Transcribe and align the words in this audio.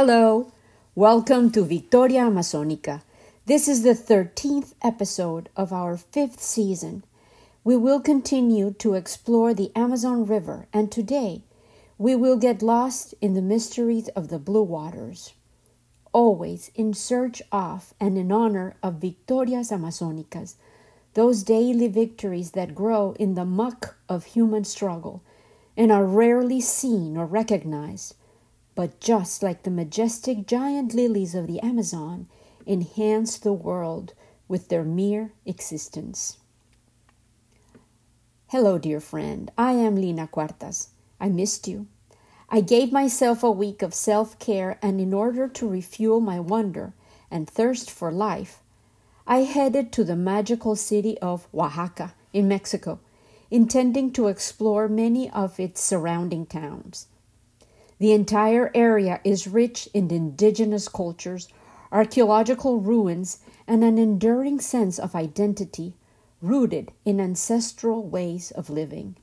Hello, 0.00 0.52
welcome 0.94 1.50
to 1.50 1.64
Victoria 1.64 2.20
Amazonica. 2.20 3.02
This 3.46 3.66
is 3.66 3.82
the 3.82 3.94
13th 3.94 4.74
episode 4.80 5.48
of 5.56 5.72
our 5.72 5.96
fifth 5.96 6.40
season. 6.40 7.02
We 7.64 7.76
will 7.76 7.98
continue 7.98 8.70
to 8.74 8.94
explore 8.94 9.52
the 9.52 9.72
Amazon 9.74 10.24
River, 10.24 10.68
and 10.72 10.92
today 10.92 11.42
we 11.98 12.14
will 12.14 12.36
get 12.36 12.62
lost 12.62 13.12
in 13.20 13.34
the 13.34 13.42
mysteries 13.42 14.06
of 14.10 14.28
the 14.28 14.38
blue 14.38 14.62
waters. 14.62 15.34
Always 16.12 16.70
in 16.76 16.94
search 16.94 17.42
of 17.50 17.92
and 17.98 18.16
in 18.16 18.30
honor 18.30 18.76
of 18.84 19.00
Victorias 19.00 19.72
Amazonicas, 19.72 20.54
those 21.14 21.42
daily 21.42 21.88
victories 21.88 22.52
that 22.52 22.72
grow 22.72 23.16
in 23.18 23.34
the 23.34 23.44
muck 23.44 23.96
of 24.08 24.26
human 24.26 24.62
struggle 24.62 25.24
and 25.76 25.90
are 25.90 26.06
rarely 26.06 26.60
seen 26.60 27.16
or 27.16 27.26
recognized 27.26 28.14
but 28.78 29.00
just 29.00 29.42
like 29.42 29.64
the 29.64 29.72
majestic 29.72 30.46
giant 30.46 30.94
lilies 30.94 31.34
of 31.34 31.48
the 31.48 31.58
Amazon, 31.58 32.28
enhance 32.64 33.36
the 33.36 33.52
world 33.52 34.14
with 34.46 34.68
their 34.68 34.84
mere 34.84 35.32
existence. 35.44 36.36
Hello, 38.46 38.78
dear 38.78 39.00
friend. 39.00 39.50
I 39.58 39.72
am 39.72 39.96
Lina 39.96 40.28
Cuartas. 40.28 40.90
I 41.18 41.28
missed 41.28 41.66
you. 41.66 41.88
I 42.50 42.60
gave 42.60 42.92
myself 42.92 43.42
a 43.42 43.50
week 43.50 43.82
of 43.82 43.92
self 43.92 44.38
care, 44.38 44.78
and 44.80 45.00
in 45.00 45.12
order 45.12 45.48
to 45.48 45.68
refuel 45.68 46.20
my 46.20 46.38
wonder 46.38 46.92
and 47.32 47.50
thirst 47.50 47.90
for 47.90 48.12
life, 48.12 48.60
I 49.26 49.38
headed 49.38 49.90
to 49.94 50.04
the 50.04 50.14
magical 50.14 50.76
city 50.76 51.18
of 51.18 51.48
Oaxaca 51.52 52.14
in 52.32 52.46
Mexico, 52.46 53.00
intending 53.50 54.12
to 54.12 54.28
explore 54.28 54.86
many 54.86 55.28
of 55.30 55.58
its 55.58 55.80
surrounding 55.80 56.46
towns. 56.46 57.08
The 57.98 58.12
entire 58.12 58.70
area 58.74 59.20
is 59.24 59.48
rich 59.48 59.88
in 59.92 60.10
indigenous 60.12 60.86
cultures, 60.86 61.48
archaeological 61.90 62.78
ruins, 62.78 63.40
and 63.66 63.82
an 63.82 63.98
enduring 63.98 64.60
sense 64.60 65.00
of 65.00 65.16
identity 65.16 65.94
rooted 66.40 66.92
in 67.04 67.20
ancestral 67.20 68.04
ways 68.04 68.52
of 68.52 68.70
living. 68.70 69.16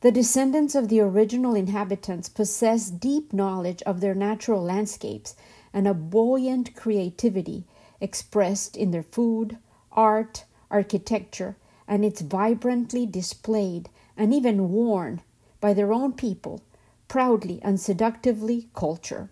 The 0.00 0.10
descendants 0.10 0.74
of 0.74 0.88
the 0.88 1.00
original 1.00 1.54
inhabitants 1.54 2.30
possess 2.30 2.88
deep 2.88 3.34
knowledge 3.34 3.82
of 3.82 4.00
their 4.00 4.14
natural 4.14 4.62
landscapes 4.62 5.36
and 5.74 5.86
a 5.86 5.92
buoyant 5.92 6.74
creativity 6.74 7.66
expressed 8.00 8.78
in 8.78 8.92
their 8.92 9.02
food, 9.02 9.58
art, 9.92 10.44
architecture, 10.70 11.56
and 11.86 12.02
it's 12.02 12.22
vibrantly 12.22 13.04
displayed 13.04 13.90
and 14.16 14.32
even 14.32 14.70
worn 14.70 15.20
by 15.60 15.74
their 15.74 15.92
own 15.92 16.14
people 16.14 16.62
proudly 17.10 17.58
and 17.62 17.80
seductively 17.80 18.68
culture. 18.72 19.28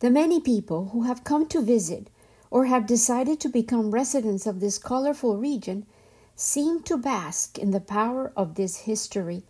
The 0.00 0.10
many 0.10 0.38
people 0.38 0.90
who 0.90 1.02
have 1.04 1.24
come 1.24 1.48
to 1.48 1.62
visit 1.62 2.10
or 2.50 2.66
have 2.66 2.86
decided 2.86 3.40
to 3.40 3.48
become 3.48 3.90
residents 3.90 4.46
of 4.46 4.60
this 4.60 4.78
colorful 4.78 5.38
region 5.38 5.86
seem 6.36 6.82
to 6.82 6.98
bask 6.98 7.58
in 7.58 7.70
the 7.70 7.80
power 7.80 8.32
of 8.36 8.54
this 8.54 8.80
history 8.80 9.44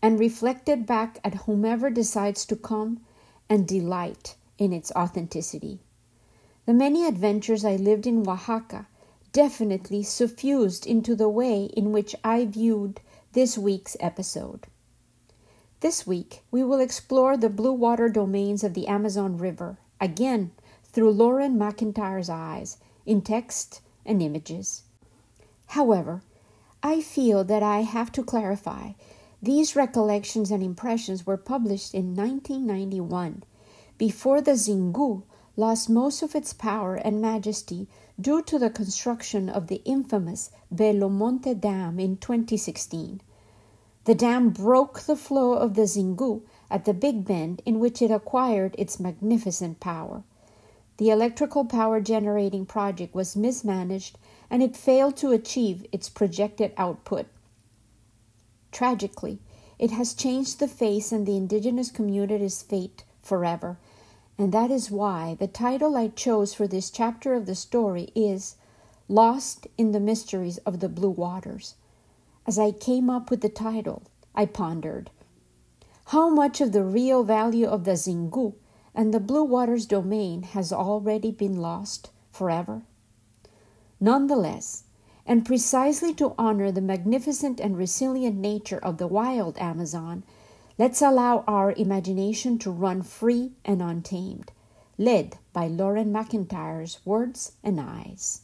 and 0.00 0.18
reflect 0.18 0.66
it 0.66 0.86
back 0.86 1.20
at 1.22 1.44
whomever 1.44 1.90
decides 1.90 2.46
to 2.46 2.56
come 2.56 3.02
and 3.50 3.68
delight 3.68 4.34
in 4.56 4.72
its 4.72 4.90
authenticity. 4.92 5.78
The 6.64 6.72
many 6.72 7.06
adventures 7.06 7.66
I 7.66 7.76
lived 7.76 8.06
in 8.06 8.26
Oaxaca 8.26 8.86
definitely 9.32 10.02
suffused 10.02 10.86
into 10.86 11.14
the 11.14 11.28
way 11.28 11.64
in 11.66 11.92
which 11.92 12.16
I 12.24 12.46
viewed 12.46 13.02
this 13.34 13.58
week's 13.58 13.94
episode. 14.00 14.66
This 15.82 16.06
week, 16.06 16.44
we 16.52 16.62
will 16.62 16.78
explore 16.78 17.36
the 17.36 17.50
blue 17.50 17.72
water 17.72 18.08
domains 18.08 18.62
of 18.62 18.72
the 18.72 18.86
Amazon 18.86 19.36
River, 19.36 19.78
again 20.00 20.52
through 20.84 21.10
Loren 21.10 21.58
McIntyre's 21.58 22.30
eyes, 22.30 22.76
in 23.04 23.20
text 23.20 23.80
and 24.06 24.22
images. 24.22 24.84
However, 25.66 26.22
I 26.84 27.00
feel 27.00 27.42
that 27.42 27.64
I 27.64 27.80
have 27.80 28.12
to 28.12 28.22
clarify 28.22 28.92
these 29.42 29.74
recollections 29.74 30.52
and 30.52 30.62
impressions 30.62 31.26
were 31.26 31.36
published 31.36 31.94
in 31.94 32.14
1991, 32.14 33.42
before 33.98 34.40
the 34.40 34.52
Xingu 34.52 35.24
lost 35.56 35.90
most 35.90 36.22
of 36.22 36.36
its 36.36 36.52
power 36.52 36.94
and 36.94 37.20
majesty 37.20 37.88
due 38.20 38.40
to 38.42 38.56
the 38.56 38.70
construction 38.70 39.48
of 39.48 39.66
the 39.66 39.82
infamous 39.84 40.52
Belo 40.72 41.10
Monte 41.10 41.54
Dam 41.54 41.98
in 41.98 42.18
2016. 42.18 43.20
The 44.04 44.14
dam 44.16 44.50
broke 44.50 45.00
the 45.00 45.14
flow 45.14 45.52
of 45.52 45.74
the 45.74 45.82
Xingu 45.82 46.42
at 46.68 46.84
the 46.84 46.94
Big 46.94 47.24
Bend, 47.24 47.62
in 47.64 47.78
which 47.78 48.02
it 48.02 48.10
acquired 48.10 48.74
its 48.76 48.98
magnificent 48.98 49.78
power. 49.78 50.24
The 50.96 51.10
electrical 51.10 51.64
power 51.64 52.00
generating 52.00 52.66
project 52.66 53.14
was 53.14 53.36
mismanaged 53.36 54.18
and 54.50 54.62
it 54.62 54.76
failed 54.76 55.16
to 55.18 55.32
achieve 55.32 55.86
its 55.92 56.08
projected 56.08 56.72
output. 56.76 57.26
Tragically, 58.72 59.38
it 59.78 59.90
has 59.92 60.14
changed 60.14 60.58
the 60.58 60.68
face 60.68 61.12
and 61.12 61.26
the 61.26 61.36
indigenous 61.36 61.90
community's 61.90 62.60
fate 62.62 63.04
forever, 63.20 63.78
and 64.36 64.52
that 64.52 64.70
is 64.70 64.90
why 64.90 65.36
the 65.38 65.46
title 65.46 65.96
I 65.96 66.08
chose 66.08 66.54
for 66.54 66.66
this 66.66 66.90
chapter 66.90 67.34
of 67.34 67.46
the 67.46 67.54
story 67.54 68.10
is 68.14 68.56
Lost 69.08 69.66
in 69.78 69.92
the 69.92 70.00
Mysteries 70.00 70.58
of 70.58 70.80
the 70.80 70.88
Blue 70.88 71.10
Waters. 71.10 71.74
As 72.46 72.58
I 72.58 72.72
came 72.72 73.08
up 73.08 73.30
with 73.30 73.40
the 73.40 73.48
title, 73.48 74.02
I 74.34 74.46
pondered 74.46 75.10
how 76.06 76.28
much 76.28 76.60
of 76.60 76.72
the 76.72 76.84
real 76.84 77.22
value 77.22 77.66
of 77.66 77.84
the 77.84 77.92
Xingu 77.92 78.54
and 78.94 79.14
the 79.14 79.20
Blue 79.20 79.44
Waters 79.44 79.86
domain 79.86 80.42
has 80.42 80.72
already 80.72 81.30
been 81.30 81.56
lost 81.56 82.10
forever? 82.30 82.82
Nonetheless, 84.00 84.84
and 85.24 85.46
precisely 85.46 86.12
to 86.14 86.34
honor 86.36 86.72
the 86.72 86.80
magnificent 86.80 87.60
and 87.60 87.78
resilient 87.78 88.36
nature 88.36 88.78
of 88.78 88.98
the 88.98 89.06
wild 89.06 89.56
Amazon, 89.58 90.24
let's 90.78 91.00
allow 91.00 91.44
our 91.46 91.72
imagination 91.72 92.58
to 92.58 92.70
run 92.70 93.02
free 93.02 93.52
and 93.64 93.80
untamed, 93.80 94.50
led 94.98 95.38
by 95.52 95.68
Loren 95.68 96.12
McIntyre's 96.12 96.98
words 97.06 97.52
and 97.62 97.80
eyes. 97.80 98.42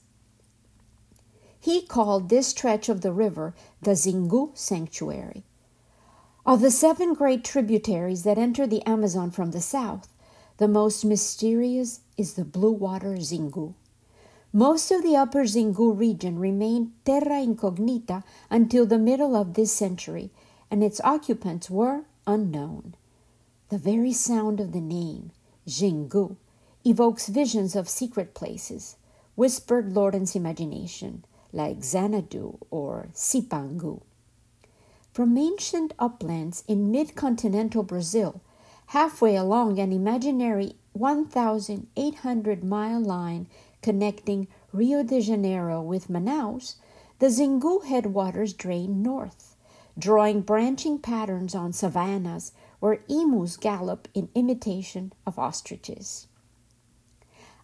He 1.68 1.82
called 1.82 2.30
this 2.30 2.46
stretch 2.46 2.88
of 2.88 3.02
the 3.02 3.12
river 3.12 3.54
the 3.82 3.90
Xingu 3.90 4.56
Sanctuary. 4.56 5.44
Of 6.46 6.62
the 6.62 6.70
seven 6.70 7.12
great 7.12 7.44
tributaries 7.44 8.22
that 8.22 8.38
enter 8.38 8.66
the 8.66 8.82
Amazon 8.86 9.30
from 9.30 9.50
the 9.50 9.60
south, 9.60 10.08
the 10.56 10.66
most 10.66 11.04
mysterious 11.04 12.00
is 12.16 12.32
the 12.32 12.46
Blue 12.46 12.72
Water 12.72 13.16
Xingu. 13.18 13.74
Most 14.50 14.90
of 14.90 15.02
the 15.02 15.14
upper 15.14 15.44
Xingu 15.44 15.92
region 15.92 16.38
remained 16.38 16.92
terra 17.04 17.42
incognita 17.42 18.24
until 18.48 18.86
the 18.86 18.98
middle 18.98 19.36
of 19.36 19.52
this 19.52 19.70
century, 19.70 20.30
and 20.70 20.82
its 20.82 21.02
occupants 21.04 21.68
were 21.68 22.06
unknown. 22.26 22.94
The 23.68 23.76
very 23.76 24.14
sound 24.14 24.58
of 24.58 24.72
the 24.72 24.80
name, 24.80 25.32
Xingu, 25.66 26.36
evokes 26.86 27.28
visions 27.28 27.76
of 27.76 27.90
secret 27.90 28.32
places, 28.32 28.96
whispered 29.34 29.92
Loren's 29.92 30.34
imagination 30.34 31.24
like 31.52 31.84
Xanadu 31.84 32.58
or 32.70 33.08
Cipangu. 33.14 34.02
From 35.12 35.36
ancient 35.36 35.94
uplands 35.98 36.62
in 36.68 36.90
mid 36.90 37.14
continental 37.14 37.82
Brazil, 37.82 38.40
halfway 38.88 39.36
along 39.36 39.78
an 39.78 39.92
imaginary 39.92 40.76
1,800 40.92 42.64
mile 42.64 43.00
line 43.00 43.46
connecting 43.82 44.48
Rio 44.72 45.02
de 45.02 45.20
Janeiro 45.20 45.80
with 45.80 46.08
Manaus, 46.08 46.76
the 47.18 47.26
Xingu 47.26 47.84
headwaters 47.84 48.52
drain 48.52 49.02
north, 49.02 49.56
drawing 49.98 50.40
branching 50.40 50.98
patterns 50.98 51.54
on 51.54 51.72
savannas 51.72 52.52
where 52.80 53.00
emus 53.08 53.56
gallop 53.56 54.08
in 54.14 54.28
imitation 54.34 55.12
of 55.26 55.38
ostriches. 55.38 56.28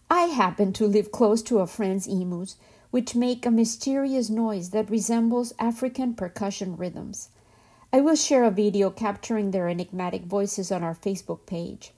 I 0.09 0.23
happen 0.23 0.73
to 0.73 0.87
live 0.87 1.11
close 1.11 1.41
to 1.43 1.59
a 1.59 1.67
friend's 1.67 2.07
emus 2.07 2.57
which 2.95 3.13
make 3.13 3.45
a 3.45 3.51
mysterious 3.51 4.29
noise 4.29 4.69
that 4.69 4.89
resembles 4.89 5.53
African 5.59 6.13
percussion 6.13 6.77
rhythms. 6.77 7.27
I 7.91 7.99
will 7.99 8.15
share 8.15 8.45
a 8.45 8.49
video 8.49 8.89
capturing 8.89 9.51
their 9.51 9.67
enigmatic 9.67 10.23
voices 10.23 10.71
on 10.71 10.81
our 10.81 10.95
Facebook 10.95 11.45
page. 11.45 11.91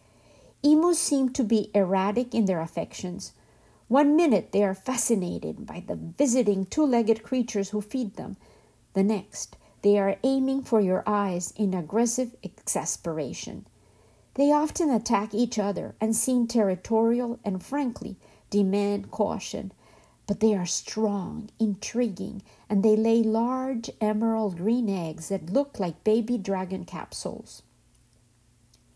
Emus 0.64 0.98
seem 0.98 1.30
to 1.34 1.44
be 1.44 1.70
erratic 1.76 2.34
in 2.34 2.46
their 2.46 2.62
affections. 2.62 3.34
One 3.88 4.16
minute 4.16 4.52
they 4.52 4.64
are 4.64 4.74
fascinated 4.74 5.68
by 5.68 5.84
the 5.86 5.96
visiting 5.96 6.66
two 6.66 6.88
legged 6.88 7.22
creatures 7.22 7.70
who 7.70 7.82
feed 7.82 8.16
them. 8.16 8.36
The 8.94 9.04
next, 9.04 9.56
they 9.84 10.00
are 10.00 10.18
aiming 10.24 10.64
for 10.64 10.82
your 10.82 11.04
eyes 11.06 11.54
in 11.56 11.76
aggressive 11.76 12.36
exasperation. 12.42 13.68
They 14.34 14.52
often 14.52 14.90
attack 14.90 15.36
each 15.36 15.60
other 15.60 15.94
and 16.02 16.16
seem 16.16 16.48
territorial 16.48 17.38
and 17.46 17.64
frankly 17.64 18.16
demand 18.50 19.12
caution 19.12 19.72
but 20.28 20.42
they 20.42 20.54
are 20.54 20.66
strong, 20.66 21.50
intriguing, 21.58 22.42
and 22.70 22.84
they 22.84 22.96
lay 22.98 23.24
large 23.24 23.90
emerald 24.02 24.58
green 24.58 24.90
eggs 24.90 25.30
that 25.30 25.50
look 25.50 25.80
like 25.80 26.04
baby 26.04 26.38
dragon 26.38 26.84
capsules. 26.84 27.64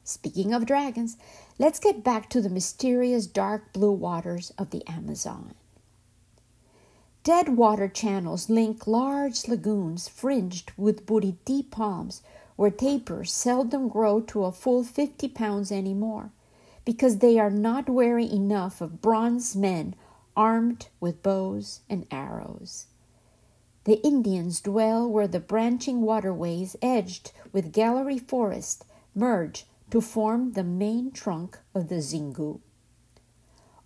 Speaking 0.03 0.53
of 0.53 0.65
dragons, 0.65 1.15
let's 1.57 1.79
get 1.79 2.03
back 2.03 2.29
to 2.29 2.41
the 2.41 2.49
mysterious 2.49 3.25
dark 3.25 3.71
blue 3.71 3.93
waters 3.93 4.51
of 4.57 4.71
the 4.71 4.85
Amazon. 4.87 5.53
Dead 7.23 7.55
water 7.55 7.87
channels 7.87 8.49
link 8.49 8.85
large 8.85 9.47
lagoons 9.47 10.09
fringed 10.09 10.71
with 10.75 11.05
buriti 11.05 11.69
palms 11.69 12.21
where 12.55 12.71
tapirs 12.71 13.31
seldom 13.31 13.87
grow 13.87 14.19
to 14.19 14.43
a 14.43 14.51
full 14.51 14.83
50 14.83 15.29
pounds 15.29 15.71
anymore 15.71 16.31
because 16.83 17.19
they 17.19 17.39
are 17.39 17.51
not 17.51 17.87
wary 17.87 18.29
enough 18.29 18.81
of 18.81 19.01
bronze 19.01 19.55
men 19.55 19.95
armed 20.35 20.87
with 20.99 21.23
bows 21.23 21.81
and 21.89 22.05
arrows. 22.11 22.85
The 23.83 24.01
Indians 24.05 24.61
dwell 24.61 25.09
where 25.09 25.27
the 25.27 25.39
branching 25.39 26.01
waterways, 26.01 26.75
edged 26.81 27.31
with 27.51 27.73
gallery 27.73 28.19
forest, 28.19 28.85
merge 29.15 29.65
to 29.89 30.01
form 30.01 30.53
the 30.53 30.63
main 30.63 31.11
trunk 31.11 31.59
of 31.73 31.89
the 31.89 31.95
Xingu. 31.95 32.59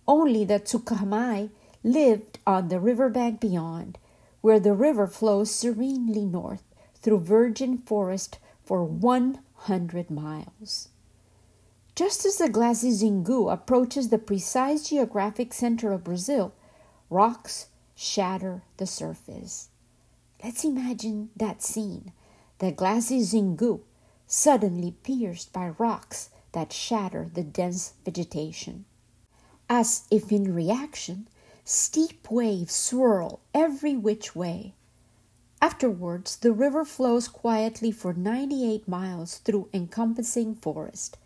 Only 0.06 0.44
the 0.44 0.60
Tsukamai 0.60 1.50
lived 1.82 2.38
on 2.46 2.68
the 2.68 2.78
riverbank 2.78 3.40
beyond, 3.40 3.98
where 4.40 4.60
the 4.60 4.74
river 4.74 5.06
flows 5.06 5.50
serenely 5.50 6.24
north 6.24 6.62
through 6.94 7.20
virgin 7.20 7.78
forest 7.78 8.38
for 8.64 8.84
100 8.84 10.10
miles. 10.10 10.88
Just 11.96 12.26
as 12.26 12.36
the 12.36 12.50
glassy 12.50 12.90
Xingu 12.90 13.50
approaches 13.50 14.10
the 14.10 14.18
precise 14.18 14.90
geographic 14.90 15.54
center 15.54 15.92
of 15.94 16.04
Brazil, 16.04 16.52
rocks 17.08 17.68
shatter 17.94 18.64
the 18.76 18.86
surface. 18.86 19.70
Let's 20.44 20.62
imagine 20.62 21.30
that 21.36 21.62
scene 21.62 22.12
the 22.58 22.70
glassy 22.70 23.20
Xingu 23.20 23.80
suddenly 24.26 24.90
pierced 24.90 25.54
by 25.54 25.70
rocks 25.78 26.28
that 26.52 26.70
shatter 26.70 27.30
the 27.32 27.42
dense 27.42 27.94
vegetation. 28.04 28.84
As 29.66 30.02
if 30.10 30.30
in 30.30 30.52
reaction, 30.52 31.28
steep 31.64 32.30
waves 32.30 32.74
swirl 32.74 33.40
every 33.54 33.96
which 33.96 34.36
way. 34.36 34.74
Afterwards, 35.62 36.36
the 36.36 36.52
river 36.52 36.84
flows 36.84 37.26
quietly 37.26 37.90
for 37.90 38.12
98 38.12 38.86
miles 38.86 39.38
through 39.38 39.70
encompassing 39.72 40.56
forest. 40.56 41.16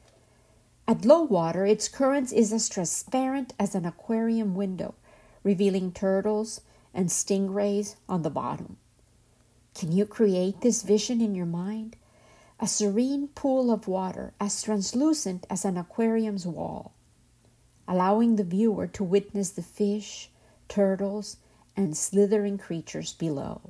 At 0.90 1.04
low 1.04 1.22
water, 1.22 1.64
its 1.64 1.86
current 1.86 2.32
is 2.32 2.52
as 2.52 2.68
transparent 2.68 3.54
as 3.60 3.76
an 3.76 3.86
aquarium 3.86 4.56
window, 4.56 4.96
revealing 5.44 5.92
turtles 5.92 6.62
and 6.92 7.08
stingrays 7.08 7.94
on 8.08 8.22
the 8.22 8.28
bottom. 8.28 8.76
Can 9.72 9.92
you 9.92 10.04
create 10.04 10.62
this 10.62 10.82
vision 10.82 11.20
in 11.20 11.36
your 11.36 11.46
mind? 11.46 11.94
A 12.58 12.66
serene 12.66 13.28
pool 13.28 13.70
of 13.70 13.86
water 13.86 14.34
as 14.40 14.64
translucent 14.64 15.46
as 15.48 15.64
an 15.64 15.76
aquarium's 15.76 16.44
wall, 16.44 16.92
allowing 17.86 18.34
the 18.34 18.42
viewer 18.42 18.88
to 18.88 19.04
witness 19.04 19.50
the 19.50 19.62
fish, 19.62 20.28
turtles, 20.66 21.36
and 21.76 21.96
slithering 21.96 22.58
creatures 22.58 23.12
below. 23.12 23.60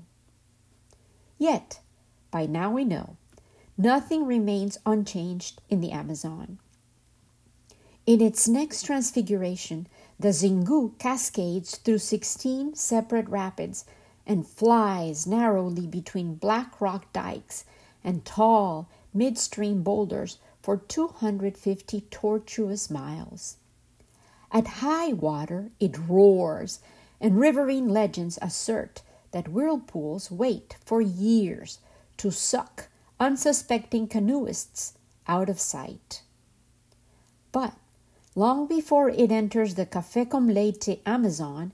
Yet, 1.36 1.80
by 2.30 2.46
now 2.46 2.72
we 2.72 2.86
know, 2.86 3.18
nothing 3.76 4.24
remains 4.24 4.78
unchanged 4.86 5.60
in 5.68 5.82
the 5.82 5.92
Amazon. 5.92 6.58
In 8.06 8.20
its 8.20 8.48
next 8.48 8.86
transfiguration, 8.86 9.86
the 10.18 10.28
Xingu 10.32 10.98
cascades 10.98 11.76
through 11.76 11.98
16 11.98 12.74
separate 12.74 13.28
rapids 13.28 13.84
and 14.26 14.46
flies 14.46 15.26
narrowly 15.26 15.86
between 15.86 16.34
black 16.34 16.80
rock 16.80 17.12
dikes 17.12 17.64
and 18.02 18.24
tall 18.24 18.88
midstream 19.12 19.82
boulders 19.82 20.38
for 20.62 20.78
250 20.78 22.00
tortuous 22.10 22.90
miles. 22.90 23.58
At 24.50 24.66
high 24.66 25.12
water, 25.12 25.70
it 25.78 25.96
roars, 26.08 26.80
and 27.20 27.38
riverine 27.38 27.90
legends 27.90 28.38
assert 28.42 29.02
that 29.30 29.48
whirlpools 29.48 30.30
wait 30.30 30.76
for 30.84 31.00
years 31.00 31.78
to 32.16 32.32
suck 32.32 32.88
unsuspecting 33.20 34.08
canoeists 34.08 34.94
out 35.28 35.48
of 35.48 35.60
sight. 35.60 36.22
But 37.52 37.74
Long 38.36 38.68
before 38.68 39.08
it 39.10 39.32
enters 39.32 39.74
the 39.74 39.84
Café 39.84 40.30
com 40.30 40.46
Leite 40.46 41.00
Amazon, 41.04 41.72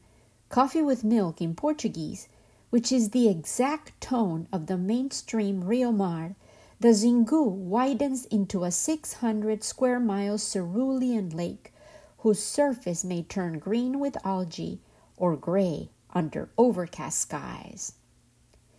coffee 0.48 0.80
with 0.80 1.04
milk 1.04 1.42
in 1.42 1.54
Portuguese, 1.54 2.28
which 2.70 2.90
is 2.90 3.10
the 3.10 3.28
exact 3.28 4.00
tone 4.00 4.48
of 4.50 4.64
the 4.64 4.78
mainstream 4.78 5.64
Rio 5.64 5.92
Mar, 5.92 6.34
the 6.80 6.94
Xingu 6.94 7.46
widens 7.46 8.24
into 8.26 8.64
a 8.64 8.70
600 8.70 9.62
square 9.62 10.00
mile 10.00 10.38
cerulean 10.38 11.28
lake 11.28 11.74
whose 12.20 12.42
surface 12.42 13.04
may 13.04 13.22
turn 13.22 13.58
green 13.58 14.00
with 14.00 14.16
algae 14.24 14.80
or 15.18 15.36
gray 15.36 15.90
under 16.14 16.48
overcast 16.56 17.18
skies. 17.18 17.92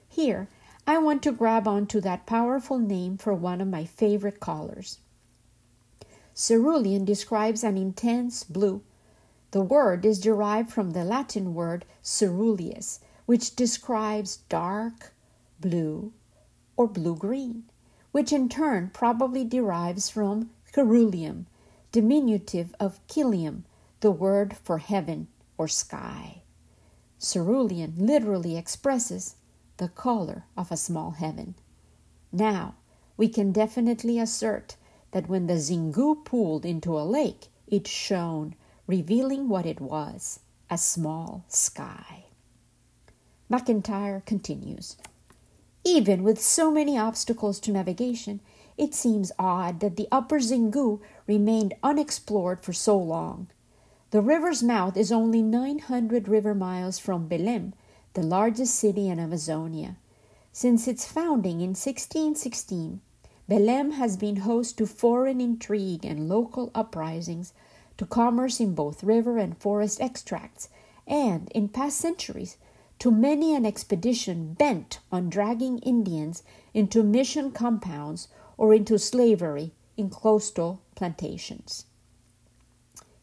Here, 0.10 0.50
I 0.88 0.98
want 0.98 1.22
to 1.24 1.32
grab 1.32 1.68
onto 1.68 2.02
that 2.02 2.26
powerful 2.26 2.80
name 2.80 3.20
for 3.20 3.36
one 3.36 3.62
of 3.62 3.68
my 3.68 3.86
favorite 3.86 4.40
colors. 4.40 4.98
Cerulean 6.40 7.04
describes 7.04 7.64
an 7.64 7.78
intense 7.78 8.44
blue. 8.44 8.84
The 9.50 9.64
word 9.64 10.06
is 10.06 10.20
derived 10.20 10.72
from 10.72 10.92
the 10.92 11.04
Latin 11.04 11.56
word 11.56 11.84
ceruleus, 12.04 13.00
which 13.26 13.56
describes 13.56 14.38
dark 14.48 15.14
blue 15.60 16.14
or 16.76 16.88
blue 16.88 17.16
green, 17.16 17.64
which 18.12 18.32
in 18.32 18.50
turn 18.50 18.92
probably 18.94 19.44
derives 19.46 20.12
from 20.12 20.52
ceruleum, 20.72 21.48
diminutive 21.92 22.76
of 22.80 23.00
cilium, 23.08 23.64
the 24.02 24.12
word 24.12 24.56
for 24.58 24.78
heaven 24.78 25.30
or 25.58 25.68
sky. 25.68 26.44
Cerulean 27.20 27.96
literally 27.98 28.56
expresses 28.56 29.38
the 29.78 29.90
color 29.90 30.46
of 30.56 30.72
a 30.72 30.78
small 30.78 31.12
heaven. 31.12 31.56
Now, 32.32 32.76
we 33.18 33.28
can 33.28 33.52
definitely 33.52 34.20
assert 34.20 34.76
that 35.18 35.28
when 35.28 35.48
the 35.48 35.56
Xingu 35.56 36.24
pooled 36.24 36.64
into 36.64 36.96
a 36.96 37.02
lake, 37.02 37.48
it 37.66 37.88
shone, 37.88 38.54
revealing 38.86 39.50
what 39.50 39.66
it 39.66 39.82
was 39.82 40.42
a 40.70 40.78
small 40.78 41.44
sky. 41.48 42.26
McIntyre 43.50 44.24
continues 44.28 44.96
Even 45.84 46.22
with 46.22 46.40
so 46.40 46.70
many 46.70 47.00
obstacles 47.00 47.60
to 47.62 47.72
navigation, 47.72 48.42
it 48.78 48.94
seems 48.94 49.32
odd 49.40 49.80
that 49.80 49.96
the 49.96 50.08
upper 50.12 50.38
Xingu 50.38 51.00
remained 51.26 51.74
unexplored 51.82 52.62
for 52.62 52.74
so 52.74 52.96
long. 52.96 53.48
The 54.12 54.22
river's 54.22 54.62
mouth 54.62 54.96
is 54.96 55.12
only 55.12 55.42
900 55.42 56.28
river 56.28 56.54
miles 56.54 57.00
from 57.00 57.28
Belém, 57.28 57.74
the 58.14 58.22
largest 58.22 58.76
city 58.76 59.10
in 59.10 59.20
Amazonia. 59.20 59.98
Since 60.52 60.88
its 60.88 61.06
founding 61.08 61.62
in 61.62 61.74
1616, 61.74 63.02
Belém 63.50 63.94
has 63.94 64.18
been 64.18 64.38
host 64.38 64.78
to 64.78 64.86
foreign 64.86 65.40
intrigue 65.40 66.04
and 66.04 66.28
local 66.28 66.70
uprisings, 66.76 67.54
to 67.98 68.06
commerce 68.06 68.60
in 68.60 68.76
both 68.76 69.04
river 69.04 69.38
and 69.38 69.58
forest 69.58 70.02
extracts, 70.02 70.68
and, 71.08 71.50
in 71.56 71.70
past 71.70 71.98
centuries, 71.98 72.58
to 73.00 73.10
many 73.10 73.56
an 73.56 73.66
expedition 73.66 74.54
bent 74.54 75.00
on 75.12 75.30
dragging 75.30 75.80
Indians 75.80 76.44
into 76.74 77.04
mission 77.04 77.52
compounds 77.52 78.28
or 78.58 78.74
into 78.74 79.00
slavery 79.00 79.72
in 79.96 80.10
coastal 80.10 80.82
plantations. 80.96 81.86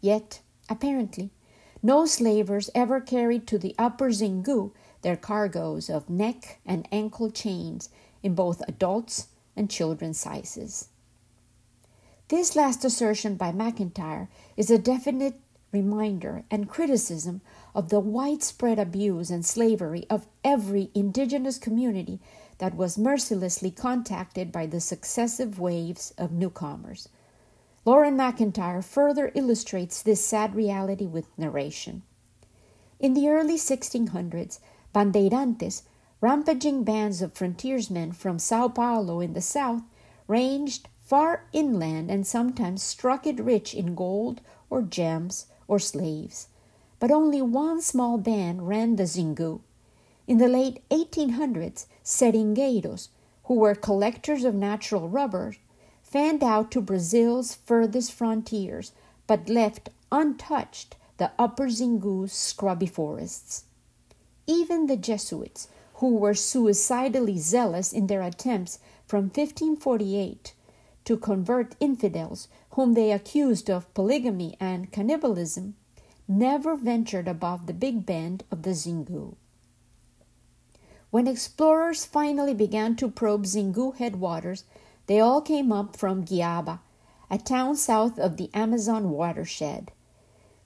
Yet, 0.01 0.41
apparently, 0.71 1.31
no 1.83 2.07
slavers 2.07 2.71
ever 2.75 2.99
carried 2.99 3.47
to 3.49 3.59
the 3.59 3.75
upper 3.79 4.11
Xingu 4.11 4.73
their 5.03 5.17
cargoes 5.17 5.91
of 5.91 6.09
neck 6.09 6.61
and 6.65 6.89
ankle 6.91 7.31
chains 7.31 7.91
in 8.23 8.35
both 8.35 8.63
adults 8.67 9.29
and 9.57 9.71
children's 9.71 10.19
sizes. 10.19 10.89
This 12.29 12.57
last 12.57 12.85
assertion 12.85 13.37
by 13.37 13.53
McIntyre 13.53 14.29
is 14.57 14.71
a 14.71 14.79
definite 14.79 15.41
reminder 15.73 16.45
and 16.51 16.69
criticism 16.69 17.41
of 17.75 17.89
the 17.89 18.01
widespread 18.01 18.79
abuse 18.79 19.31
and 19.31 19.45
slavery 19.45 20.07
of 20.09 20.27
every 20.43 20.91
indigenous 20.95 21.59
community 21.59 22.21
that 22.59 22.77
was 22.77 22.97
mercilessly 22.97 23.71
contacted 23.71 24.53
by 24.53 24.65
the 24.67 24.81
successive 24.81 25.59
waves 25.59 26.15
of 26.17 26.33
newcomers. 26.33 27.09
Loren 27.85 28.17
McIntyre 28.17 28.83
further 28.83 29.31
illustrates 29.35 30.01
this 30.01 30.25
sad 30.25 30.55
reality 30.55 31.07
with 31.07 31.27
narration. 31.37 32.03
In 32.99 33.13
the 33.13 33.29
early 33.29 33.57
1600s, 33.57 34.61
bandeirantes 34.95 35.83
rampaging 36.21 36.85
bands 36.85 37.23
of 37.23 37.33
frontiersmen 37.33 38.13
from 38.13 38.39
Sao 38.39 38.69
Paulo 38.69 39.21
in 39.21 39.33
the 39.33 39.41
south 39.41 39.83
ranged 40.27 40.89
far 41.05 41.45
inland 41.53 42.11
and 42.11 42.27
sometimes 42.27 42.83
struck 42.83 43.27
it 43.27 43.39
rich 43.39 43.75
in 43.75 43.95
gold 43.95 44.41
or 44.71 44.83
gems 44.83 45.47
or 45.69 45.79
slaves. 45.79 46.49
But 46.99 47.11
only 47.11 47.43
one 47.43 47.83
small 47.83 48.17
band 48.19 48.67
ran 48.67 48.97
the 48.97 49.03
Xingu. 49.05 49.61
In 50.27 50.39
the 50.39 50.49
late 50.49 50.83
1800s, 50.89 51.87
seringueiros, 52.03 53.09
who 53.45 53.55
were 53.55 53.75
collectors 53.75 54.45
of 54.45 54.55
natural 54.55 55.09
rubber, 55.09 55.55
fanned 56.03 56.43
out 56.43 56.71
to 56.71 56.81
Brazil's 56.81 57.55
furthest 57.55 58.13
frontiers, 58.13 58.93
but 59.27 59.49
left 59.49 59.91
untouched 60.11 60.97
the 61.19 61.31
upper 61.39 61.67
Xingu's 61.67 62.33
scrubby 62.33 62.87
forests. 62.87 63.65
Even 64.47 64.87
the 64.87 64.97
Jesuits, 64.97 65.69
who 65.95 66.17
were 66.17 66.35
suicidally 66.35 67.39
zealous 67.39 67.93
in 67.93 68.07
their 68.07 68.23
attempts 68.23 68.79
from 69.07 69.25
1548 69.25 70.55
to 71.05 71.17
convert 71.17 71.77
infidels 71.81 72.49
whom 72.71 72.95
they 72.95 73.13
accused 73.13 73.71
of 73.71 73.93
polygamy 73.95 74.57
and 74.59 74.91
cannibalism, 74.91 75.77
never 76.27 76.75
ventured 76.75 77.29
above 77.29 77.67
the 77.67 77.75
big 77.75 78.05
bend 78.07 78.43
of 78.51 78.63
the 78.63 78.71
Xingu. 78.71 79.35
When 81.11 81.29
explorers 81.29 82.05
finally 82.05 82.55
began 82.55 82.97
to 82.97 83.09
probe 83.09 83.45
Xingu 83.45 83.95
headwaters, 83.95 84.65
they 85.07 85.21
all 85.21 85.41
came 85.41 85.71
up 85.71 85.97
from 85.97 86.25
Cuiabá, 86.25 86.81
a 87.31 87.39
town 87.39 87.77
south 87.77 88.19
of 88.19 88.37
the 88.37 88.51
Amazon 88.53 89.11
watershed. 89.11 89.93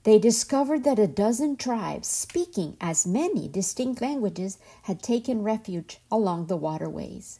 They 0.03 0.17
discovered 0.17 0.85
that 0.85 0.97
a 0.97 1.07
dozen 1.07 1.57
tribes 1.57 2.07
speaking 2.07 2.77
as 2.79 3.05
many 3.05 3.49
distinct 3.49 4.01
languages 4.01 4.57
had 4.83 5.03
taken 5.03 5.43
refuge 5.43 5.99
along 6.09 6.45
the 6.45 6.57
waterways. 6.57 7.39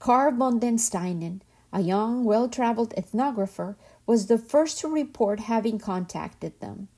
Carl 0.00 0.32
von 0.32 0.58
den 0.58 0.76
Steinen, 0.76 1.40
a 1.72 1.80
young, 1.80 2.24
well 2.24 2.48
traveled 2.48 2.92
ethnographer, 2.96 3.76
was 4.06 4.26
the 4.26 4.38
first 4.38 4.80
to 4.80 4.88
report 4.88 5.40
having 5.40 5.78
contacted 5.78 6.58
them. 6.60 6.88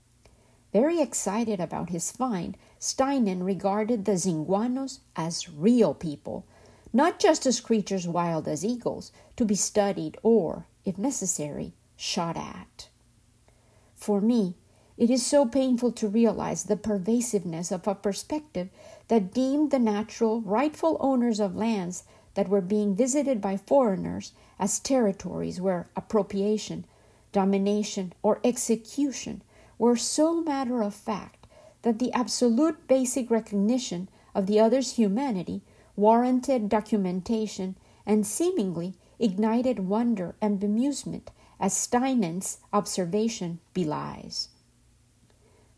Very 0.72 1.00
excited 1.00 1.60
about 1.60 1.90
his 1.90 2.10
find, 2.10 2.56
Steinen 2.80 3.44
regarded 3.44 4.04
the 4.04 4.12
Xinguanos 4.16 5.00
as 5.14 5.48
real 5.48 5.94
people, 5.94 6.46
not 6.92 7.18
just 7.18 7.46
as 7.46 7.60
creatures 7.60 8.08
wild 8.08 8.48
as 8.48 8.64
eagles, 8.64 9.12
to 9.36 9.44
be 9.44 9.54
studied 9.54 10.18
or, 10.22 10.66
if 10.84 10.98
necessary, 10.98 11.74
shot 11.96 12.36
at. 12.36 12.88
For 13.94 14.20
me, 14.20 14.54
it 14.96 15.10
is 15.10 15.24
so 15.24 15.44
painful 15.44 15.92
to 15.92 16.08
realize 16.08 16.64
the 16.64 16.76
pervasiveness 16.76 17.70
of 17.70 17.86
a 17.86 17.94
perspective 17.94 18.68
that 19.08 19.34
deemed 19.34 19.70
the 19.70 19.78
natural, 19.78 20.40
rightful 20.40 20.96
owners 21.00 21.38
of 21.38 21.54
lands 21.54 22.04
that 22.34 22.48
were 22.48 22.62
being 22.62 22.94
visited 22.94 23.40
by 23.40 23.56
foreigners 23.56 24.32
as 24.58 24.78
territories 24.78 25.60
where 25.60 25.88
appropriation, 25.96 26.84
domination, 27.32 28.12
or 28.22 28.40
execution 28.42 29.42
were 29.78 29.96
so 29.96 30.40
matter 30.42 30.82
of 30.82 30.94
fact 30.94 31.46
that 31.82 31.98
the 31.98 32.12
absolute 32.12 32.88
basic 32.88 33.30
recognition 33.30 34.08
of 34.34 34.46
the 34.46 34.58
other's 34.58 34.92
humanity 34.92 35.60
warranted 35.94 36.68
documentation 36.68 37.76
and 38.06 38.26
seemingly 38.26 38.94
ignited 39.18 39.80
wonder 39.80 40.34
and 40.40 40.60
bemusement, 40.60 41.28
as 41.58 41.74
Steinen's 41.74 42.58
observation 42.72 43.58
belies. 43.72 44.48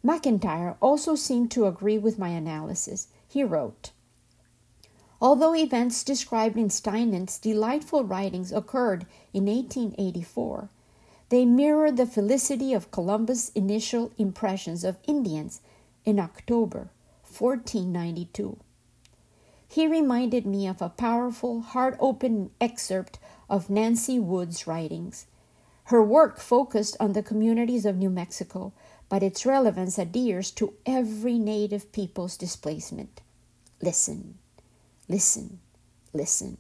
McIntyre 0.05 0.77
also 0.81 1.15
seemed 1.15 1.51
to 1.51 1.67
agree 1.67 1.99
with 1.99 2.19
my 2.19 2.29
analysis. 2.29 3.09
He 3.29 3.43
wrote 3.43 3.91
Although 5.21 5.57
events 5.57 6.05
described 6.05 6.57
in 6.57 6.71
Steinen's 6.71 7.39
delightful 7.39 8.05
writings 8.05 8.53
occurred 8.53 9.07
in 9.35 9.47
1884, 9.47 10.71
they 11.31 11.45
mirror 11.45 11.91
the 11.91 12.07
felicity 12.07 12.73
of 12.73 12.91
Columbus' 12.91 13.51
initial 13.51 14.13
impressions 14.17 14.85
of 14.85 14.99
Indians 15.07 15.61
in 16.05 16.21
October 16.21 16.91
1492. 17.37 18.57
He 19.67 19.87
reminded 19.87 20.47
me 20.47 20.67
of 20.67 20.81
a 20.81 20.89
powerful, 20.89 21.61
heart 21.61 21.97
opening 22.01 22.51
excerpt 22.61 23.19
of 23.51 23.69
Nancy 23.69 24.19
Wood's 24.19 24.67
writings. 24.67 25.27
Her 25.85 26.03
work 26.03 26.39
focused 26.39 26.97
on 26.99 27.13
the 27.13 27.23
communities 27.23 27.85
of 27.85 27.97
New 27.97 28.11
Mexico, 28.11 28.73
but 29.09 29.23
its 29.23 29.47
relevance 29.47 29.99
adheres 29.99 30.51
to 30.51 30.75
every 30.85 31.39
native 31.39 31.91
people's 31.93 32.37
displacement. 32.37 33.21
Listen, 33.81 34.39
listen, 35.09 35.61
listen. 36.13 36.59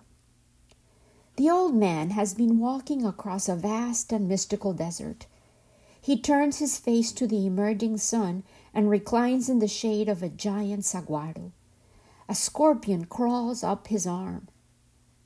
The 1.36 1.50
old 1.50 1.74
man 1.74 2.10
has 2.10 2.34
been 2.34 2.58
walking 2.58 3.04
across 3.04 3.48
a 3.48 3.54
vast 3.54 4.12
and 4.12 4.28
mystical 4.28 4.72
desert. 4.72 5.26
He 6.00 6.18
turns 6.18 6.58
his 6.58 6.78
face 6.78 7.12
to 7.12 7.26
the 7.26 7.46
emerging 7.46 7.98
sun 7.98 8.44
and 8.72 8.88
reclines 8.88 9.48
in 9.48 9.58
the 9.58 9.68
shade 9.68 10.08
of 10.08 10.22
a 10.22 10.28
giant 10.28 10.84
saguaro. 10.84 11.52
A 12.28 12.34
scorpion 12.34 13.04
crawls 13.04 13.62
up 13.62 13.88
his 13.88 14.06
arm. 14.06 14.48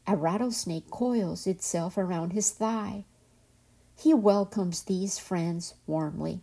A 0.07 0.17
rattlesnake 0.17 0.91
coils 0.91 1.47
itself 1.47 1.97
around 1.97 2.33
his 2.33 2.51
thigh. 2.51 3.05
He 3.97 4.13
welcomes 4.13 4.83
these 4.83 5.19
friends 5.19 5.75
warmly. 5.87 6.43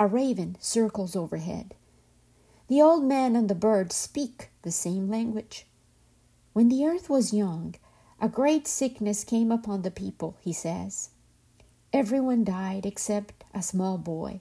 A 0.00 0.06
raven 0.06 0.56
circles 0.60 1.16
overhead. 1.16 1.74
The 2.68 2.80
old 2.80 3.04
man 3.04 3.34
and 3.34 3.48
the 3.48 3.54
bird 3.54 3.92
speak 3.92 4.50
the 4.62 4.70
same 4.70 5.08
language. 5.08 5.66
When 6.52 6.68
the 6.68 6.86
earth 6.86 7.10
was 7.10 7.32
young, 7.32 7.74
a 8.20 8.28
great 8.28 8.66
sickness 8.66 9.24
came 9.24 9.50
upon 9.50 9.82
the 9.82 9.90
people, 9.90 10.36
he 10.40 10.52
says. 10.52 11.10
Everyone 11.92 12.44
died 12.44 12.84
except 12.84 13.44
a 13.54 13.62
small 13.62 13.98
boy. 13.98 14.40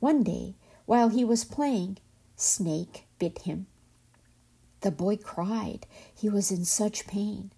One 0.00 0.22
day, 0.22 0.56
while 0.84 1.08
he 1.08 1.24
was 1.24 1.44
playing, 1.44 1.98
Snake 2.36 3.06
bit 3.18 3.40
him. 3.40 3.66
The 4.80 4.90
boy 4.90 5.16
cried. 5.16 5.86
He 6.12 6.28
was 6.28 6.50
in 6.50 6.64
such 6.64 7.06
pain. 7.06 7.52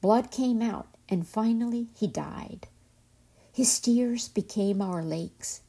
Blood 0.00 0.30
came 0.30 0.60
out, 0.60 0.88
and 1.08 1.26
finally 1.26 1.88
he 1.94 2.08
died. 2.08 2.66
His 3.52 3.78
tears 3.78 4.28
became 4.28 4.82
our 4.82 5.02
lakes. 5.02 5.62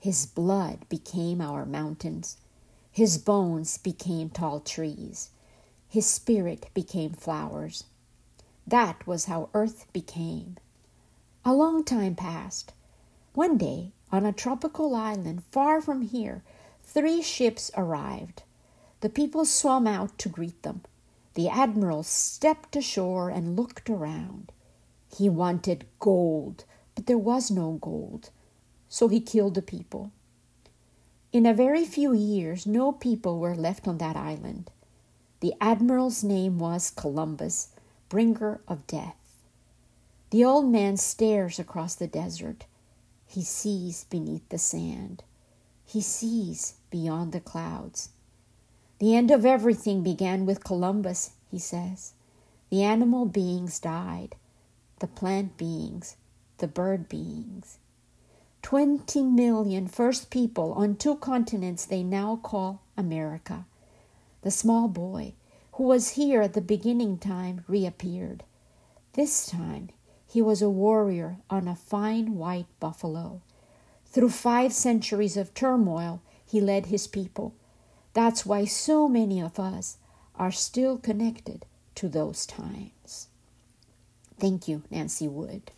His 0.00 0.24
blood 0.24 0.88
became 0.88 1.42
our 1.42 1.66
mountains. 1.66 2.38
His 2.90 3.18
bones 3.18 3.76
became 3.76 4.30
tall 4.30 4.60
trees. 4.60 5.28
His 5.88 6.06
spirit 6.06 6.70
became 6.72 7.12
flowers. 7.12 7.84
That 8.66 9.06
was 9.06 9.26
how 9.26 9.50
earth 9.52 9.86
became. 9.92 10.56
A 11.44 11.52
long 11.52 11.84
time 11.84 12.14
passed. 12.14 12.72
One 13.34 13.58
day, 13.58 13.92
on 14.10 14.24
a 14.24 14.32
tropical 14.32 14.94
island 14.94 15.44
far 15.50 15.82
from 15.82 16.00
here, 16.00 16.42
three 16.82 17.20
ships 17.20 17.70
arrived. 17.76 18.42
The 19.00 19.10
people 19.10 19.44
swam 19.44 19.86
out 19.86 20.16
to 20.18 20.30
greet 20.30 20.62
them. 20.62 20.80
The 21.34 21.50
admiral 21.50 22.04
stepped 22.04 22.74
ashore 22.74 23.28
and 23.28 23.54
looked 23.54 23.90
around. 23.90 24.50
He 25.14 25.28
wanted 25.28 25.86
gold, 25.98 26.64
but 26.94 27.06
there 27.06 27.18
was 27.18 27.50
no 27.50 27.72
gold, 27.80 28.30
so 28.90 29.08
he 29.08 29.20
killed 29.20 29.54
the 29.54 29.62
people. 29.62 30.10
In 31.32 31.46
a 31.46 31.54
very 31.54 31.84
few 31.84 32.12
years, 32.12 32.66
no 32.66 32.90
people 32.90 33.38
were 33.38 33.54
left 33.54 33.86
on 33.86 33.98
that 33.98 34.16
island. 34.16 34.70
The 35.38 35.54
admiral's 35.60 36.24
name 36.24 36.58
was 36.58 36.90
Columbus, 36.90 37.68
bringer 38.08 38.60
of 38.66 38.86
death. 38.88 39.14
The 40.30 40.44
old 40.44 40.66
man 40.66 40.96
stares 40.96 41.58
across 41.58 41.94
the 41.94 42.08
desert. 42.08 42.66
He 43.26 43.44
sees 43.44 44.04
beneath 44.10 44.48
the 44.48 44.58
sand. 44.58 45.22
He 45.84 46.00
sees 46.00 46.74
beyond 46.90 47.32
the 47.32 47.40
clouds. 47.40 48.10
The 48.98 49.14
end 49.14 49.30
of 49.30 49.46
everything 49.46 50.02
began 50.02 50.46
with 50.46 50.64
Columbus, 50.64 51.30
he 51.48 51.60
says. 51.60 52.12
The 52.70 52.82
animal 52.82 53.24
beings 53.24 53.78
died, 53.78 54.34
the 54.98 55.06
plant 55.06 55.56
beings, 55.56 56.16
the 56.58 56.68
bird 56.68 57.08
beings. 57.08 57.78
Twenty 58.62 59.22
million 59.22 59.88
first 59.88 60.30
people 60.30 60.72
on 60.74 60.96
two 60.96 61.16
continents 61.16 61.84
they 61.84 62.02
now 62.02 62.36
call 62.36 62.82
America. 62.96 63.64
The 64.42 64.50
small 64.50 64.86
boy, 64.86 65.34
who 65.72 65.84
was 65.84 66.10
here 66.10 66.40
at 66.42 66.52
the 66.52 66.60
beginning 66.60 67.18
time, 67.18 67.64
reappeared. 67.66 68.44
This 69.14 69.46
time 69.46 69.90
he 70.26 70.40
was 70.40 70.62
a 70.62 70.70
warrior 70.70 71.38
on 71.48 71.66
a 71.66 71.74
fine 71.74 72.36
white 72.36 72.66
buffalo. 72.78 73.42
Through 74.06 74.30
five 74.30 74.72
centuries 74.72 75.36
of 75.36 75.54
turmoil, 75.54 76.22
he 76.46 76.60
led 76.60 76.86
his 76.86 77.06
people. 77.06 77.54
That's 78.12 78.46
why 78.46 78.64
so 78.64 79.08
many 79.08 79.40
of 79.40 79.58
us 79.58 79.98
are 80.36 80.52
still 80.52 80.98
connected 80.98 81.64
to 81.96 82.08
those 82.08 82.46
times. 82.46 83.28
Thank 84.38 84.68
you, 84.68 84.82
Nancy 84.90 85.28
Wood. 85.28 85.70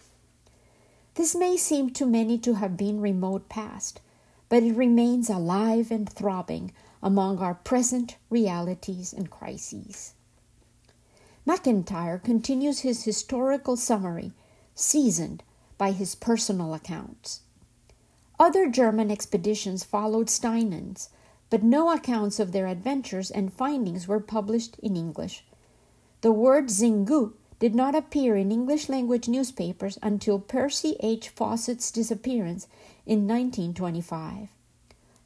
This 1.15 1.35
may 1.35 1.57
seem 1.57 1.91
to 1.91 2.07
many 2.07 2.39
to 2.39 2.55
have 2.55 2.77
been 2.77 3.01
remote 3.01 3.49
past, 3.49 4.01
but 4.49 4.63
it 4.63 4.75
remains 4.75 5.29
alive 5.29 5.91
and 5.91 6.09
throbbing 6.09 6.73
among 7.03 7.39
our 7.39 7.55
present 7.55 8.17
realities 8.31 9.13
and 9.13 9.31
crises. 9.31 10.15
McIntyre 11.47 12.23
continues 12.23 12.81
his 12.81 13.05
historical 13.05 13.77
summary, 13.77 14.33
seasoned 14.75 15.43
by 15.77 15.91
his 15.91 16.15
personal 16.15 16.73
accounts. 16.73 17.41
Other 18.39 18.69
German 18.69 19.11
expeditions 19.11 19.85
followed 19.85 20.31
Steinen's, 20.31 21.11
but 21.51 21.63
no 21.63 21.91
accounts 21.91 22.41
of 22.41 22.53
their 22.53 22.67
adventures 22.67 23.31
and 23.31 23.53
findings 23.53 24.09
were 24.09 24.21
published 24.21 24.79
in 24.79 24.97
English. 24.97 25.45
The 26.23 26.33
word 26.33 26.69
Xingu 26.69 27.35
did 27.63 27.77
not 27.77 27.95
appear 27.95 28.35
in 28.35 28.51
English 28.51 28.89
language 28.89 29.29
newspapers 29.29 29.97
until 30.03 30.41
Percy 30.41 30.97
H. 30.99 31.29
Fawcett's 31.29 31.93
disappearance 31.93 32.67
in 33.07 33.29
1925. 33.29 34.49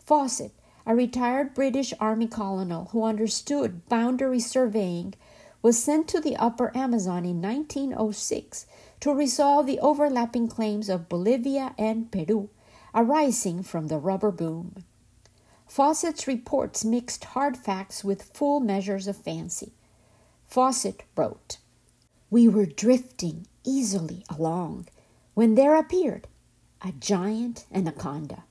Fawcett, 0.05 0.53
a 0.85 0.95
retired 0.95 1.55
British 1.55 1.95
Army 1.99 2.27
colonel 2.27 2.91
who 2.93 3.05
understood 3.05 3.89
boundary 3.89 4.39
surveying, 4.39 5.15
was 5.63 5.83
sent 5.83 6.09
to 6.09 6.21
the 6.21 6.37
upper 6.37 6.77
Amazon 6.77 7.25
in 7.25 7.41
1906 7.41 8.67
to 9.01 9.15
resolve 9.15 9.65
the 9.65 9.81
overlapping 9.81 10.47
claims 10.47 10.91
of 10.91 11.09
Bolivia 11.09 11.75
and 11.79 12.13
Peru 12.13 12.51
arising 12.95 13.63
from 13.63 13.89
the 13.89 13.97
rubber 13.97 14.31
boom. 14.31 14.85
Fawcett's 15.67 16.29
reports 16.29 16.85
mixed 16.85 17.25
hard 17.33 17.57
facts 17.57 18.05
with 18.05 18.35
full 18.35 18.61
measures 18.61 19.09
of 19.09 19.17
fancy. 19.17 19.73
Fawcett 20.47 21.03
wrote, 21.17 21.57
We 22.29 22.49
were 22.49 22.67
drifting 22.67 23.47
easily 23.65 24.25
along 24.29 24.89
when 25.35 25.55
there 25.55 25.77
appeared 25.77 26.27
a 26.83 26.93
giant 26.93 27.67
anaconda. 27.73 28.45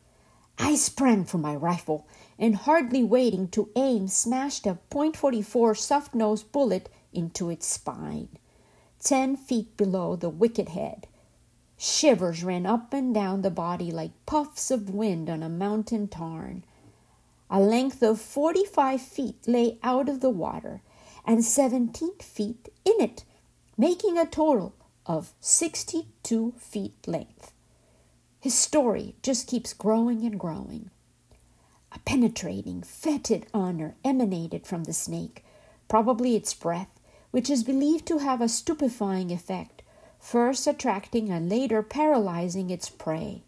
I 0.58 0.76
sprang 0.76 1.26
for 1.26 1.38
my 1.38 1.56
rifle 1.56 2.08
and, 2.40 2.56
hardly 2.56 3.04
waiting 3.04 3.50
to 3.50 3.70
aim, 3.76 4.08
smashed 4.08 4.66
a 4.66 4.78
.44 4.90 5.78
soft 5.78 6.16
nosed 6.16 6.52
bullet 6.54 6.90
into 7.12 7.50
its 7.50 7.68
spine, 7.68 8.30
ten 9.00 9.36
feet 9.36 9.76
below 9.76 10.16
the 10.16 10.30
wicked 10.30 10.70
head. 10.70 11.08
Shivers 11.78 12.44
ran 12.44 12.66
up 12.66 12.94
and 12.94 13.14
down 13.14 13.42
the 13.42 13.52
body 13.52 13.92
like 13.92 14.12
puffs 14.26 14.72
of 14.72 14.90
wind 14.90 15.30
on 15.30 15.44
a 15.44 15.50
mountain 15.50 16.08
tarn. 16.08 16.64
A 17.50 17.60
length 17.60 18.02
of 18.02 18.22
forty 18.22 18.64
five 18.66 19.02
feet 19.02 19.46
lay 19.46 19.78
out 19.84 20.08
of 20.08 20.22
the 20.22 20.30
water, 20.30 20.82
and 21.26 21.44
seventeen 21.44 22.18
feet 22.20 22.70
in 22.86 23.02
it, 23.02 23.26
making 23.78 24.18
a 24.18 24.26
total 24.26 24.74
of 25.06 25.34
sixty 25.40 26.08
two 26.24 26.54
feet 26.58 27.08
length. 27.08 27.52
His 28.40 28.54
story 28.54 29.16
just 29.22 29.48
keeps 29.48 29.74
growing 29.74 30.24
and 30.24 30.40
growing. 30.40 30.92
A 31.92 32.00
penetrating, 32.00 32.84
fetid 32.84 33.48
odor 33.54 33.96
emanated 34.04 34.66
from 34.68 34.84
the 34.84 34.94
snake, 34.94 35.44
probably 35.88 36.36
its 36.36 36.54
breath, 36.54 37.00
which 37.32 37.50
is 37.50 37.64
believed 37.64 38.06
to 38.08 38.20
have 38.20 38.42
a 38.42 38.50
stupefying 38.50 39.32
effect, 39.32 39.82
first 40.20 40.68
attracting 40.68 41.30
and 41.30 41.50
later 41.50 41.82
paralyzing 41.82 42.70
its 42.70 42.90
prey. 42.90 43.44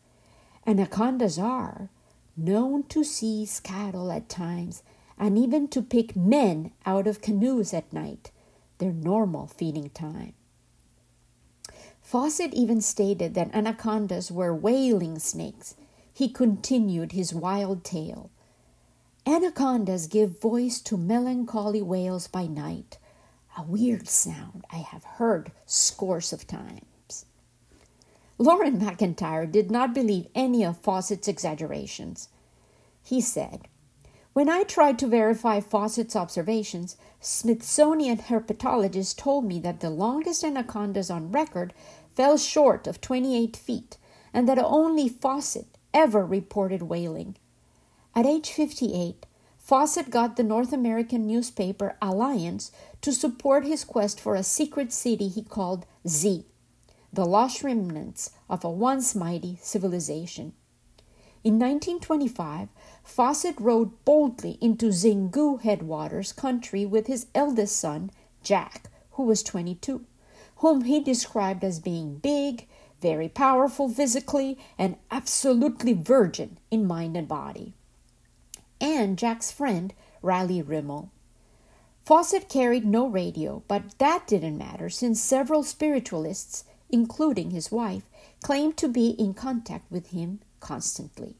Anacondas 0.66 1.40
are 1.40 1.90
known 2.36 2.84
to 2.84 3.04
seize 3.04 3.60
cattle 3.60 4.12
at 4.12 4.30
times 4.30 4.84
and 5.18 5.38
even 5.38 5.68
to 5.68 5.82
pick 5.82 6.16
men 6.16 6.72
out 6.86 7.08
of 7.08 7.22
canoes 7.22 7.74
at 7.74 7.92
night, 7.92 8.32
their 8.78 8.94
normal 8.94 9.48
feeding 9.48 9.90
time. 9.90 10.34
Fawcett 12.02 12.54
even 12.54 12.80
stated 12.80 13.34
that 13.34 13.54
anacondas 13.54 14.32
were 14.32 14.56
wailing 14.56 15.20
snakes. 15.20 15.76
He 16.14 16.30
continued 16.30 17.12
his 17.12 17.34
wild 17.34 17.84
tale. 17.84 18.32
Anacondas 19.26 20.08
give 20.08 20.40
voice 20.40 20.80
to 20.82 20.98
melancholy 20.98 21.82
wails 21.82 22.28
by 22.28 22.48
night, 22.48 22.98
a 23.58 23.64
weird 23.64 24.08
sound 24.08 24.64
I 24.72 24.78
have 24.78 25.04
heard 25.04 25.52
scores 25.66 26.32
of 26.32 26.48
times. 26.48 27.26
Loren 28.38 28.80
McIntyre 28.80 29.52
did 29.52 29.70
not 29.70 29.94
believe 29.94 30.28
any 30.34 30.64
of 30.64 30.78
Fawcett's 30.78 31.28
exaggerations. 31.28 32.30
He 33.04 33.20
said, 33.20 33.68
When 34.38 34.50
I 34.50 34.62
tried 34.62 35.00
to 35.00 35.08
verify 35.08 35.60
Fawcett's 35.60 36.16
observations, 36.16 36.96
Smithsonian 37.20 38.20
herpetologists 38.20 39.18
told 39.18 39.46
me 39.46 39.60
that 39.62 39.80
the 39.80 39.90
longest 39.90 40.44
anacondas 40.44 41.10
on 41.10 41.32
record 41.32 41.74
fell 42.14 42.38
short 42.38 42.86
of 42.86 43.02
28 43.02 43.58
feet 43.58 43.98
and 44.32 44.48
that 44.48 44.60
only 44.60 45.10
Fawcett 45.10 45.66
ever 45.92 46.24
reported 46.24 46.84
wailing. 46.84 47.36
At 48.14 48.28
age 48.28 48.52
58, 48.52 49.26
Fawcett 49.58 50.12
got 50.12 50.36
the 50.36 50.44
North 50.44 50.72
American 50.72 51.26
newspaper 51.26 51.98
Alliance 52.00 52.72
to 53.02 53.14
support 53.14 53.66
his 53.66 53.84
quest 53.84 54.20
for 54.20 54.36
a 54.36 54.44
secret 54.44 54.94
city 54.94 55.30
he 55.30 55.42
called 55.42 55.88
Z, 56.08 56.46
the 57.12 57.26
lost 57.26 57.64
remnants 57.64 58.30
of 58.52 58.64
a 58.64 58.70
once 58.70 59.16
mighty 59.16 59.58
civilization. 59.64 60.54
In 61.44 61.54
1925, 61.60 62.68
Fawcett 63.08 63.60
rode 63.60 64.04
boldly 64.06 64.58
into 64.62 64.92
Xingu 64.92 65.62
headwaters 65.62 66.32
country 66.34 66.86
with 66.86 67.08
his 67.08 67.26
eldest 67.34 67.76
son, 67.76 68.12
Jack, 68.44 68.90
who 69.14 69.24
was 69.24 69.42
22, 69.42 70.06
whom 70.58 70.82
he 70.84 71.00
described 71.00 71.64
as 71.64 71.80
being 71.80 72.18
big, 72.18 72.68
very 73.02 73.30
powerful 73.30 73.90
physically, 73.90 74.58
and 74.78 74.98
absolutely 75.10 75.94
virgin 75.94 76.60
in 76.70 76.86
mind 76.86 77.18
and 77.18 77.28
body 77.28 77.74
and 78.80 79.18
Jack's 79.18 79.52
friend, 79.52 79.94
Raleigh 80.22 80.62
Rimell. 80.62 81.10
Fawcett 82.04 82.48
carried 82.48 82.86
no 82.86 83.08
radio, 83.08 83.64
but 83.68 83.98
that 83.98 84.28
didn't 84.28 84.58
matter 84.58 84.90
since 84.90 85.22
several 85.22 85.64
spiritualists, 85.64 86.64
including 86.90 87.52
his 87.52 87.72
wife, 87.72 88.04
claimed 88.42 88.78
to 88.78 88.88
be 88.88 89.10
in 89.10 89.34
contact 89.34 89.92
with 89.92 90.12
him 90.12 90.40
constantly. 90.60 91.36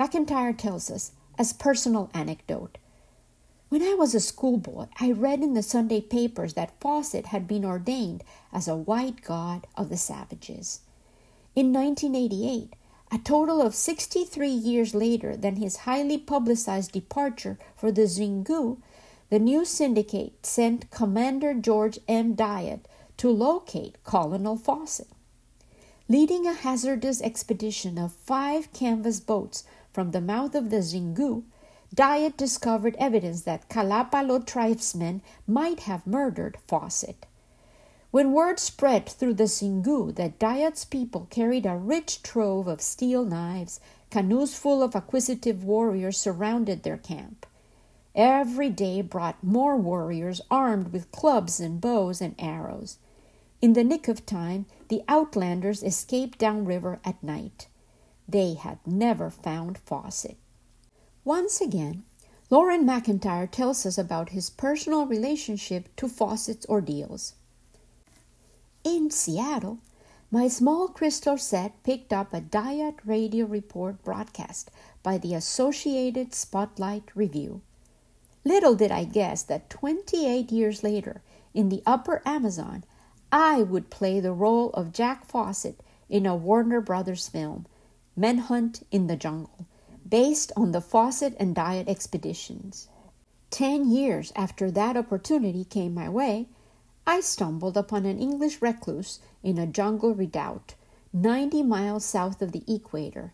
McIntyre 0.00 0.56
tells 0.56 0.90
us, 0.90 1.12
as 1.38 1.52
personal 1.52 2.08
anecdote, 2.14 2.78
when 3.68 3.82
I 3.82 3.92
was 3.92 4.14
a 4.14 4.20
schoolboy, 4.20 4.86
I 4.98 5.12
read 5.12 5.42
in 5.42 5.52
the 5.52 5.62
Sunday 5.62 6.00
papers 6.00 6.54
that 6.54 6.80
Fawcett 6.80 7.26
had 7.26 7.46
been 7.46 7.66
ordained 7.66 8.24
as 8.50 8.66
a 8.66 8.74
white 8.74 9.20
god 9.20 9.66
of 9.76 9.90
the 9.90 9.98
savages. 9.98 10.80
In 11.54 11.70
1988, 11.74 12.72
a 13.12 13.18
total 13.18 13.60
of 13.60 13.74
63 13.74 14.48
years 14.48 14.94
later 14.94 15.36
than 15.36 15.56
his 15.56 15.84
highly 15.84 16.16
publicized 16.16 16.92
departure 16.92 17.58
for 17.76 17.92
the 17.92 18.06
Xingu, 18.06 18.78
the 19.28 19.38
new 19.38 19.66
syndicate 19.66 20.46
sent 20.46 20.90
Commander 20.90 21.52
George 21.52 21.98
M. 22.08 22.34
Dyott 22.34 22.86
to 23.18 23.28
locate 23.28 24.02
Colonel 24.04 24.56
Fawcett. 24.56 25.08
Leading 26.08 26.46
a 26.46 26.54
hazardous 26.54 27.20
expedition 27.20 27.98
of 27.98 28.12
five 28.12 28.72
canvas 28.72 29.20
boats 29.20 29.62
from 29.92 30.10
the 30.10 30.20
mouth 30.20 30.54
of 30.54 30.70
the 30.70 30.78
Xingu, 30.82 31.44
Dyott 31.94 32.36
discovered 32.36 32.94
evidence 32.98 33.42
that 33.42 33.68
Kalapalo 33.68 34.44
tribesmen 34.44 35.22
might 35.46 35.80
have 35.80 36.06
murdered 36.06 36.58
Fawcett. 36.66 37.26
When 38.10 38.32
word 38.32 38.58
spread 38.58 39.08
through 39.08 39.34
the 39.34 39.44
Xingu 39.44 40.14
that 40.16 40.38
Dyott's 40.38 40.84
people 40.84 41.26
carried 41.30 41.66
a 41.66 41.76
rich 41.76 42.22
trove 42.22 42.66
of 42.66 42.80
steel 42.80 43.24
knives, 43.24 43.80
canoes 44.10 44.54
full 44.54 44.82
of 44.82 44.94
acquisitive 44.94 45.64
warriors 45.64 46.18
surrounded 46.18 46.82
their 46.82 46.96
camp. 46.96 47.46
Every 48.14 48.68
day 48.68 49.02
brought 49.02 49.42
more 49.44 49.76
warriors 49.76 50.40
armed 50.50 50.92
with 50.92 51.12
clubs 51.12 51.60
and 51.60 51.80
bows 51.80 52.20
and 52.20 52.34
arrows. 52.38 52.98
In 53.62 53.74
the 53.74 53.84
nick 53.84 54.08
of 54.08 54.26
time, 54.26 54.66
the 54.88 55.02
outlanders 55.06 55.82
escaped 55.82 56.38
downriver 56.38 56.98
at 57.04 57.22
night. 57.22 57.68
They 58.30 58.54
had 58.54 58.78
never 58.86 59.28
found 59.28 59.76
Fawcett. 59.78 60.36
Once 61.24 61.60
again, 61.60 62.04
Loren 62.48 62.86
McIntyre 62.86 63.50
tells 63.50 63.84
us 63.84 63.98
about 63.98 64.28
his 64.28 64.50
personal 64.50 65.04
relationship 65.04 65.88
to 65.96 66.08
Fawcett's 66.08 66.64
ordeals. 66.66 67.34
In 68.84 69.10
Seattle, 69.10 69.78
my 70.30 70.46
small 70.46 70.86
crystal 70.86 71.36
set 71.38 71.82
picked 71.82 72.12
up 72.12 72.32
a 72.32 72.40
Dyott 72.40 72.98
radio 73.04 73.46
report 73.46 74.04
broadcast 74.04 74.70
by 75.02 75.18
the 75.18 75.34
Associated 75.34 76.32
Spotlight 76.32 77.10
Review. 77.16 77.62
Little 78.44 78.76
did 78.76 78.92
I 78.92 79.04
guess 79.04 79.42
that 79.42 79.68
28 79.70 80.52
years 80.52 80.84
later, 80.84 81.20
in 81.52 81.68
the 81.68 81.82
upper 81.84 82.22
Amazon, 82.24 82.84
I 83.32 83.62
would 83.62 83.90
play 83.90 84.20
the 84.20 84.32
role 84.32 84.70
of 84.70 84.92
Jack 84.92 85.26
Fawcett 85.26 85.80
in 86.08 86.26
a 86.26 86.36
Warner 86.36 86.80
Brothers 86.80 87.26
film, 87.26 87.66
Manhunt 88.20 88.86
in 88.90 89.06
the 89.06 89.16
Jungle, 89.16 89.66
based 90.06 90.52
on 90.54 90.72
the 90.72 90.82
Fawcett 90.82 91.34
and 91.40 91.56
Dyott 91.56 91.88
expeditions. 91.88 92.90
Ten 93.48 93.90
years 93.90 94.30
after 94.36 94.70
that 94.70 94.94
opportunity 94.94 95.64
came 95.64 95.94
my 95.94 96.06
way, 96.06 96.50
I 97.06 97.20
stumbled 97.20 97.78
upon 97.78 98.04
an 98.04 98.18
English 98.18 98.60
recluse 98.60 99.20
in 99.42 99.56
a 99.56 99.66
jungle 99.66 100.14
redoubt, 100.14 100.74
90 101.14 101.62
miles 101.62 102.04
south 102.04 102.42
of 102.42 102.52
the 102.52 102.62
equator. 102.68 103.32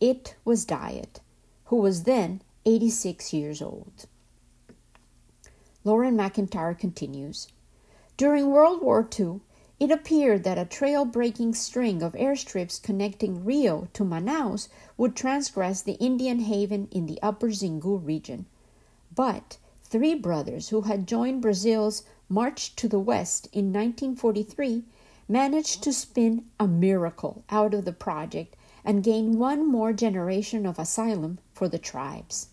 It 0.00 0.36
was 0.44 0.66
Dyott, 0.66 1.20
who 1.64 1.76
was 1.76 2.02
then 2.02 2.42
86 2.66 3.32
years 3.32 3.62
old. 3.62 4.04
Loren 5.82 6.14
McIntyre 6.14 6.78
continues 6.78 7.48
During 8.18 8.50
World 8.50 8.82
War 8.82 9.08
II, 9.18 9.40
it 9.78 9.90
appeared 9.90 10.44
that 10.44 10.58
a 10.58 10.64
trail 10.64 11.04
breaking 11.04 11.54
string 11.54 12.02
of 12.02 12.14
airstrips 12.14 12.82
connecting 12.82 13.44
Rio 13.44 13.88
to 13.92 14.04
Manaus 14.04 14.68
would 14.96 15.14
transgress 15.14 15.82
the 15.82 15.94
Indian 15.94 16.40
haven 16.40 16.88
in 16.90 17.06
the 17.06 17.20
upper 17.22 17.48
Xingu 17.48 18.04
region. 18.04 18.46
But 19.14 19.58
three 19.82 20.14
brothers 20.14 20.70
who 20.70 20.82
had 20.82 21.06
joined 21.06 21.42
Brazil's 21.42 22.02
March 22.28 22.74
to 22.74 22.88
the 22.88 22.98
west 22.98 23.46
in 23.52 23.72
1943, 23.72 24.84
managed 25.28 25.82
to 25.82 25.92
spin 25.92 26.44
a 26.58 26.66
miracle 26.66 27.44
out 27.50 27.72
of 27.72 27.84
the 27.84 27.92
project 27.92 28.56
and 28.84 29.04
gain 29.04 29.38
one 29.38 29.66
more 29.66 29.92
generation 29.92 30.66
of 30.66 30.78
asylum 30.78 31.38
for 31.52 31.68
the 31.68 31.78
tribes. 31.78 32.48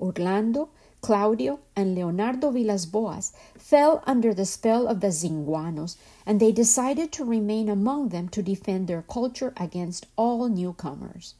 Orlando, 0.00 0.70
Claudio, 1.06 1.60
and 1.76 1.94
Leonardo 1.94 2.50
Villas 2.50 2.84
Boas 2.84 3.30
fell 3.56 4.02
under 4.08 4.34
the 4.34 4.44
spell 4.44 4.88
of 4.88 4.98
the 4.98 5.12
Xinguanos, 5.12 5.96
and 6.26 6.40
they 6.40 6.50
decided 6.50 7.12
to 7.12 7.24
remain 7.24 7.68
among 7.68 8.08
them 8.08 8.28
to 8.30 8.42
defend 8.42 8.88
their 8.88 9.02
culture 9.02 9.54
against 9.56 10.06
all 10.16 10.48
newcomers. 10.48 11.34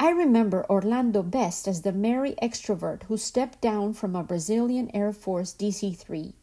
I 0.00 0.10
remember 0.10 0.66
Orlando 0.68 1.22
best 1.22 1.68
as 1.68 1.82
the 1.82 1.92
merry 1.92 2.34
extrovert 2.42 3.04
who 3.04 3.16
stepped 3.16 3.60
down 3.60 3.92
from 3.92 4.16
a 4.16 4.24
Brazilian 4.24 4.90
Air 4.92 5.12
Force 5.12 5.54
DC 5.54 5.96
3. 5.96 6.34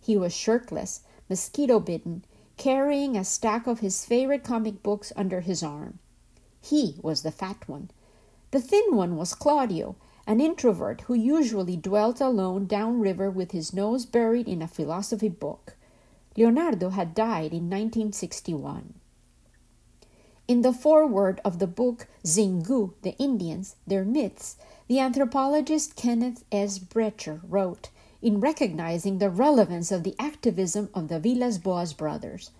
He 0.00 0.16
was 0.16 0.32
shirtless, 0.32 1.00
mosquito 1.28 1.80
bitten, 1.80 2.24
carrying 2.56 3.16
a 3.16 3.24
stack 3.24 3.66
of 3.66 3.80
his 3.80 4.04
favorite 4.04 4.44
comic 4.44 4.84
books 4.84 5.12
under 5.16 5.40
his 5.40 5.64
arm. 5.64 5.98
He 6.60 7.00
was 7.02 7.22
the 7.22 7.32
fat 7.32 7.68
one. 7.68 7.90
The 8.52 8.60
thin 8.60 8.94
one 8.94 9.16
was 9.16 9.34
Claudio, 9.34 9.96
an 10.26 10.40
introvert 10.40 11.02
who 11.02 11.14
usually 11.14 11.76
dwelt 11.76 12.20
alone 12.20 12.66
downriver 12.66 13.30
with 13.30 13.50
his 13.50 13.72
nose 13.72 14.06
buried 14.06 14.48
in 14.48 14.62
a 14.62 14.68
philosophy 14.68 15.28
book. 15.28 15.74
Leonardo 16.36 16.90
had 16.90 17.14
died 17.14 17.52
in 17.52 17.68
1961. 17.68 18.94
In 20.48 20.62
the 20.62 20.72
foreword 20.72 21.40
of 21.44 21.58
the 21.58 21.66
book 21.66 22.06
Xingu, 22.24 22.94
The 23.02 23.16
Indians, 23.18 23.76
Their 23.86 24.04
Myths, 24.04 24.56
the 24.88 24.98
anthropologist 24.98 25.96
Kenneth 25.96 26.44
S. 26.50 26.78
Brecher 26.78 27.40
wrote, 27.48 27.90
in 28.20 28.40
recognizing 28.40 29.18
the 29.18 29.30
relevance 29.30 29.90
of 29.90 30.04
the 30.04 30.14
activism 30.18 30.88
of 30.94 31.08
the 31.08 31.18
Villas 31.18 31.58
Boas 31.58 31.92
brothers. 31.92 32.50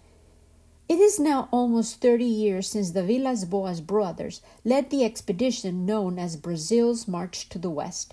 It 0.93 1.01
is 1.01 1.19
now 1.19 1.49
almost 1.51 2.03
30 2.03 2.27
years 2.27 2.69
since 2.69 2.91
the 2.91 3.03
Villas 3.03 3.47
Boas 3.47 3.81
brothers 3.81 4.43
led 4.63 4.91
the 4.91 5.07
expedition 5.07 5.87
known 5.87 6.19
as 6.19 6.37
Brazil's 6.37 7.09
March 7.09 7.49
to 7.49 7.59
the 7.59 7.71
West, 7.71 8.13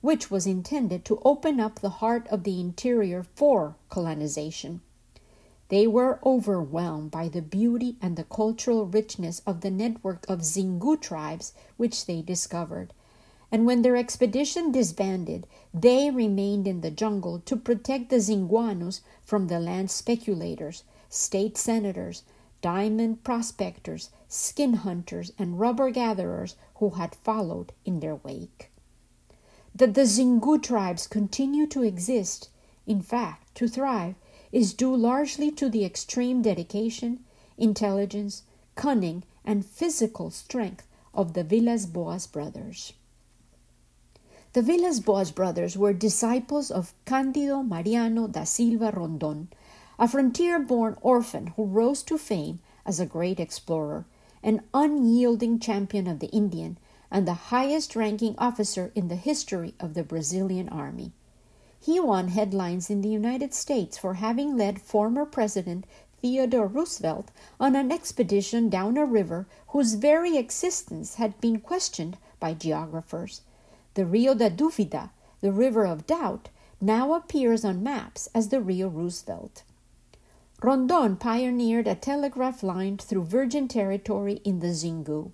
which 0.00 0.30
was 0.30 0.46
intended 0.46 1.04
to 1.06 1.20
open 1.24 1.58
up 1.58 1.80
the 1.80 1.98
heart 1.98 2.28
of 2.28 2.44
the 2.44 2.60
interior 2.60 3.24
for 3.34 3.74
colonization. 3.88 4.80
They 5.70 5.88
were 5.88 6.20
overwhelmed 6.24 7.10
by 7.10 7.26
the 7.28 7.42
beauty 7.42 7.96
and 8.00 8.14
the 8.14 8.22
cultural 8.22 8.86
richness 8.86 9.42
of 9.44 9.62
the 9.62 9.70
network 9.72 10.24
of 10.28 10.42
Xingu 10.42 11.00
tribes 11.00 11.52
which 11.78 12.06
they 12.06 12.22
discovered. 12.22 12.92
And 13.50 13.66
when 13.66 13.82
their 13.82 13.96
expedition 13.96 14.70
disbanded, 14.70 15.48
they 15.74 16.12
remained 16.12 16.68
in 16.68 16.82
the 16.82 16.92
jungle 16.92 17.40
to 17.46 17.56
protect 17.56 18.08
the 18.08 18.20
Xinguanos 18.20 19.00
from 19.24 19.48
the 19.48 19.58
land 19.58 19.90
speculators 19.90 20.84
state 21.10 21.58
senators, 21.58 22.22
diamond 22.62 23.22
prospectors, 23.24 24.10
skin 24.28 24.74
hunters, 24.74 25.32
and 25.38 25.60
rubber 25.60 25.90
gatherers 25.90 26.56
who 26.76 26.90
had 26.90 27.14
followed 27.16 27.72
in 27.84 28.00
their 28.00 28.14
wake. 28.14 28.70
That 29.74 29.94
the 29.94 30.06
Xingu 30.06 30.62
tribes 30.62 31.06
continue 31.06 31.66
to 31.66 31.82
exist, 31.82 32.48
in 32.86 33.02
fact, 33.02 33.54
to 33.56 33.68
thrive, 33.68 34.14
is 34.52 34.72
due 34.72 34.94
largely 34.94 35.50
to 35.52 35.68
the 35.68 35.84
extreme 35.84 36.42
dedication, 36.42 37.24
intelligence, 37.58 38.42
cunning, 38.74 39.22
and 39.44 39.66
physical 39.66 40.30
strength 40.30 40.86
of 41.12 41.34
the 41.34 41.44
Villas 41.44 41.86
Boas 41.86 42.26
brothers. 42.26 42.92
The 44.52 44.62
Villas 44.62 45.00
Boas 45.00 45.30
brothers 45.30 45.76
were 45.76 45.92
disciples 45.92 46.70
of 46.70 46.92
Cândido 47.06 47.66
Mariano 47.66 48.26
da 48.26 48.44
Silva 48.44 48.90
Rondon, 48.90 49.48
a 50.00 50.08
frontier 50.08 50.58
born 50.58 50.96
orphan 51.02 51.48
who 51.56 51.64
rose 51.66 52.02
to 52.02 52.16
fame 52.16 52.58
as 52.86 52.98
a 52.98 53.04
great 53.04 53.38
explorer, 53.38 54.06
an 54.42 54.62
unyielding 54.72 55.58
champion 55.58 56.06
of 56.06 56.20
the 56.20 56.28
Indian, 56.28 56.78
and 57.10 57.28
the 57.28 57.50
highest 57.52 57.94
ranking 57.94 58.34
officer 58.38 58.90
in 58.94 59.08
the 59.08 59.16
history 59.16 59.74
of 59.78 59.92
the 59.92 60.02
Brazilian 60.02 60.70
army. 60.70 61.12
He 61.78 62.00
won 62.00 62.28
headlines 62.28 62.88
in 62.88 63.02
the 63.02 63.10
United 63.10 63.52
States 63.52 63.98
for 63.98 64.14
having 64.14 64.56
led 64.56 64.80
former 64.80 65.26
President 65.26 65.84
Theodore 66.22 66.66
Roosevelt 66.66 67.30
on 67.58 67.76
an 67.76 67.92
expedition 67.92 68.70
down 68.70 68.96
a 68.96 69.04
river 69.04 69.46
whose 69.68 69.94
very 69.94 70.38
existence 70.38 71.16
had 71.16 71.38
been 71.42 71.60
questioned 71.60 72.16
by 72.38 72.54
geographers. 72.54 73.42
The 73.92 74.06
Rio 74.06 74.34
da 74.34 74.48
Dúvida, 74.48 75.10
the 75.42 75.52
River 75.52 75.84
of 75.84 76.06
Doubt, 76.06 76.48
now 76.80 77.12
appears 77.12 77.66
on 77.66 77.82
maps 77.82 78.30
as 78.34 78.48
the 78.48 78.62
Rio 78.62 78.88
Roosevelt. 78.88 79.62
Rondon 80.62 81.16
pioneered 81.16 81.86
a 81.86 81.94
telegraph 81.94 82.62
line 82.62 82.98
through 82.98 83.24
virgin 83.24 83.66
territory 83.66 84.42
in 84.44 84.60
the 84.60 84.74
Xingu. 84.74 85.32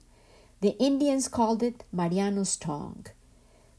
The 0.61 0.79
Indians 0.79 1.27
called 1.27 1.65
it 1.65 1.83
Mariano's 1.93 2.57
Tongue. 2.57 3.07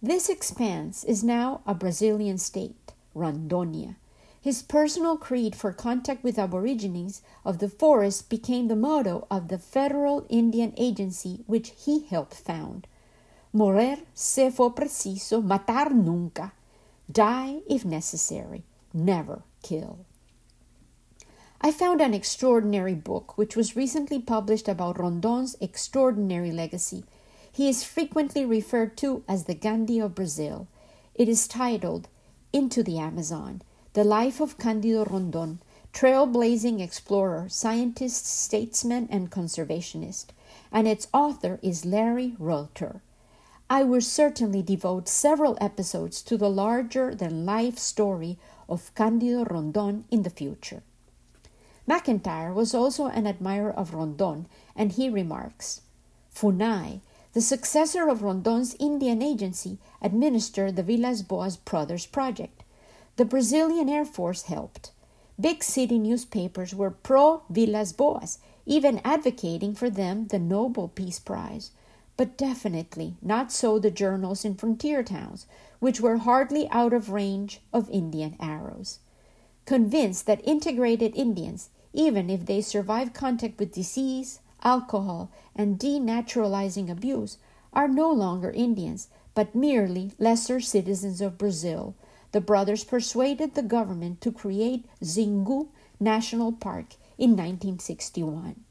This 0.01 0.27
expanse 0.27 1.05
is 1.05 1.23
now 1.23 1.61
a 1.65 1.73
Brazilian 1.73 2.37
state, 2.37 2.91
Rondonia. 3.15 3.95
His 4.41 4.61
personal 4.61 5.15
creed 5.15 5.55
for 5.55 5.71
contact 5.71 6.21
with 6.21 6.37
aborigines 6.37 7.21
of 7.45 7.59
the 7.59 7.69
forest 7.69 8.29
became 8.29 8.67
the 8.67 8.75
motto 8.75 9.25
of 9.31 9.47
the 9.47 9.57
federal 9.57 10.25
Indian 10.27 10.73
agency 10.75 11.45
which 11.47 11.71
he 11.77 12.03
helped 12.07 12.33
found. 12.33 12.87
Morrer 13.53 13.99
se 14.13 14.49
for 14.49 14.71
preciso, 14.71 15.41
matar 15.41 15.93
nunca. 15.93 16.51
Die 17.09 17.59
if 17.69 17.85
necessary, 17.85 18.63
never 18.93 19.43
kill. 19.63 19.99
I 21.59 21.71
found 21.71 22.01
an 22.01 22.13
extraordinary 22.13 22.93
book 22.93 23.35
which 23.35 23.55
was 23.55 23.75
recently 23.75 24.19
published 24.21 24.67
about 24.67 24.99
Rondon's 24.99 25.55
extraordinary 25.59 26.51
legacy. 26.51 27.03
He 27.51 27.67
is 27.67 27.83
frequently 27.83 28.45
referred 28.45 28.95
to 28.97 29.23
as 29.27 29.45
the 29.45 29.55
Gandhi 29.55 29.99
of 29.99 30.13
Brazil. 30.13 30.67
It 31.15 31.27
is 31.27 31.47
titled 31.47 32.09
Into 32.53 32.83
the 32.83 32.99
Amazon 32.99 33.63
The 33.93 34.03
Life 34.03 34.39
of 34.39 34.59
Cândido 34.59 35.09
Rondon, 35.11 35.59
trailblazing 35.93 36.79
explorer, 36.79 37.47
scientist, 37.49 38.27
statesman, 38.27 39.07
and 39.09 39.31
conservationist, 39.31 40.27
and 40.71 40.87
its 40.87 41.07
author 41.11 41.57
is 41.63 41.85
Larry 41.85 42.35
Rohter. 42.39 43.01
I 43.67 43.83
will 43.83 44.01
certainly 44.01 44.61
devote 44.61 45.09
several 45.09 45.57
episodes 45.59 46.21
to 46.21 46.37
the 46.37 46.51
larger 46.51 47.15
than 47.15 47.47
life 47.47 47.79
story 47.79 48.37
of 48.69 48.93
Cândido 48.93 49.49
Rondon 49.49 50.05
in 50.11 50.21
the 50.21 50.29
future. 50.29 50.83
McIntyre 51.87 52.53
was 52.53 52.75
also 52.75 53.05
an 53.05 53.25
admirer 53.25 53.71
of 53.71 53.93
Rondon, 53.93 54.47
and 54.75 54.91
he 54.91 55.09
remarks 55.09 55.81
Funai, 56.35 56.99
the 57.33 57.41
successor 57.41 58.09
of 58.09 58.21
Rondon's 58.21 58.75
Indian 58.79 59.21
agency, 59.21 59.77
administered 60.01 60.75
the 60.75 60.83
Villas 60.83 61.21
Boas 61.21 61.55
Brothers 61.55 62.05
project. 62.05 62.63
The 63.15 63.25
Brazilian 63.25 63.89
Air 63.89 64.05
Force 64.05 64.43
helped. 64.43 64.91
Big 65.39 65.63
city 65.63 65.97
newspapers 65.97 66.75
were 66.75 66.91
pro 66.91 67.43
Villas 67.49 67.93
Boas, 67.93 68.39
even 68.65 68.99
advocating 69.05 69.73
for 69.73 69.89
them 69.89 70.27
the 70.27 70.39
Nobel 70.39 70.87
Peace 70.89 71.19
Prize. 71.19 71.71
But 72.17 72.37
definitely 72.37 73.15
not 73.21 73.51
so 73.51 73.79
the 73.79 73.91
journals 73.91 74.43
in 74.43 74.55
frontier 74.55 75.03
towns, 75.03 75.45
which 75.79 76.01
were 76.01 76.17
hardly 76.17 76.67
out 76.69 76.91
of 76.91 77.11
range 77.11 77.61
of 77.71 77.89
Indian 77.91 78.35
arrows. 78.39 78.99
Convinced 79.65 80.25
that 80.25 80.41
integrated 80.43 81.15
Indians, 81.15 81.69
even 81.93 82.29
if 82.29 82.45
they 82.45 82.61
survive 82.61 83.13
contact 83.13 83.59
with 83.59 83.73
disease, 83.73 84.39
alcohol, 84.63 85.29
and 85.55 85.79
denaturalizing 85.79 86.89
abuse, 86.89 87.37
are 87.73 87.87
no 87.87 88.11
longer 88.11 88.51
Indians, 88.51 89.07
but 89.33 89.55
merely 89.55 90.11
lesser 90.19 90.59
citizens 90.59 91.21
of 91.21 91.37
Brazil. 91.37 91.95
The 92.31 92.41
brothers 92.41 92.83
persuaded 92.83 93.53
the 93.53 93.61
government 93.61 94.21
to 94.21 94.31
create 94.31 94.85
Xingu 95.01 95.67
National 95.99 96.51
Park 96.51 96.95
in 97.17 97.31
1961. 97.31 98.63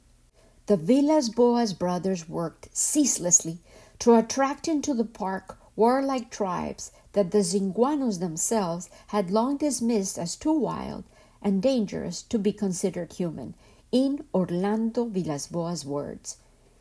The 0.67 0.77
Villas 0.77 1.29
Boas 1.29 1.73
brothers 1.73 2.29
worked 2.29 2.77
ceaselessly 2.77 3.59
to 4.01 4.17
attract 4.17 4.69
into 4.69 4.95
the 4.95 5.05
park 5.05 5.59
warlike 5.77 6.31
tribes 6.31 6.91
that 7.13 7.31
the 7.31 7.39
Xinguanos 7.39 8.19
themselves 8.19 8.91
had 9.09 9.31
long 9.31 9.57
dismissed 9.57 10.19
as 10.19 10.37
too 10.37 10.53
wild 10.53 11.05
and 11.43 11.63
dangerous 11.63 12.23
to 12.23 12.39
be 12.39 12.53
considered 12.53 13.13
human, 13.13 13.55
in 13.93 14.25
Orlando 14.35 15.05
Villas 15.05 15.47
Boas' 15.47 15.85
words. 15.85 16.39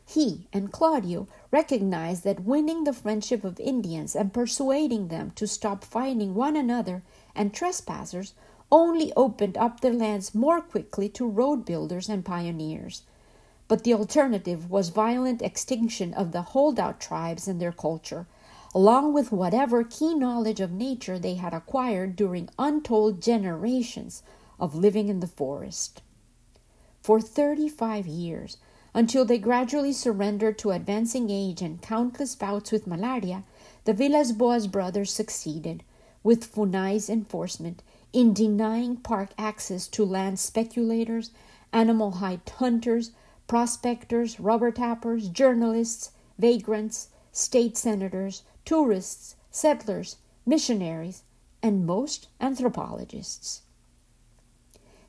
He 0.08 0.46
and 0.52 0.70
Claudio 0.70 1.26
recognized 1.50 2.22
that 2.24 2.44
winning 2.44 2.84
the 2.84 2.92
friendship 2.92 3.42
of 3.42 3.58
Indians 3.58 4.14
and 4.14 4.32
persuading 4.32 5.08
them 5.08 5.32
to 5.36 5.46
stop 5.46 5.84
fighting 5.84 6.34
one 6.34 6.56
another 6.56 7.02
and 7.34 7.52
trespassers 7.52 8.34
only 8.70 9.12
opened 9.16 9.56
up 9.58 9.80
their 9.80 9.92
lands 9.92 10.34
more 10.34 10.60
quickly 10.60 11.08
to 11.10 11.26
road 11.26 11.64
builders 11.64 12.08
and 12.08 12.24
pioneers. 12.24 13.02
But 13.68 13.82
the 13.82 13.94
alternative 13.94 14.70
was 14.70 14.90
violent 14.90 15.42
extinction 15.42 16.14
of 16.14 16.30
the 16.30 16.42
holdout 16.42 17.00
tribes 17.00 17.48
and 17.48 17.60
their 17.60 17.72
culture, 17.72 18.26
along 18.74 19.12
with 19.12 19.32
whatever 19.32 19.82
keen 19.82 20.20
knowledge 20.20 20.60
of 20.60 20.70
nature 20.70 21.18
they 21.18 21.34
had 21.34 21.52
acquired 21.52 22.14
during 22.14 22.48
untold 22.58 23.20
generations 23.20 24.22
of 24.58 24.74
living 24.74 25.08
in 25.08 25.20
the 25.20 25.26
forest. 25.26 26.02
For 27.02 27.20
35 27.20 28.06
years, 28.06 28.56
until 28.94 29.24
they 29.24 29.38
gradually 29.38 29.92
surrendered 29.92 30.58
to 30.58 30.70
advancing 30.70 31.28
age 31.28 31.60
and 31.60 31.82
countless 31.82 32.34
bouts 32.34 32.72
with 32.72 32.86
malaria, 32.86 33.44
the 33.84 33.92
Villas 33.92 34.32
Boas 34.32 34.66
brothers 34.66 35.12
succeeded, 35.12 35.82
with 36.22 36.50
Funai's 36.50 37.10
enforcement, 37.10 37.82
in 38.12 38.32
denying 38.32 38.96
park 38.96 39.30
access 39.36 39.86
to 39.88 40.04
land 40.04 40.38
speculators, 40.38 41.30
animal 41.72 42.12
hide 42.12 42.40
hunters, 42.56 43.10
prospectors, 43.46 44.40
rubber 44.40 44.70
tappers, 44.70 45.28
journalists, 45.28 46.10
vagrants, 46.38 47.08
state 47.32 47.76
senators, 47.76 48.42
tourists, 48.64 49.36
settlers, 49.50 50.16
missionaries, 50.46 51.22
and 51.62 51.84
most 51.84 52.28
anthropologists. 52.40 53.62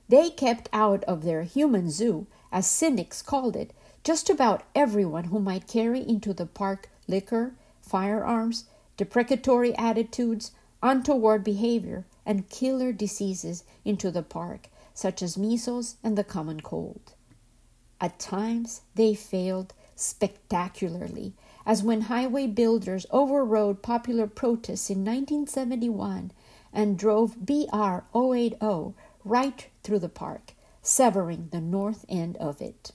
They 0.09 0.29
kept 0.29 0.69
out 0.71 1.03
of 1.03 1.23
their 1.23 1.43
human 1.43 1.89
zoo, 1.91 2.27
as 2.51 2.65
cynics 2.65 3.21
called 3.21 3.55
it, 3.55 3.73
just 4.03 4.29
about 4.29 4.63
everyone 4.73 5.25
who 5.25 5.39
might 5.39 5.67
carry 5.67 5.99
into 5.99 6.33
the 6.33 6.45
park 6.45 6.89
liquor, 7.07 7.55
firearms, 7.81 8.65
deprecatory 8.95 9.75
attitudes, 9.77 10.51
untoward 10.81 11.43
behavior, 11.43 12.05
and 12.25 12.49
killer 12.49 12.93
diseases 12.93 13.63
into 13.83 14.09
the 14.09 14.23
park, 14.23 14.69
such 14.93 15.21
as 15.21 15.37
measles 15.37 15.97
and 16.03 16.17
the 16.17 16.23
common 16.23 16.61
cold. 16.61 17.13
At 17.99 18.19
times 18.19 18.81
they 18.95 19.13
failed 19.13 19.73
spectacularly, 19.95 21.33
as 21.65 21.83
when 21.83 22.01
highway 22.01 22.47
builders 22.47 23.05
overrode 23.11 23.81
popular 23.81 24.27
protests 24.27 24.89
in 24.89 24.99
1971 24.99 26.31
and 26.71 26.97
drove 26.97 27.45
BR 27.45 28.03
080 28.15 28.93
right 29.27 29.67
through 29.83 29.99
the 29.99 30.09
park, 30.09 30.53
severing 30.81 31.49
the 31.51 31.61
north 31.61 32.05
end 32.07 32.37
of 32.37 32.61
it. 32.61 32.91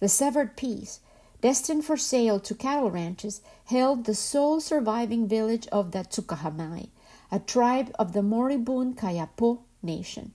The 0.00 0.08
severed 0.08 0.56
piece, 0.56 1.00
destined 1.40 1.84
for 1.84 1.96
sale 1.96 2.40
to 2.40 2.54
cattle 2.54 2.90
ranches, 2.90 3.40
held 3.66 4.04
the 4.04 4.14
sole 4.14 4.60
surviving 4.60 5.28
village 5.28 5.66
of 5.68 5.92
the 5.92 6.00
Tsukahamai, 6.00 6.88
a 7.30 7.38
tribe 7.38 7.94
of 7.98 8.12
the 8.12 8.22
moribund 8.22 8.96
Kayapo 8.96 9.60
nation. 9.82 10.34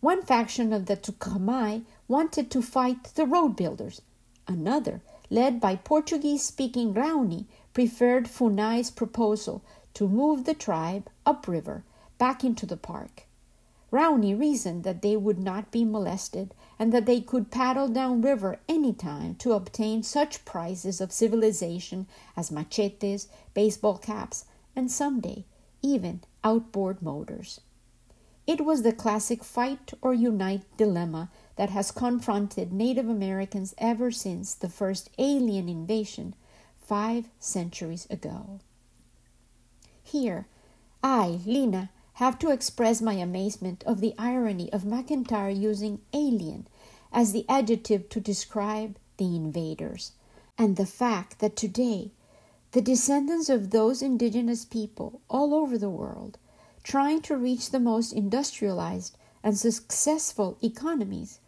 One 0.00 0.22
faction 0.22 0.72
of 0.72 0.86
the 0.86 0.96
Tsukahamai 0.96 1.84
wanted 2.06 2.50
to 2.50 2.62
fight 2.62 3.04
the 3.14 3.26
road 3.26 3.56
builders. 3.56 4.00
Another, 4.46 5.00
led 5.28 5.60
by 5.60 5.76
Portuguese 5.76 6.42
speaking 6.42 6.94
Raoni, 6.94 7.46
preferred 7.74 8.26
Funai's 8.26 8.90
proposal 8.90 9.62
to 9.94 10.08
move 10.08 10.44
the 10.44 10.54
tribe 10.54 11.08
upriver 11.26 11.84
back 12.16 12.42
into 12.42 12.64
the 12.64 12.76
park. 12.76 13.27
Raoni 13.90 14.38
reasoned 14.38 14.84
that 14.84 15.00
they 15.02 15.16
would 15.16 15.38
not 15.38 15.70
be 15.70 15.84
molested 15.84 16.54
and 16.78 16.92
that 16.92 17.06
they 17.06 17.20
could 17.20 17.50
paddle 17.50 17.88
down 17.88 18.20
river 18.20 18.60
any 18.68 18.92
time 18.92 19.34
to 19.36 19.52
obtain 19.52 20.02
such 20.02 20.44
prizes 20.44 21.00
of 21.00 21.10
civilization 21.10 22.06
as 22.36 22.50
machetes, 22.50 23.28
baseball 23.54 23.96
caps, 23.96 24.44
and 24.76 24.90
someday 24.90 25.44
even 25.82 26.20
outboard 26.44 27.00
motors. 27.00 27.60
It 28.46 28.64
was 28.64 28.82
the 28.82 28.92
classic 28.92 29.44
fight 29.44 29.92
or 30.00 30.14
unite 30.14 30.62
dilemma 30.76 31.30
that 31.56 31.70
has 31.70 31.90
confronted 31.90 32.72
Native 32.72 33.08
Americans 33.08 33.74
ever 33.78 34.10
since 34.10 34.54
the 34.54 34.68
first 34.68 35.10
alien 35.18 35.68
invasion 35.68 36.34
five 36.80 37.28
centuries 37.38 38.06
ago. 38.08 38.60
Here, 40.02 40.46
I, 41.02 41.40
Lina, 41.44 41.90
have 42.18 42.36
to 42.36 42.50
express 42.50 43.00
my 43.00 43.12
amazement 43.12 43.84
of 43.86 44.00
the 44.00 44.12
irony 44.18 44.72
of 44.72 44.82
McIntyre 44.82 45.56
using 45.56 46.00
alien 46.12 46.66
as 47.12 47.30
the 47.30 47.46
adjective 47.48 48.08
to 48.08 48.18
describe 48.18 48.96
the 49.18 49.36
invaders, 49.36 50.10
and 50.58 50.74
the 50.74 50.84
fact 50.84 51.38
that 51.38 51.54
today 51.54 52.10
the 52.72 52.82
descendants 52.82 53.48
of 53.48 53.70
those 53.70 54.02
indigenous 54.02 54.64
people 54.64 55.20
all 55.30 55.54
over 55.54 55.78
the 55.78 55.88
world, 55.88 56.38
trying 56.82 57.22
to 57.22 57.36
reach 57.36 57.70
the 57.70 57.78
most 57.78 58.12
industrialized 58.12 59.16
and 59.44 59.56
successful 59.56 60.58
economies, 60.60 61.38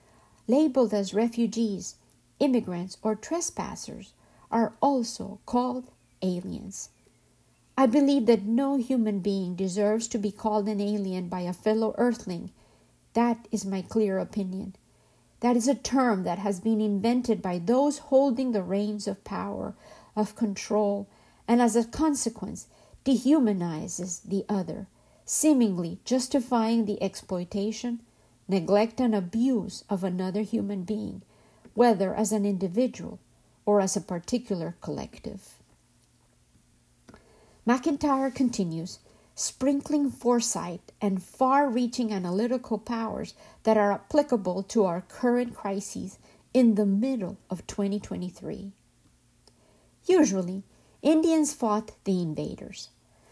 labeled 0.46 0.94
as 0.94 1.12
refugees, 1.12 1.96
immigrants, 2.38 2.96
or 3.02 3.16
trespassers, 3.16 4.12
are 4.52 4.74
also 4.80 5.40
called 5.46 5.88
aliens. 6.22 6.90
I 7.80 7.86
believe 7.86 8.26
that 8.26 8.44
no 8.44 8.76
human 8.76 9.20
being 9.20 9.54
deserves 9.54 10.06
to 10.08 10.18
be 10.18 10.30
called 10.30 10.68
an 10.68 10.82
alien 10.82 11.30
by 11.30 11.40
a 11.40 11.54
fellow 11.54 11.94
earthling. 11.96 12.50
That 13.14 13.48
is 13.50 13.64
my 13.64 13.80
clear 13.80 14.18
opinion. 14.18 14.76
That 15.40 15.56
is 15.56 15.66
a 15.66 15.74
term 15.74 16.24
that 16.24 16.40
has 16.40 16.60
been 16.60 16.82
invented 16.82 17.40
by 17.40 17.56
those 17.56 17.96
holding 18.12 18.52
the 18.52 18.62
reins 18.62 19.08
of 19.08 19.24
power, 19.24 19.74
of 20.14 20.36
control, 20.36 21.06
and 21.48 21.62
as 21.62 21.74
a 21.74 21.84
consequence 21.86 22.66
dehumanizes 23.06 24.20
the 24.24 24.44
other, 24.46 24.86
seemingly 25.24 26.00
justifying 26.04 26.84
the 26.84 27.02
exploitation 27.02 28.02
neglect, 28.46 29.00
and 29.00 29.14
abuse 29.14 29.84
of 29.88 30.04
another 30.04 30.42
human 30.42 30.82
being, 30.82 31.22
whether 31.72 32.14
as 32.14 32.30
an 32.30 32.44
individual 32.44 33.18
or 33.64 33.80
as 33.80 33.96
a 33.96 34.02
particular 34.02 34.74
collective. 34.82 35.59
McIntyre 37.70 38.34
continues, 38.34 38.98
sprinkling 39.36 40.10
foresight 40.10 40.90
and 41.00 41.22
far 41.22 41.70
reaching 41.70 42.12
analytical 42.12 42.78
powers 42.78 43.32
that 43.62 43.76
are 43.76 43.92
applicable 43.92 44.64
to 44.64 44.84
our 44.86 45.02
current 45.02 45.54
crises 45.54 46.18
in 46.52 46.74
the 46.74 46.84
middle 46.84 47.38
of 47.48 47.64
2023. 47.68 48.72
Usually, 50.04 50.64
Indians 51.00 51.54
fought 51.54 51.92
the 52.02 52.20
invaders. 52.20 52.88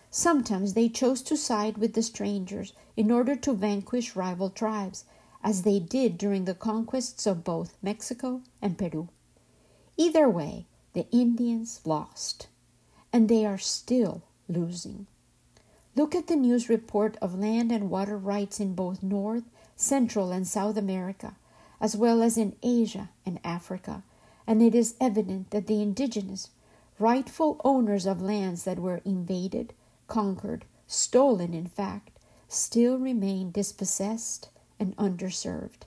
Sometimes 0.08 0.74
they 0.74 0.88
chose 0.88 1.20
to 1.22 1.36
side 1.36 1.76
with 1.76 1.94
the 1.94 2.02
strangers 2.04 2.72
in 2.96 3.10
order 3.10 3.34
to 3.34 3.52
vanquish 3.52 4.14
rival 4.14 4.50
tribes, 4.50 5.04
as 5.42 5.62
they 5.62 5.80
did 5.80 6.16
during 6.16 6.44
the 6.44 6.54
conquests 6.54 7.26
of 7.26 7.42
both 7.42 7.76
Mexico 7.82 8.42
and 8.62 8.78
Peru. 8.78 9.08
Either 9.96 10.30
way, 10.30 10.66
the 10.92 11.10
Indians 11.10 11.80
lost, 11.84 12.46
and 13.12 13.28
they 13.28 13.44
are 13.44 13.58
still 13.58 14.22
losing. 14.48 15.06
Look 15.94 16.14
at 16.14 16.26
the 16.26 16.36
news 16.36 16.68
report 16.68 17.16
of 17.20 17.38
land 17.38 17.72
and 17.72 17.90
water 17.90 18.16
rights 18.16 18.60
in 18.60 18.74
both 18.74 19.02
North, 19.02 19.44
Central, 19.76 20.30
and 20.32 20.46
South 20.46 20.76
America, 20.76 21.36
as 21.80 21.96
well 21.96 22.22
as 22.22 22.38
in 22.38 22.56
Asia 22.62 23.10
and 23.26 23.40
Africa, 23.44 24.02
and 24.46 24.62
it 24.62 24.74
is 24.74 24.94
evident 25.00 25.50
that 25.50 25.66
the 25.66 25.82
indigenous, 25.82 26.50
rightful 26.98 27.60
owners 27.64 28.06
of 28.06 28.22
lands 28.22 28.64
that 28.64 28.78
were 28.78 29.00
invaded, 29.04 29.72
conquered, 30.06 30.64
stolen, 30.86 31.52
in 31.52 31.66
fact, 31.66 32.18
still 32.48 32.98
remain 32.98 33.50
dispossessed 33.50 34.48
and 34.80 34.96
underserved, 34.96 35.82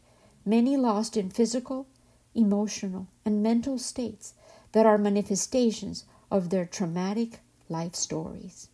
many 0.45 0.77
lost 0.77 1.17
in 1.17 1.29
physical, 1.29 1.87
emotional, 2.35 3.07
and 3.25 3.41
mental 3.41 3.77
states 3.77 4.33
that 4.73 4.85
are 4.85 4.97
manifestations 4.97 6.05
of 6.29 6.49
their 6.49 6.65
traumatic 6.65 7.39
life 7.71 7.95
stories. 7.95 8.67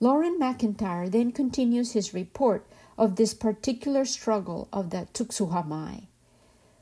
Loren 0.00 0.38
McIntyre 0.40 1.08
then 1.08 1.30
continues 1.30 1.92
his 1.92 2.12
report 2.12 2.66
of 2.98 3.14
this 3.14 3.34
particular 3.34 4.04
struggle 4.04 4.66
of 4.72 4.90
the 4.90 5.06
Tsukuhamai. 5.12 6.06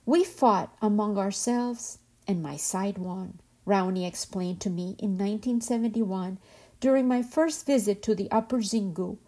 We 0.06 0.24
fought 0.24 0.74
among 0.80 1.18
ourselves, 1.18 1.98
and 2.26 2.42
my 2.42 2.56
side 2.56 2.96
won, 2.96 3.40
Raoni 3.66 4.06
explained 4.06 4.60
to 4.62 4.70
me 4.70 4.96
in 4.98 5.18
1971 5.18 6.38
during 6.80 7.06
my 7.06 7.22
first 7.22 7.66
visit 7.66 8.02
to 8.02 8.14
the 8.14 8.30
Upper 8.30 8.58
Xingu, 8.58 9.18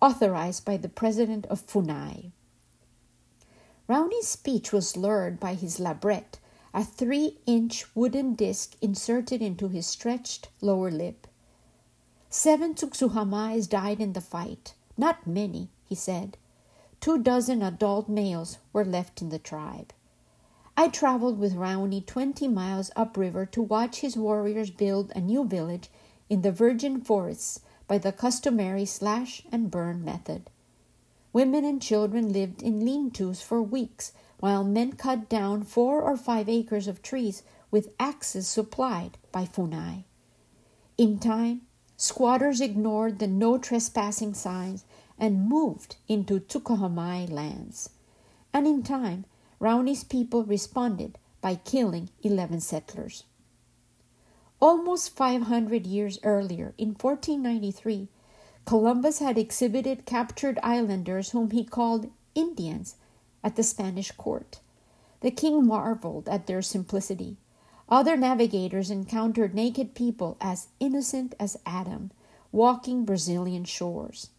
authorized 0.00 0.64
by 0.64 0.76
the 0.76 0.88
president 0.88 1.46
of 1.46 1.66
Funai. 1.66 2.30
Raoni's 3.88 4.28
speech 4.28 4.72
was 4.72 4.96
lured 4.96 5.40
by 5.40 5.54
his 5.54 5.78
labret, 5.78 6.38
a 6.74 6.84
three 6.84 7.38
inch 7.44 7.84
wooden 7.94 8.34
disc 8.34 8.76
inserted 8.80 9.42
into 9.42 9.68
his 9.68 9.86
stretched 9.86 10.48
lower 10.60 10.90
lip. 10.90 11.26
Seven 12.30 12.74
Tsukuhamais 12.74 13.68
died 13.68 14.00
in 14.00 14.14
the 14.14 14.20
fight. 14.20 14.74
Not 14.96 15.26
many, 15.26 15.68
he 15.84 15.94
said. 15.94 16.38
Two 17.00 17.18
dozen 17.18 17.62
adult 17.62 18.08
males 18.08 18.58
were 18.72 18.84
left 18.84 19.20
in 19.20 19.28
the 19.28 19.38
tribe. 19.38 19.92
I 20.74 20.88
traveled 20.88 21.38
with 21.38 21.54
Raoni 21.54 22.06
20 22.06 22.48
miles 22.48 22.90
upriver 22.96 23.44
to 23.46 23.60
watch 23.60 24.00
his 24.00 24.16
warriors 24.16 24.70
build 24.70 25.12
a 25.14 25.20
new 25.20 25.44
village 25.44 25.90
in 26.30 26.40
the 26.40 26.52
virgin 26.52 27.02
forests 27.02 27.60
by 27.86 27.98
the 27.98 28.12
customary 28.12 28.86
slash 28.86 29.42
and 29.52 29.70
burn 29.70 30.02
method. 30.02 30.48
Women 31.34 31.66
and 31.66 31.82
children 31.82 32.32
lived 32.32 32.62
in 32.62 32.84
lean 32.84 33.10
tos 33.10 33.42
for 33.42 33.60
weeks 33.62 34.12
while 34.42 34.64
men 34.64 34.90
cut 34.90 35.28
down 35.28 35.62
four 35.62 36.02
or 36.02 36.16
five 36.16 36.48
acres 36.48 36.88
of 36.88 37.00
trees 37.00 37.44
with 37.70 37.94
axes 38.00 38.48
supplied 38.48 39.16
by 39.30 39.44
Funai. 39.44 40.02
In 40.98 41.20
time, 41.20 41.60
squatters 41.96 42.60
ignored 42.60 43.20
the 43.20 43.28
no 43.28 43.56
trespassing 43.56 44.34
signs 44.34 44.84
and 45.16 45.48
moved 45.48 45.94
into 46.08 46.40
Tuckahoe 46.40 46.88
lands. 46.88 47.90
And 48.52 48.66
in 48.66 48.82
time, 48.82 49.26
Raoni's 49.60 50.02
people 50.02 50.42
responded 50.42 51.18
by 51.40 51.54
killing 51.54 52.10
11 52.24 52.62
settlers. 52.62 53.22
Almost 54.58 55.14
500 55.14 55.86
years 55.86 56.18
earlier, 56.24 56.74
in 56.76 56.96
1493, 57.00 58.08
Columbus 58.64 59.20
had 59.20 59.38
exhibited 59.38 60.04
captured 60.04 60.58
islanders 60.64 61.30
whom 61.30 61.52
he 61.52 61.62
called 61.62 62.10
Indians 62.34 62.96
at 63.42 63.56
the 63.56 63.62
Spanish 63.62 64.10
court. 64.12 64.60
The 65.20 65.30
king 65.30 65.66
marveled 65.66 66.28
at 66.28 66.46
their 66.46 66.62
simplicity. 66.62 67.36
Other 67.88 68.16
navigators 68.16 68.90
encountered 68.90 69.54
naked 69.54 69.94
people 69.94 70.36
as 70.40 70.68
innocent 70.80 71.34
as 71.38 71.58
Adam, 71.66 72.10
walking 72.50 73.04
Brazilian 73.04 73.64
shores. 73.64 74.30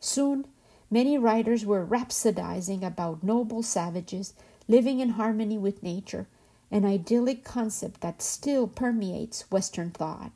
Soon, 0.00 0.46
many 0.90 1.16
writers 1.16 1.64
were 1.64 1.86
rhapsodizing 1.86 2.82
about 2.82 3.22
noble 3.22 3.62
savages 3.62 4.34
living 4.68 5.00
in 5.00 5.10
harmony 5.10 5.56
with 5.56 5.82
nature, 5.82 6.26
an 6.70 6.84
idyllic 6.84 7.44
concept 7.44 8.00
that 8.00 8.20
still 8.20 8.66
permeates 8.66 9.50
Western 9.50 9.90
thought. 9.90 10.32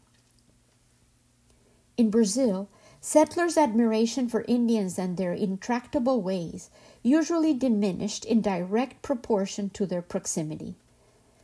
In 1.96 2.11
Brazil, 2.11 2.68
settlers' 3.00 3.56
admiration 3.56 4.28
for 4.28 4.44
Indians 4.48 4.98
and 4.98 5.16
their 5.16 5.33
intractable 5.33 6.22
ways 6.22 6.70
usually 7.02 7.54
diminished 7.54 8.24
in 8.24 8.40
direct 8.40 9.02
proportion 9.02 9.70
to 9.70 9.86
their 9.86 10.02
proximity. 10.02 10.74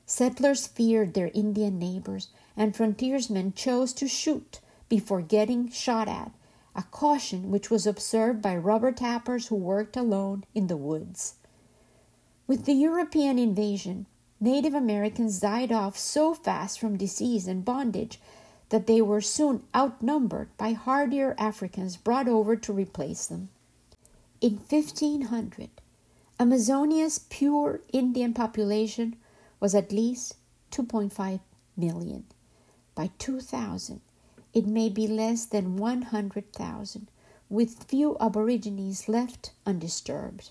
Settlers 0.05 0.67
feared 0.67 1.15
their 1.15 1.31
Indian 1.35 1.79
neighbors, 1.79 2.29
and 2.57 2.77
frontiersmen 2.77 3.53
chose 3.55 3.93
to 3.95 4.07
shoot 4.07 4.61
before 4.89 5.23
getting 5.23 5.69
shot 5.71 6.09
at, 6.09 6.31
a 6.75 6.83
caution 6.85 7.51
which 7.51 7.71
was 7.71 7.87
observed 7.87 8.41
by 8.43 8.57
rubber 8.57 8.93
tappers 8.93 9.49
who 9.49 9.57
worked 9.57 9.97
alone 9.97 10.45
in 10.55 10.67
the 10.67 10.77
woods. 10.77 11.35
With 12.47 12.67
the 12.67 12.75
European 12.75 13.39
invasion, 13.39 14.07
Native 14.39 14.75
Americans 14.75 15.41
died 15.41 15.73
off 15.73 15.97
so 15.97 16.35
fast 16.35 16.79
from 16.79 16.99
disease 16.99 17.49
and 17.49 17.65
bondage 17.65 18.21
that 18.69 18.87
they 18.87 19.01
were 19.01 19.21
soon 19.21 19.63
outnumbered 19.75 20.49
by 20.59 20.73
hardier 20.73 21.35
Africans 21.39 21.97
brought 21.97 22.29
over 22.29 22.55
to 22.55 22.73
replace 22.73 23.27
them. 23.27 23.49
In 24.43 24.59
1500, 24.59 25.71
Amazonia's 26.39 27.21
pure 27.31 27.81
Indian 27.91 28.35
population 28.35 29.17
was 29.61 29.75
at 29.75 29.93
least 29.93 30.35
2.5 30.73 31.41
million. 31.75 32.25
By 32.95 33.13
2000, 33.19 34.03
it 34.53 34.67
may 34.67 34.91
be 34.91 35.07
less 35.07 35.47
than 35.47 35.77
100,000, 35.77 37.09
with 37.49 37.85
few 37.85 38.19
Aborigines 38.21 39.09
left 39.09 39.53
undisturbed. 39.65 40.51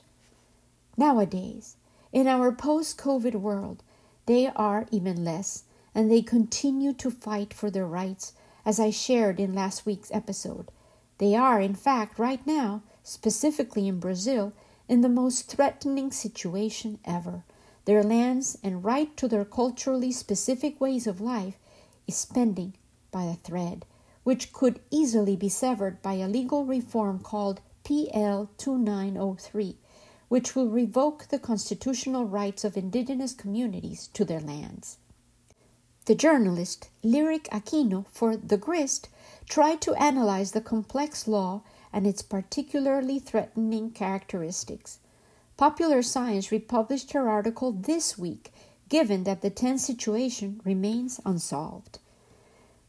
Nowadays, 0.97 1.77
in 2.11 2.27
our 2.27 2.51
post 2.51 2.97
COVID 2.97 3.35
world, 3.35 3.83
they 4.25 4.47
are 4.47 4.87
even 4.89 5.23
less, 5.23 5.65
and 5.93 6.09
they 6.09 6.23
continue 6.23 6.93
to 6.93 7.11
fight 7.11 7.53
for 7.53 7.69
their 7.69 7.85
rights, 7.85 8.33
as 8.65 8.79
I 8.79 8.89
shared 8.89 9.39
in 9.39 9.53
last 9.53 9.85
week's 9.85 10.11
episode. 10.11 10.71
They 11.19 11.35
are, 11.35 11.61
in 11.61 11.75
fact, 11.75 12.17
right 12.17 12.45
now, 12.47 12.81
specifically 13.05 13.87
in 13.87 14.01
Brazil, 14.01 14.51
in 14.89 14.99
the 14.99 15.07
most 15.07 15.47
threatening 15.47 16.11
situation 16.11 16.99
ever. 17.05 17.45
Their 17.85 18.03
lands 18.03 18.57
and 18.61 18.83
right 18.83 19.15
to 19.15 19.29
their 19.29 19.45
culturally 19.45 20.11
specific 20.11 20.81
ways 20.81 21.07
of 21.07 21.21
life 21.21 21.55
is 22.05 22.25
pending 22.25 22.73
by 23.11 23.23
a 23.23 23.35
thread, 23.35 23.85
which 24.25 24.51
could 24.51 24.81
easily 24.91 25.37
be 25.37 25.47
severed 25.47 26.01
by 26.01 26.15
a 26.15 26.27
legal 26.27 26.65
reform 26.65 27.19
called 27.19 27.61
PL 27.85 28.49
2903 28.57 29.77
which 30.27 30.55
will 30.55 30.67
revoke 30.67 31.27
the 31.29 31.39
constitutional 31.39 32.25
rights 32.25 32.63
of 32.63 32.75
indigenous 32.75 33.33
communities 33.33 34.09
to 34.13 34.25
their 34.25 34.39
lands. 34.39 34.97
The 36.05 36.15
journalist 36.15 36.89
Lyric 37.03 37.45
Aquino 37.51 38.05
for 38.11 38.35
The 38.35 38.57
Grist 38.57 39.09
tried 39.47 39.81
to 39.81 39.93
analyze 39.95 40.51
the 40.51 40.61
complex 40.61 41.27
law 41.27 41.61
and 41.95 42.05
its 42.05 42.21
particularly 42.21 43.17
threatening 43.19 43.89
characteristics. 43.89 44.99
Popular 45.55 46.01
Science 46.01 46.51
republished 46.51 47.13
her 47.13 47.29
article 47.29 47.71
this 47.71 48.17
week, 48.17 48.51
given 48.89 49.23
that 49.23 49.41
the 49.41 49.49
tense 49.49 49.85
situation 49.85 50.59
remains 50.65 51.21
unsolved. 51.25 51.99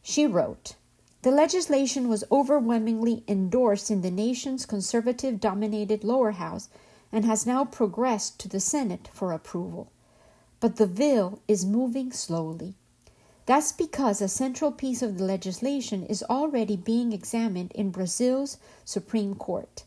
She 0.03 0.27
wrote, 0.27 0.75
the 1.21 1.31
legislation 1.31 2.09
was 2.09 2.25
overwhelmingly 2.31 3.23
endorsed 3.27 3.89
in 3.89 4.01
the 4.01 4.11
nation's 4.11 4.65
conservative 4.65 5.39
dominated 5.39 6.03
lower 6.03 6.31
house 6.31 6.69
and 7.11 7.23
has 7.23 7.45
now 7.45 7.63
progressed 7.63 8.39
to 8.39 8.49
the 8.49 8.59
Senate 8.59 9.09
for 9.13 9.31
approval. 9.31 9.89
But 10.59 10.75
the 10.75 10.87
bill 10.87 11.41
is 11.47 11.65
moving 11.65 12.11
slowly. 12.11 12.75
That's 13.47 13.71
because 13.71 14.21
a 14.21 14.27
central 14.27 14.73
piece 14.73 15.01
of 15.01 15.17
the 15.17 15.23
legislation 15.23 16.03
is 16.03 16.21
already 16.29 16.75
being 16.75 17.13
examined 17.13 17.71
in 17.71 17.91
Brazil's 17.91 18.57
Supreme 18.83 19.35
Court. 19.35 19.85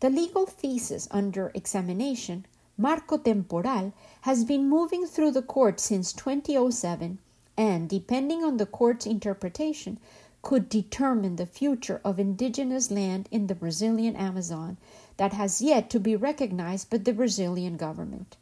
The 0.00 0.10
legal 0.10 0.44
thesis 0.44 1.08
under 1.10 1.50
examination, 1.54 2.44
Marco 2.76 3.16
Temporal, 3.16 3.94
has 4.20 4.44
been 4.44 4.68
moving 4.68 5.06
through 5.06 5.30
the 5.30 5.40
court 5.40 5.80
since 5.80 6.12
2007 6.12 7.18
and, 7.56 7.88
depending 7.88 8.44
on 8.44 8.58
the 8.58 8.66
court's 8.66 9.06
interpretation, 9.06 9.98
could 10.42 10.68
determine 10.68 11.36
the 11.36 11.46
future 11.46 12.02
of 12.04 12.18
indigenous 12.18 12.90
land 12.90 13.26
in 13.30 13.46
the 13.46 13.54
Brazilian 13.54 14.16
Amazon 14.16 14.76
that 15.16 15.32
has 15.32 15.62
yet 15.62 15.88
to 15.88 15.98
be 15.98 16.14
recognized 16.14 16.90
by 16.90 16.98
the 16.98 17.14
Brazilian 17.14 17.78
government. 17.78 18.36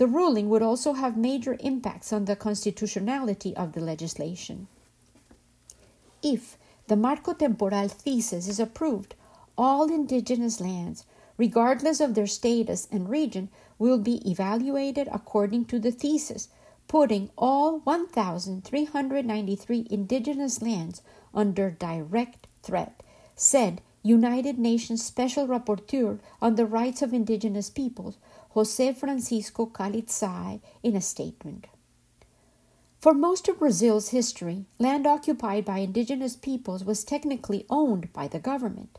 The 0.00 0.06
ruling 0.06 0.48
would 0.48 0.62
also 0.62 0.94
have 0.94 1.18
major 1.18 1.58
impacts 1.60 2.10
on 2.10 2.24
the 2.24 2.34
constitutionality 2.34 3.54
of 3.54 3.72
the 3.72 3.82
legislation. 3.82 4.66
If 6.22 6.56
the 6.86 6.96
Marco 6.96 7.34
Temporal 7.34 7.88
thesis 7.88 8.48
is 8.48 8.58
approved, 8.58 9.14
all 9.58 9.92
indigenous 9.92 10.58
lands, 10.58 11.04
regardless 11.36 12.00
of 12.00 12.14
their 12.14 12.26
status 12.26 12.88
and 12.90 13.10
region, 13.10 13.50
will 13.78 13.98
be 13.98 14.26
evaluated 14.26 15.06
according 15.12 15.66
to 15.66 15.78
the 15.78 15.92
thesis, 15.92 16.48
putting 16.88 17.28
all 17.36 17.80
1,393 17.80 19.86
indigenous 19.90 20.62
lands 20.62 21.02
under 21.34 21.70
direct 21.70 22.46
threat, 22.62 23.02
said 23.36 23.82
United 24.02 24.58
Nations 24.58 25.04
Special 25.04 25.46
Rapporteur 25.46 26.20
on 26.40 26.54
the 26.54 26.64
Rights 26.64 27.02
of 27.02 27.12
Indigenous 27.12 27.68
Peoples, 27.68 28.16
Jose 28.50 28.92
Francisco 28.92 29.66
Calí 29.66 30.04
Tzay, 30.04 30.60
in 30.82 30.96
a 30.96 31.00
statement. 31.00 31.66
For 32.98 33.14
most 33.14 33.48
of 33.48 33.58
Brazil's 33.58 34.08
history, 34.10 34.66
land 34.78 35.06
occupied 35.06 35.64
by 35.64 35.78
indigenous 35.78 36.36
peoples 36.36 36.84
was 36.84 37.04
technically 37.04 37.64
owned 37.70 38.12
by 38.12 38.28
the 38.28 38.38
government. 38.38 38.98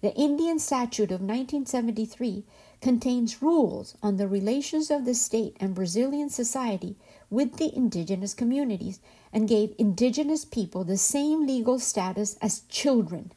The 0.00 0.14
Indian 0.14 0.58
Statute 0.58 1.10
of 1.10 1.20
1973 1.20 2.44
contains 2.80 3.42
rules 3.42 3.96
on 4.02 4.16
the 4.16 4.28
relations 4.28 4.90
of 4.90 5.04
the 5.04 5.14
state 5.14 5.56
and 5.60 5.74
Brazilian 5.74 6.28
society 6.30 6.96
with 7.30 7.56
the 7.56 7.74
indigenous 7.74 8.34
communities 8.34 9.00
and 9.32 9.48
gave 9.48 9.74
indigenous 9.78 10.44
people 10.44 10.84
the 10.84 10.96
same 10.96 11.46
legal 11.46 11.78
status 11.78 12.36
as 12.42 12.60
children 12.68 13.32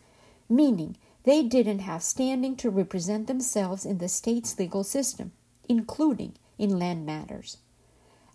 meaning 0.50 0.98
they 1.24 1.44
didn't 1.44 1.80
have 1.80 2.02
standing 2.02 2.56
to 2.56 2.70
represent 2.70 3.28
themselves 3.28 3.86
in 3.86 4.00
the 4.00 4.10
state's 4.10 4.58
legal 4.58 4.84
system, 4.84 5.32
including 5.70 6.34
in 6.58 6.78
land 6.78 7.06
matters. 7.06 7.58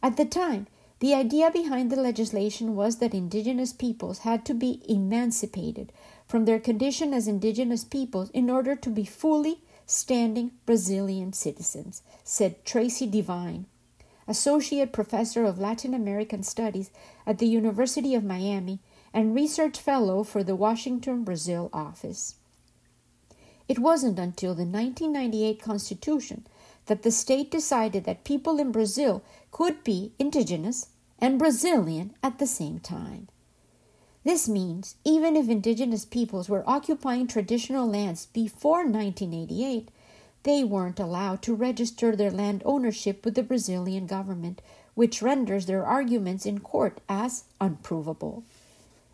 At 0.02 0.16
the 0.16 0.24
time, 0.24 0.66
the 1.00 1.14
idea 1.14 1.50
behind 1.50 1.90
the 1.90 2.00
legislation 2.00 2.74
was 2.74 2.96
that 2.96 3.12
indigenous 3.12 3.72
peoples 3.72 4.20
had 4.20 4.46
to 4.46 4.54
be 4.54 4.82
emancipated 4.88 5.92
from 6.26 6.46
their 6.46 6.60
condition 6.60 7.12
as 7.12 7.28
indigenous 7.28 7.84
peoples 7.84 8.30
in 8.30 8.48
order 8.48 8.74
to 8.76 8.88
be 8.88 9.04
fully 9.04 9.60
standing 9.86 10.52
Brazilian 10.64 11.32
citizens, 11.32 12.02
said 12.22 12.64
Tracy 12.64 13.06
Devine, 13.06 13.66
Associate 14.26 14.90
Professor 14.90 15.44
of 15.44 15.58
Latin 15.58 15.92
American 15.92 16.42
Studies 16.42 16.90
at 17.26 17.38
the 17.38 17.48
University 17.48 18.14
of 18.14 18.24
Miami 18.24 18.78
and 19.12 19.34
research 19.34 19.78
fellow 19.78 20.24
for 20.24 20.42
the 20.42 20.56
Washington, 20.56 21.24
Brazil 21.24 21.68
office. 21.72 22.36
It 23.68 23.78
wasn't 23.78 24.18
until 24.18 24.54
the 24.54 24.64
1998 24.64 25.60
Constitution 25.60 26.46
that 26.86 27.02
the 27.02 27.10
state 27.10 27.50
decided 27.50 28.04
that 28.04 28.24
people 28.24 28.58
in 28.58 28.72
Brazil 28.72 29.22
could 29.50 29.82
be 29.84 30.12
indigenous 30.18 30.88
and 31.18 31.38
Brazilian 31.38 32.14
at 32.22 32.38
the 32.38 32.46
same 32.46 32.78
time. 32.78 33.28
This 34.24 34.48
means 34.48 34.96
even 35.04 35.36
if 35.36 35.48
indigenous 35.48 36.04
peoples 36.04 36.48
were 36.48 36.68
occupying 36.68 37.26
traditional 37.26 37.86
lands 37.86 38.26
before 38.26 38.84
1988, 38.84 39.90
they 40.44 40.64
weren't 40.64 41.00
allowed 41.00 41.42
to 41.42 41.54
register 41.54 42.14
their 42.14 42.30
land 42.30 42.62
ownership 42.64 43.24
with 43.24 43.34
the 43.34 43.42
Brazilian 43.42 44.06
government, 44.06 44.60
which 44.94 45.22
renders 45.22 45.66
their 45.66 45.84
arguments 45.84 46.46
in 46.46 46.60
court 46.60 47.00
as 47.08 47.44
unprovable. 47.60 48.44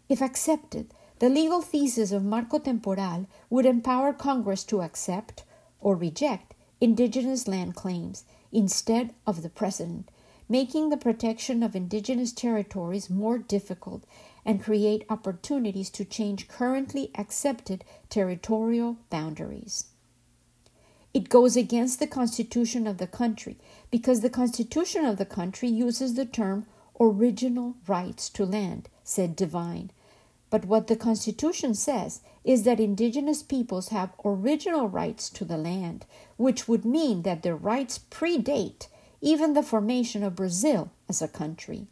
If 0.09 0.21
accepted, 0.21 0.93
the 1.21 1.29
legal 1.29 1.61
thesis 1.61 2.12
of 2.12 2.25
Marco 2.25 2.59
Temporal 2.59 3.27
would 3.49 3.66
empower 3.66 4.12
Congress 4.12 4.64
to 4.64 4.83
accept 4.83 5.45
or 5.81 5.95
reject 5.95 6.55
indigenous 6.81 7.47
land 7.47 7.74
claims 7.74 8.24
instead 8.53 9.14
of 9.26 9.43
the 9.43 9.51
President, 9.51 10.11
making 10.49 10.89
the 10.89 10.97
protection 10.97 11.62
of 11.62 11.76
indigenous 11.76 12.33
territories 12.33 13.09
more 13.09 13.39
difficult 13.39 14.05
and 14.45 14.62
create 14.62 15.05
opportunities 15.09 15.91
to 15.91 16.05
change 16.05 16.49
currently 16.49 17.11
accepted 17.16 17.85
territorial 18.09 18.97
boundaries. 19.11 19.85
It 21.12 21.28
goes 21.28 21.57
against 21.57 21.99
the 21.99 22.07
Constitution 22.07 22.87
of 22.87 22.99
the 22.99 23.07
country 23.07 23.59
because 23.91 24.20
the 24.20 24.31
Constitution 24.31 25.05
of 25.05 25.18
the 25.18 25.26
country 25.26 25.68
uses 25.68 26.14
the 26.14 26.24
term 26.24 26.66
original 27.01 27.74
rights 27.87 28.28
to 28.31 28.45
land, 28.45 28.89
said 29.03 29.35
Devine. 29.35 29.91
But 30.51 30.64
what 30.64 30.89
the 30.89 30.97
Constitution 30.97 31.74
says 31.74 32.20
is 32.45 32.64
that 32.64 32.81
indigenous 32.81 33.43
peoples 33.43 33.89
have 33.89 34.14
original 34.24 34.89
rights 34.89 35.31
to 35.31 35.45
the 35.45 35.57
land, 35.57 36.07
which 36.41 36.66
would 36.66 36.86
mean 36.86 37.20
that 37.20 37.43
their 37.43 37.55
rights 37.55 38.01
predate 38.11 38.88
even 39.20 39.53
the 39.53 39.62
formation 39.62 40.22
of 40.22 40.34
Brazil 40.34 40.91
as 41.07 41.20
a 41.20 41.28
country. 41.28 41.86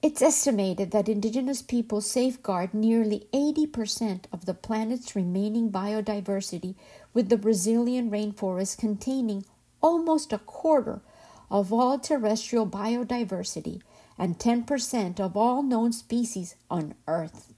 It's 0.00 0.22
estimated 0.22 0.90
that 0.90 1.06
indigenous 1.06 1.60
peoples 1.60 2.10
safeguard 2.10 2.72
nearly 2.72 3.28
80% 3.34 4.24
of 4.32 4.46
the 4.46 4.54
planet's 4.54 5.14
remaining 5.14 5.70
biodiversity, 5.70 6.74
with 7.12 7.28
the 7.28 7.36
Brazilian 7.36 8.10
rainforest 8.10 8.78
containing 8.78 9.44
almost 9.82 10.32
a 10.32 10.38
quarter 10.38 11.02
of 11.50 11.70
all 11.70 11.98
terrestrial 11.98 12.66
biodiversity 12.66 13.82
and 14.16 14.38
10% 14.38 15.20
of 15.20 15.36
all 15.36 15.62
known 15.62 15.92
species 15.92 16.54
on 16.70 16.94
Earth. 17.06 17.52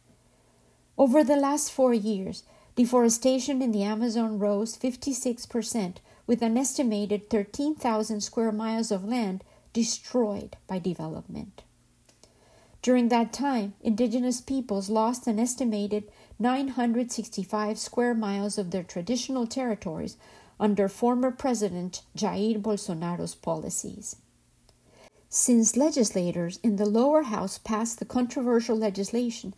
Over 0.99 1.23
the 1.23 1.37
last 1.37 1.71
four 1.71 1.95
years, 1.95 2.43
deforestation 2.77 3.63
in 3.63 3.73
the 3.73 3.83
Amazon 3.83 4.39
rose 4.39 4.77
56%, 4.77 5.97
with 6.27 6.43
an 6.43 6.57
estimated 6.57 7.31
13,000 7.31 8.21
square 8.21 8.53
miles 8.53 8.91
of 8.91 9.05
land 9.05 9.43
destroyed 9.73 10.57
by 10.67 10.79
development. 10.79 11.63
During 12.83 13.09
that 13.09 13.33
time, 13.33 13.75
indigenous 13.81 14.41
peoples 14.41 14.89
lost 14.89 15.27
an 15.27 15.39
estimated 15.41 16.05
965 16.39 17.79
square 17.79 18.15
miles 18.15 18.59
of 18.59 18.71
their 18.71 18.85
traditional 18.85 19.47
territories 19.47 20.17
under 20.61 20.89
former 20.89 21.31
President 21.31 22.03
Jair 22.17 22.61
Bolsonaro's 22.61 23.35
policies. 23.35 24.17
Since 25.29 25.77
legislators 25.77 26.61
in 26.63 26.77
the 26.77 26.87
lower 26.87 27.25
house 27.25 27.59
passed 27.59 27.99
the 27.99 28.05
controversial 28.05 28.77
legislation, 28.77 29.55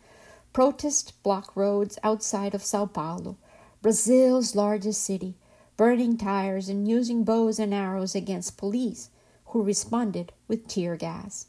protests 0.53 1.11
block 1.11 1.55
roads 1.55 1.97
outside 2.03 2.53
of 2.53 2.63
Sao 2.63 2.85
Paulo, 2.85 3.37
Brazil's 3.81 4.55
largest 4.55 5.03
city, 5.03 5.35
burning 5.77 6.17
tires 6.17 6.67
and 6.67 6.87
using 6.87 7.23
bows 7.23 7.59
and 7.59 7.73
arrows 7.73 8.15
against 8.15 8.57
police, 8.57 9.09
who 9.47 9.63
responded 9.63 10.31
with 10.47 10.67
tear 10.67 10.95
gas. 10.95 11.47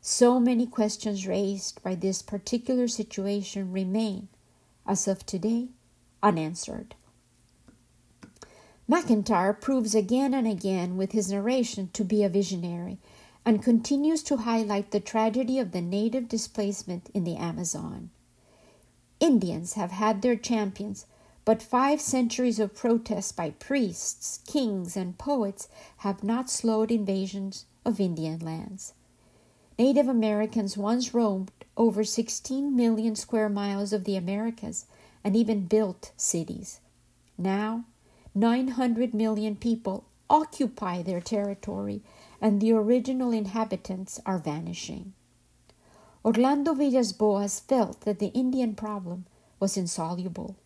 So 0.00 0.38
many 0.38 0.66
questions 0.66 1.26
raised 1.26 1.82
by 1.82 1.94
this 1.94 2.22
particular 2.22 2.86
situation 2.86 3.72
remain, 3.72 4.28
as 4.86 5.08
of 5.08 5.26
today, 5.26 5.68
unanswered. 6.22 6.94
McIntyre 8.88 9.60
proves 9.60 9.94
again 9.94 10.32
and 10.32 10.46
again 10.46 10.96
with 10.96 11.12
his 11.12 11.30
narration 11.30 11.90
to 11.92 12.04
be 12.04 12.22
a 12.22 12.28
visionary 12.28 12.98
and 13.44 13.62
continues 13.62 14.22
to 14.22 14.38
highlight 14.38 14.90
the 14.92 15.00
tragedy 15.00 15.58
of 15.58 15.72
the 15.72 15.80
native 15.80 16.28
displacement 16.28 17.10
in 17.12 17.24
the 17.24 17.36
Amazon. 17.36 18.10
Indians 19.20 19.74
have 19.74 19.90
had 19.90 20.22
their 20.22 20.36
champions, 20.36 21.06
but 21.44 21.62
five 21.62 22.00
centuries 22.00 22.60
of 22.60 22.74
protests 22.74 23.32
by 23.32 23.50
priests, 23.50 24.40
kings, 24.46 24.96
and 24.96 25.18
poets 25.18 25.68
have 25.98 26.22
not 26.22 26.50
slowed 26.50 26.90
invasions 26.90 27.64
of 27.84 28.00
Indian 28.00 28.38
lands. 28.38 28.94
Native 29.78 30.08
Americans 30.08 30.76
once 30.76 31.14
roamed 31.14 31.50
over 31.76 32.04
16 32.04 32.74
million 32.74 33.14
square 33.14 33.48
miles 33.48 33.92
of 33.92 34.04
the 34.04 34.16
Americas 34.16 34.86
and 35.24 35.36
even 35.36 35.66
built 35.66 36.12
cities. 36.16 36.80
Now, 37.36 37.84
900 38.34 39.14
million 39.14 39.56
people 39.56 40.04
occupy 40.28 41.02
their 41.02 41.20
territory 41.20 42.02
and 42.40 42.60
the 42.60 42.72
original 42.72 43.32
inhabitants 43.32 44.20
are 44.26 44.38
vanishing. 44.38 45.12
Orlando 46.24 46.74
Villas 46.74 47.12
Boas 47.12 47.60
felt 47.60 48.00
that 48.00 48.18
the 48.18 48.32
Indian 48.34 48.74
problem 48.74 49.26
was 49.60 49.76
insoluble. 49.76 50.56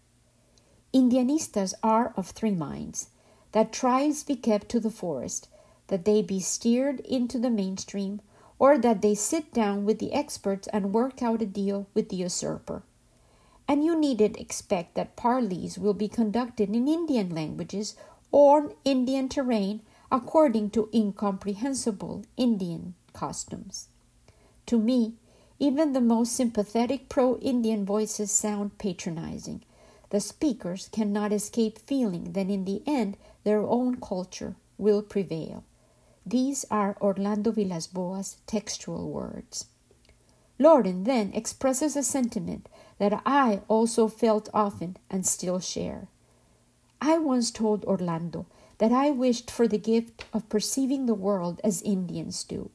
Indianistas 0.95 1.75
are 1.83 2.13
of 2.17 2.31
three 2.31 2.55
minds 2.55 3.09
that 3.53 3.73
tribes 3.73 4.25
be 4.25 4.35
kept 4.35 4.69
to 4.71 4.81
the 4.81 4.91
forest, 4.91 5.49
that 5.89 6.05
they 6.05 6.23
be 6.23 6.41
steered 6.41 7.01
into 7.01 7.39
the 7.39 7.51
mainstream, 7.51 8.21
or 8.59 8.79
that 8.79 9.03
they 9.03 9.15
sit 9.15 9.53
down 9.53 9.85
with 9.85 9.99
the 9.99 10.13
experts 10.13 10.69
and 10.69 10.95
work 10.95 11.23
out 11.23 11.43
a 11.43 11.47
deal 11.47 11.87
with 11.93 12.09
the 12.09 12.17
usurper. 12.17 12.83
And 13.69 13.85
you 13.85 13.99
needn't 13.99 14.39
expect 14.39 14.95
that 14.95 15.17
parleys 15.17 15.79
will 15.79 15.95
be 15.95 16.09
conducted 16.09 16.75
in 16.75 16.89
Indian 16.89 17.35
languages 17.35 17.95
or 18.31 18.73
Indian 18.85 19.29
terrain 19.29 19.83
according 20.11 20.71
to 20.71 20.89
incomprehensible 20.95 22.25
Indian 22.37 22.95
customs. 23.13 23.89
To 24.67 24.79
me, 24.79 25.15
even 25.63 25.93
the 25.93 26.01
most 26.01 26.35
sympathetic 26.35 27.09
pro 27.09 27.37
Indian 27.37 27.85
voices 27.85 28.33
sound 28.33 28.77
patronizing. 28.79 29.63
The 30.11 30.19
speakers 30.19 30.89
cannot 30.91 31.33
escape 31.33 31.79
feeling 31.79 32.33
that 32.33 32.51
in 32.51 32.65
the 32.65 32.83
end 32.85 33.17
their 33.45 33.63
own 33.63 34.01
culture 34.01 34.57
will 34.77 35.03
prevail. 35.03 35.63
These 36.27 36.65
are 36.69 36.97
Orlando 37.01 37.53
Villas 37.53 37.87
Boas' 37.87 38.39
textual 38.45 39.09
words. 39.09 39.67
Loren 40.59 41.05
then 41.05 41.33
expresses 41.33 41.95
a 41.95 42.03
sentiment 42.03 42.69
that 42.99 43.23
I 43.25 43.61
also 43.69 44.09
felt 44.09 44.49
often 44.53 44.97
and 45.09 45.25
still 45.25 45.61
share. 45.61 46.09
I 47.01 47.19
once 47.19 47.53
told 47.53 47.85
Orlando 47.85 48.47
that 48.79 48.91
I 48.91 49.11
wished 49.11 49.49
for 49.49 49.69
the 49.69 49.79
gift 49.79 50.25
of 50.33 50.49
perceiving 50.49 51.07
the 51.07 51.15
world 51.15 51.61
as 51.63 51.83
Indians 51.83 52.43
do. 52.43 52.71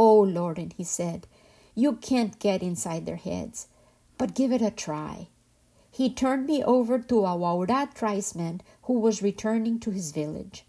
Oh, 0.00 0.20
Loren, 0.20 0.70
he 0.76 0.84
said, 0.84 1.26
you 1.74 1.94
can't 1.94 2.38
get 2.38 2.62
inside 2.62 3.04
their 3.04 3.16
heads, 3.16 3.66
but 4.16 4.36
give 4.36 4.52
it 4.52 4.62
a 4.62 4.70
try. 4.70 5.26
He 5.90 6.08
turned 6.08 6.46
me 6.46 6.62
over 6.62 7.00
to 7.00 7.24
a 7.24 7.36
Waura 7.36 7.92
tribesman 7.92 8.60
who 8.82 8.92
was 8.92 9.22
returning 9.22 9.80
to 9.80 9.90
his 9.90 10.12
village. 10.12 10.64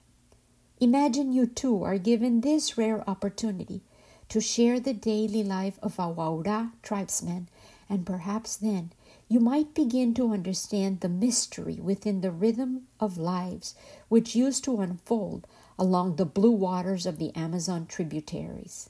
Imagine 0.79 1.31
you 1.31 1.45
too 1.45 1.83
are 1.83 1.99
given 1.99 2.41
this 2.41 2.75
rare 2.75 3.07
opportunity 3.07 3.83
to 4.29 4.41
share 4.41 4.79
the 4.79 4.93
daily 4.93 5.43
life 5.43 5.77
of 5.83 5.99
a 5.99 6.11
Waura 6.11 6.71
tribesman, 6.81 7.49
and 7.87 8.07
perhaps 8.07 8.55
then 8.55 8.91
you 9.27 9.39
might 9.39 9.75
begin 9.75 10.15
to 10.15 10.33
understand 10.33 11.01
the 11.01 11.07
mystery 11.07 11.75
within 11.75 12.21
the 12.21 12.31
rhythm 12.31 12.87
of 12.99 13.19
lives 13.19 13.75
which 14.07 14.35
used 14.35 14.63
to 14.63 14.81
unfold 14.81 15.45
along 15.77 16.15
the 16.15 16.25
blue 16.25 16.49
waters 16.49 17.05
of 17.05 17.19
the 17.19 17.35
Amazon 17.35 17.85
tributaries. 17.85 18.89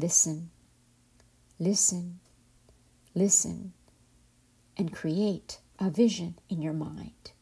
Listen, 0.00 0.48
listen, 1.58 2.20
listen, 3.14 3.74
and 4.78 4.90
create 4.90 5.58
a 5.78 5.90
vision 5.90 6.36
in 6.48 6.62
your 6.62 6.72
mind. 6.72 7.32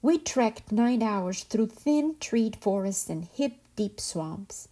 We 0.00 0.16
trekked 0.16 0.72
nine 0.72 1.02
hours 1.02 1.44
through 1.44 1.66
thin 1.66 2.16
treed 2.18 2.56
forests 2.56 3.10
and 3.10 3.26
hip 3.26 3.58
deep 3.76 4.00
swamps. 4.00 4.68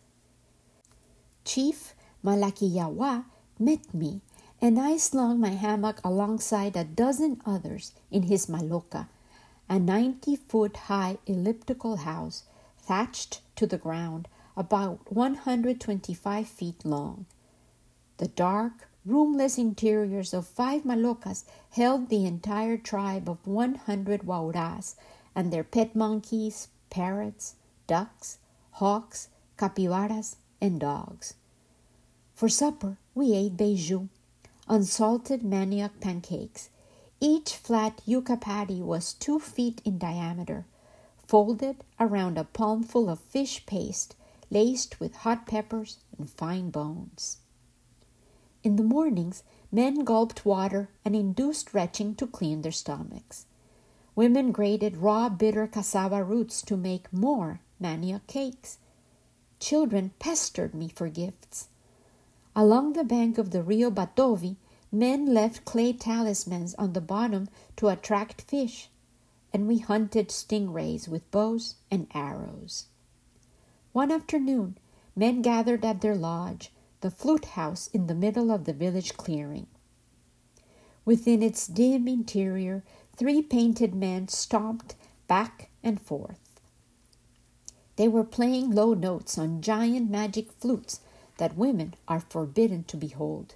Chief 1.44 1.94
Malakuyawa 2.24 3.26
met 3.58 3.92
me, 3.92 4.22
and 4.62 4.80
I 4.80 4.96
slung 4.96 5.38
my 5.38 5.50
hammock 5.50 6.00
alongside 6.02 6.74
a 6.74 6.84
dozen 6.84 7.42
others 7.44 7.92
in 8.10 8.22
his 8.22 8.46
maloca, 8.46 9.08
a 9.68 9.78
90 9.78 10.36
foot 10.36 10.74
high 10.88 11.18
elliptical 11.26 11.98
house 11.98 12.44
thatched 12.78 13.42
to 13.56 13.66
the 13.66 13.76
ground, 13.76 14.26
about 14.58 15.12
125 15.12 16.48
feet 16.48 16.84
long. 16.84 17.26
The 18.16 18.26
dark, 18.26 18.88
roomless 19.06 19.56
interiors 19.56 20.34
of 20.34 20.48
five 20.48 20.82
malocas 20.82 21.44
held 21.70 22.08
the 22.08 22.26
entire 22.26 22.76
tribe 22.76 23.28
of 23.28 23.46
100 23.46 24.22
Wauras 24.22 24.96
and 25.32 25.52
their 25.52 25.62
pet 25.62 25.94
monkeys, 25.94 26.66
parrots, 26.90 27.54
ducks, 27.86 28.38
hawks, 28.72 29.28
capybaras, 29.56 30.34
and 30.60 30.80
dogs. 30.80 31.34
For 32.34 32.48
supper, 32.48 32.98
we 33.14 33.34
ate 33.34 33.56
beiju, 33.56 34.08
unsalted 34.68 35.42
manioc 35.42 36.00
pancakes. 36.00 36.68
Each 37.20 37.54
flat 37.54 38.00
yuca 38.08 38.40
patty 38.40 38.82
was 38.82 39.12
two 39.12 39.38
feet 39.38 39.80
in 39.84 39.98
diameter, 39.98 40.66
folded 41.28 41.84
around 42.00 42.36
a 42.36 42.42
palmful 42.42 43.08
of 43.08 43.20
fish 43.20 43.64
paste 43.64 44.16
laced 44.50 44.98
with 45.00 45.16
hot 45.16 45.46
peppers 45.46 45.98
and 46.16 46.28
fine 46.30 46.70
bones. 46.70 47.38
In 48.62 48.76
the 48.76 48.82
mornings, 48.82 49.42
men 49.70 50.04
gulped 50.04 50.44
water 50.44 50.88
and 51.04 51.14
induced 51.14 51.74
retching 51.74 52.14
to 52.16 52.26
clean 52.26 52.62
their 52.62 52.72
stomachs. 52.72 53.46
Women 54.14 54.50
grated 54.50 54.96
raw, 54.96 55.28
bitter 55.28 55.66
cassava 55.66 56.24
roots 56.24 56.62
to 56.62 56.76
make 56.76 57.12
more 57.12 57.60
manioc 57.80 58.26
cakes. 58.26 58.78
Children 59.60 60.12
pestered 60.18 60.74
me 60.74 60.88
for 60.88 61.08
gifts. 61.08 61.68
Along 62.56 62.94
the 62.94 63.04
bank 63.04 63.38
of 63.38 63.50
the 63.50 63.62
Rio 63.62 63.90
Batovi, 63.90 64.56
men 64.90 65.26
left 65.32 65.64
clay 65.64 65.92
talismans 65.92 66.74
on 66.74 66.92
the 66.94 67.00
bottom 67.00 67.48
to 67.76 67.88
attract 67.88 68.42
fish, 68.42 68.88
and 69.52 69.68
we 69.68 69.78
hunted 69.78 70.28
stingrays 70.28 71.06
with 71.06 71.30
bows 71.30 71.76
and 71.90 72.08
arrows. 72.12 72.86
One 73.92 74.10
afternoon, 74.10 74.78
men 75.16 75.42
gathered 75.42 75.84
at 75.84 76.00
their 76.00 76.14
lodge, 76.14 76.72
the 77.00 77.10
flute 77.10 77.46
house 77.46 77.88
in 77.88 78.06
the 78.06 78.14
middle 78.14 78.50
of 78.50 78.64
the 78.64 78.72
village 78.72 79.16
clearing. 79.16 79.66
Within 81.04 81.42
its 81.42 81.66
dim 81.66 82.06
interior, 82.06 82.84
three 83.16 83.42
painted 83.42 83.94
men 83.94 84.28
stomped 84.28 84.94
back 85.26 85.70
and 85.82 86.00
forth. 86.00 86.60
They 87.96 88.08
were 88.08 88.24
playing 88.24 88.70
low 88.70 88.94
notes 88.94 89.38
on 89.38 89.62
giant 89.62 90.10
magic 90.10 90.52
flutes 90.52 91.00
that 91.38 91.56
women 91.56 91.94
are 92.06 92.20
forbidden 92.20 92.84
to 92.84 92.96
behold. 92.96 93.54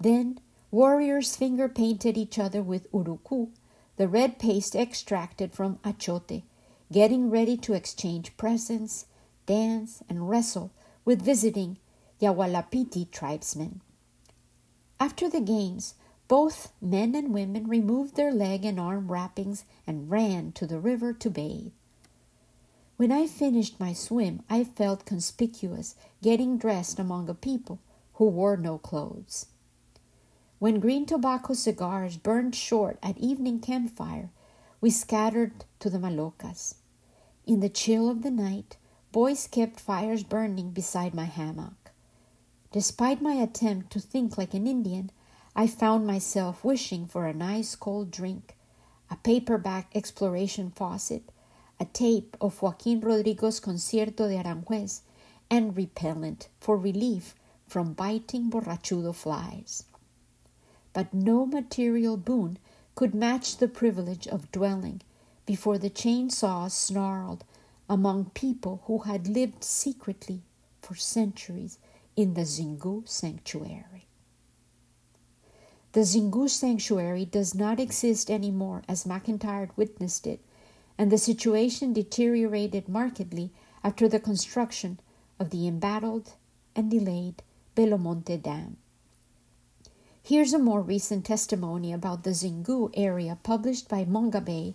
Then 0.00 0.40
warriors 0.70 1.36
finger 1.36 1.68
painted 1.68 2.16
each 2.16 2.38
other 2.38 2.62
with 2.62 2.90
uruku, 2.92 3.50
the 3.96 4.08
red 4.08 4.38
paste 4.38 4.74
extracted 4.74 5.52
from 5.52 5.78
achote, 5.84 6.42
getting 6.90 7.30
ready 7.30 7.56
to 7.58 7.74
exchange 7.74 8.36
presents, 8.36 9.06
dance, 9.50 10.00
and 10.08 10.30
wrestle 10.30 10.70
with 11.04 11.20
visiting 11.20 11.76
Yawalapiti 12.22 13.10
tribesmen. 13.10 13.80
After 15.00 15.28
the 15.28 15.40
games, 15.40 15.94
both 16.28 16.72
men 16.80 17.16
and 17.16 17.34
women 17.34 17.66
removed 17.66 18.14
their 18.14 18.30
leg 18.30 18.64
and 18.64 18.78
arm 18.78 19.10
wrappings 19.10 19.64
and 19.88 20.08
ran 20.08 20.52
to 20.52 20.68
the 20.68 20.78
river 20.78 21.12
to 21.14 21.28
bathe. 21.28 21.72
When 22.96 23.10
I 23.10 23.26
finished 23.26 23.80
my 23.80 23.92
swim, 23.92 24.40
I 24.48 24.62
felt 24.62 25.04
conspicuous, 25.04 25.96
getting 26.22 26.56
dressed 26.56 27.00
among 27.00 27.28
a 27.28 27.34
people 27.34 27.80
who 28.14 28.26
wore 28.26 28.56
no 28.56 28.78
clothes. 28.78 29.46
When 30.60 30.78
green 30.78 31.06
tobacco 31.06 31.54
cigars 31.54 32.16
burned 32.16 32.54
short 32.54 33.00
at 33.02 33.18
evening 33.18 33.58
campfire, 33.58 34.30
we 34.80 34.90
scattered 34.90 35.64
to 35.80 35.90
the 35.90 35.98
malocas. 35.98 36.76
In 37.46 37.58
the 37.58 37.68
chill 37.68 38.08
of 38.08 38.22
the 38.22 38.30
night, 38.30 38.76
boys 39.12 39.48
kept 39.48 39.80
fires 39.80 40.22
burning 40.22 40.70
beside 40.70 41.14
my 41.14 41.24
hammock. 41.24 41.90
Despite 42.72 43.20
my 43.20 43.34
attempt 43.34 43.90
to 43.92 44.00
think 44.00 44.38
like 44.38 44.54
an 44.54 44.68
Indian, 44.68 45.10
I 45.56 45.66
found 45.66 46.06
myself 46.06 46.64
wishing 46.64 47.06
for 47.06 47.26
a 47.26 47.34
nice 47.34 47.74
cold 47.74 48.12
drink, 48.12 48.56
a 49.10 49.16
paperback 49.16 49.90
exploration 49.96 50.70
faucet, 50.70 51.24
a 51.80 51.86
tape 51.86 52.36
of 52.40 52.62
Joaquin 52.62 53.00
Rodrigo's 53.00 53.58
Concierto 53.58 54.28
de 54.28 54.36
Aranjuez, 54.36 55.00
and 55.50 55.76
repellent 55.76 56.48
for 56.60 56.76
relief 56.76 57.34
from 57.66 57.94
biting 57.94 58.48
borrachudo 58.48 59.12
flies. 59.12 59.84
But 60.92 61.12
no 61.12 61.46
material 61.46 62.16
boon 62.16 62.58
could 62.94 63.14
match 63.14 63.56
the 63.56 63.68
privilege 63.68 64.28
of 64.28 64.52
dwelling 64.52 65.02
before 65.46 65.78
the 65.78 65.90
chainsaws 65.90 66.70
snarled 66.70 67.44
among 67.90 68.30
people 68.30 68.82
who 68.84 68.98
had 68.98 69.26
lived 69.26 69.64
secretly 69.64 70.42
for 70.80 70.94
centuries 70.94 71.76
in 72.14 72.34
the 72.34 72.42
Xingu 72.42 73.06
sanctuary. 73.08 74.06
The 75.92 76.02
Xingu 76.02 76.48
sanctuary 76.48 77.24
does 77.24 77.52
not 77.52 77.80
exist 77.80 78.30
anymore 78.30 78.84
as 78.88 79.04
McIntyre 79.04 79.70
witnessed 79.76 80.24
it 80.28 80.40
and 80.96 81.10
the 81.10 81.18
situation 81.18 81.92
deteriorated 81.92 82.88
markedly 82.88 83.50
after 83.82 84.08
the 84.08 84.20
construction 84.20 85.00
of 85.40 85.50
the 85.50 85.66
embattled 85.66 86.34
and 86.76 86.92
delayed 86.92 87.42
Belo 87.74 87.98
Monte 87.98 88.36
Dam. 88.36 88.76
Here's 90.22 90.52
a 90.52 90.60
more 90.60 90.80
recent 90.80 91.24
testimony 91.24 91.92
about 91.92 92.22
the 92.22 92.30
Xingu 92.30 92.90
area 92.94 93.36
published 93.42 93.88
by 93.88 94.04
Mongabay, 94.04 94.74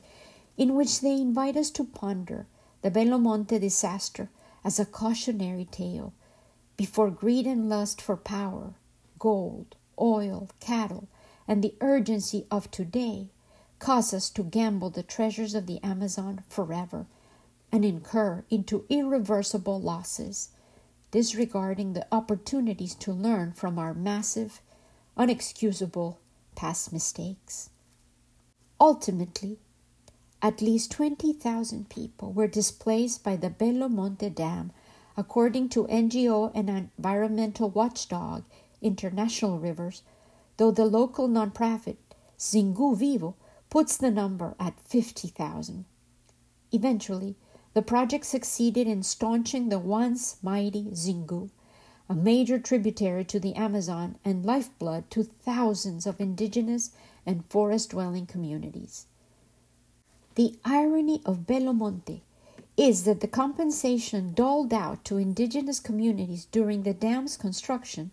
in 0.57 0.75
which 0.75 0.99
they 0.99 1.13
invite 1.13 1.55
us 1.55 1.69
to 1.69 1.85
ponder 1.85 2.47
the 2.85 2.91
Belo 2.91 3.19
Monte 3.19 3.57
disaster 3.57 4.29
as 4.63 4.79
a 4.79 4.85
cautionary 4.85 5.65
tale 5.65 6.13
before 6.77 7.09
greed 7.09 7.47
and 7.47 7.67
lust 7.67 7.99
for 7.99 8.15
power, 8.15 8.75
gold, 9.17 9.75
oil, 9.99 10.51
cattle, 10.59 11.07
and 11.47 11.63
the 11.63 11.73
urgency 11.81 12.45
of 12.51 12.69
today 12.69 13.31
cause 13.79 14.13
us 14.13 14.29
to 14.29 14.43
gamble 14.43 14.91
the 14.91 15.01
treasures 15.01 15.55
of 15.55 15.65
the 15.65 15.81
Amazon 15.81 16.43
forever 16.47 17.07
and 17.71 17.83
incur 17.83 18.45
into 18.51 18.85
irreversible 18.87 19.81
losses, 19.81 20.49
disregarding 21.09 21.93
the 21.93 22.05
opportunities 22.11 22.93
to 22.93 23.11
learn 23.11 23.51
from 23.51 23.79
our 23.79 23.95
massive, 23.95 24.61
unexcusable 25.17 26.17
past 26.53 26.93
mistakes. 26.93 27.71
Ultimately, 28.79 29.57
at 30.45 30.61
least 30.61 30.91
20,000 30.91 31.89
people 31.89 32.31
were 32.31 32.45
displaced 32.45 33.23
by 33.23 33.35
the 33.35 33.49
Belo 33.49 33.89
Monte 33.89 34.29
Dam, 34.29 34.71
according 35.17 35.67
to 35.69 35.87
NGO 35.87 36.51
and 36.53 36.69
environmental 36.69 37.67
watchdog 37.71 38.43
International 38.79 39.57
Rivers, 39.57 40.03
though 40.57 40.69
the 40.69 40.85
local 40.85 41.27
nonprofit 41.27 41.95
Xingu 42.37 42.95
Vivo 42.95 43.33
puts 43.71 43.97
the 43.97 44.11
number 44.11 44.53
at 44.59 44.79
50,000. 44.81 45.85
Eventually, 46.71 47.35
the 47.73 47.81
project 47.81 48.27
succeeded 48.27 48.85
in 48.85 49.01
staunching 49.01 49.69
the 49.69 49.79
once 49.79 50.37
mighty 50.43 50.83
Xingu, 50.91 51.49
a 52.07 52.13
major 52.13 52.59
tributary 52.59 53.25
to 53.25 53.39
the 53.39 53.55
Amazon 53.55 54.19
and 54.23 54.45
lifeblood 54.45 55.09
to 55.09 55.23
thousands 55.23 56.05
of 56.05 56.21
indigenous 56.21 56.91
and 57.25 57.49
forest 57.49 57.89
dwelling 57.89 58.27
communities. 58.27 59.07
The 60.35 60.59
irony 60.65 61.21
of 61.25 61.47
Belo 61.47 61.73
Monte 61.73 62.21
is 62.75 63.05
that 63.05 63.21
the 63.21 63.27
compensation 63.27 64.33
doled 64.33 64.73
out 64.73 65.05
to 65.05 65.17
indigenous 65.17 65.79
communities 65.79 66.45
during 66.51 66.83
the 66.83 66.93
dam's 66.93 67.37
construction, 67.37 68.11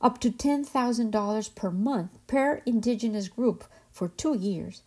up 0.00 0.18
to 0.18 0.32
$10,000 0.32 1.54
per 1.54 1.70
month 1.70 2.10
per 2.26 2.60
indigenous 2.66 3.28
group 3.28 3.64
for 3.92 4.08
two 4.08 4.36
years, 4.36 4.82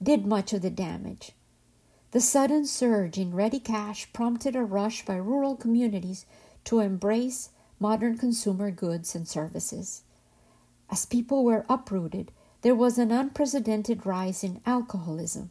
did 0.00 0.24
much 0.24 0.52
of 0.52 0.62
the 0.62 0.70
damage. 0.70 1.32
The 2.12 2.20
sudden 2.20 2.66
surge 2.66 3.18
in 3.18 3.34
ready 3.34 3.58
cash 3.58 4.12
prompted 4.12 4.54
a 4.54 4.62
rush 4.62 5.04
by 5.04 5.16
rural 5.16 5.56
communities 5.56 6.24
to 6.66 6.78
embrace 6.78 7.50
modern 7.80 8.16
consumer 8.16 8.70
goods 8.70 9.16
and 9.16 9.26
services. 9.26 10.02
As 10.88 11.04
people 11.04 11.42
were 11.42 11.66
uprooted, 11.68 12.30
there 12.60 12.76
was 12.76 12.96
an 12.96 13.10
unprecedented 13.10 14.06
rise 14.06 14.44
in 14.44 14.60
alcoholism, 14.64 15.50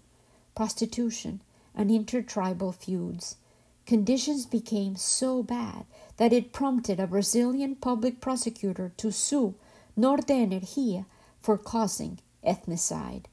prostitution, 0.56 1.42
and 1.76 1.90
intertribal 1.90 2.72
feuds. 2.72 3.38
Conditions 3.86 4.46
became 4.46 4.96
so 4.96 5.42
bad 5.44 5.86
that 6.18 6.34
it 6.34 6.54
prompted 6.54 7.00
a 7.00 7.08
Brazilian 7.08 7.76
public 7.76 8.22
prosecutor 8.22 8.92
to 8.98 9.12
sue 9.12 9.56
Norte 9.96 10.28
Energia 10.28 11.06
for 11.40 11.58
causing 11.58 12.20
ethnocide, 12.46 13.26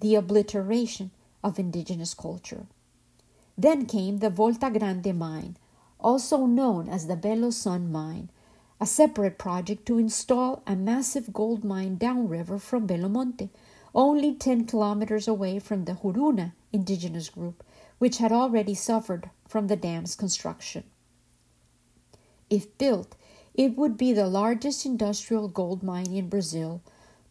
the 0.00 0.14
obliteration 0.14 1.10
of 1.42 1.58
indigenous 1.58 2.14
culture. 2.14 2.66
Then 3.56 3.86
came 3.86 4.18
the 4.18 4.30
Volta 4.30 4.70
Grande 4.70 5.14
mine, 5.14 5.56
also 6.00 6.46
known 6.46 6.88
as 6.88 7.06
the 7.06 7.16
Belo 7.16 7.52
Sun 7.52 7.90
mine, 7.90 8.28
a 8.80 8.86
separate 8.86 9.38
project 9.38 9.86
to 9.86 9.98
install 9.98 10.62
a 10.66 10.76
massive 10.76 11.32
gold 11.32 11.64
mine 11.64 11.96
downriver 11.96 12.58
from 12.58 12.86
Belo 12.86 13.10
Monte, 13.10 13.50
only 13.94 14.34
10 14.34 14.66
kilometers 14.66 15.28
away 15.28 15.58
from 15.58 15.84
the 15.84 15.92
Juruna 15.92 16.52
indigenous 16.72 17.28
group, 17.28 17.62
which 17.98 18.18
had 18.18 18.32
already 18.32 18.74
suffered 18.74 19.30
from 19.46 19.68
the 19.68 19.76
dam's 19.76 20.16
construction. 20.16 20.82
If 22.50 22.76
built, 22.76 23.14
it 23.54 23.76
would 23.76 23.96
be 23.96 24.12
the 24.12 24.26
largest 24.26 24.84
industrial 24.84 25.46
gold 25.48 25.82
mine 25.82 26.12
in 26.12 26.28
Brazil, 26.28 26.82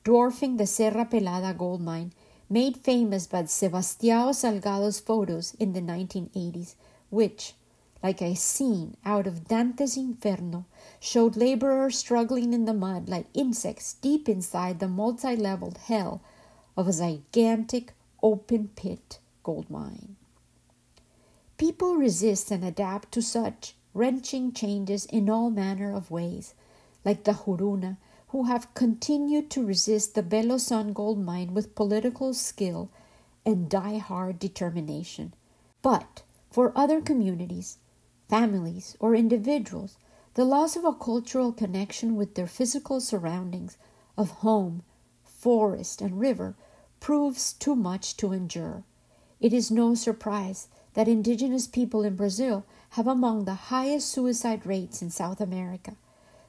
dwarfing 0.05 0.55
the 0.55 0.65
Serra 0.65 1.05
Pelada 1.05 1.57
gold 1.57 1.81
mine, 1.81 2.13
made 2.49 2.77
famous 2.77 3.27
by 3.27 3.43
Sebastião 3.43 4.33
Salgado's 4.33 4.99
photos 4.99 5.53
in 5.55 5.73
the 5.73 5.81
1980s, 5.81 6.75
which, 7.09 7.55
like 8.01 8.21
a 8.21 8.35
scene 8.35 8.95
out 9.03 9.27
of 9.27 9.47
Dante's 9.47 9.97
Inferno, 9.97 10.65
showed 10.99 11.35
laborers 11.35 11.97
struggling 11.97 12.53
in 12.53 12.65
the 12.65 12.73
mud 12.73 13.09
like 13.09 13.27
insects 13.33 13.95
deep 13.95 14.29
inside 14.29 14.79
the 14.79 14.87
multi 14.87 15.35
leveled 15.35 15.77
hell 15.77 16.21
of 16.75 16.87
a 16.87 16.93
gigantic 16.93 17.93
open 18.21 18.69
pit 18.75 19.19
gold 19.43 19.69
mine. 19.69 20.15
People 21.57 21.95
resist 21.95 22.51
and 22.51 22.63
adapt 22.63 23.11
to 23.11 23.21
such 23.21 23.75
wrenching 23.93 24.51
changes 24.51 25.05
in 25.05 25.29
all 25.29 25.49
manner 25.49 25.95
of 25.95 26.09
ways, 26.09 26.53
like 27.05 27.23
the 27.23 27.33
Juruna, 27.33 27.97
who 28.29 28.45
have 28.45 28.73
continued 28.73 29.51
to 29.51 29.63
resist 29.63 30.15
the 30.15 30.23
Belo 30.23 30.59
Sun 30.59 30.93
gold 30.93 31.23
mine 31.23 31.53
with 31.53 31.75
political 31.75 32.33
skill 32.33 32.89
and 33.45 33.69
die-hard 33.69 34.39
determination. 34.39 35.33
But 35.83 36.23
for 36.49 36.71
other 36.75 37.01
communities, 37.01 37.77
families, 38.27 38.97
or 38.99 39.13
individuals, 39.13 39.97
the 40.33 40.45
loss 40.45 40.75
of 40.75 40.85
a 40.85 40.93
cultural 40.93 41.51
connection 41.51 42.15
with 42.15 42.33
their 42.33 42.47
physical 42.47 42.99
surroundings 42.99 43.77
of 44.17 44.29
home, 44.41 44.81
forest, 45.23 46.01
and 46.01 46.19
river 46.19 46.55
proves 47.03 47.51
too 47.51 47.75
much 47.75 48.15
to 48.15 48.31
endure. 48.31 48.81
It 49.41 49.51
is 49.51 49.69
no 49.69 49.93
surprise 49.93 50.69
that 50.93 51.09
indigenous 51.09 51.67
people 51.67 52.05
in 52.05 52.15
Brazil 52.15 52.63
have 52.91 53.07
among 53.07 53.43
the 53.43 53.67
highest 53.75 54.07
suicide 54.07 54.65
rates 54.65 55.01
in 55.01 55.09
South 55.09 55.41
America, 55.41 55.97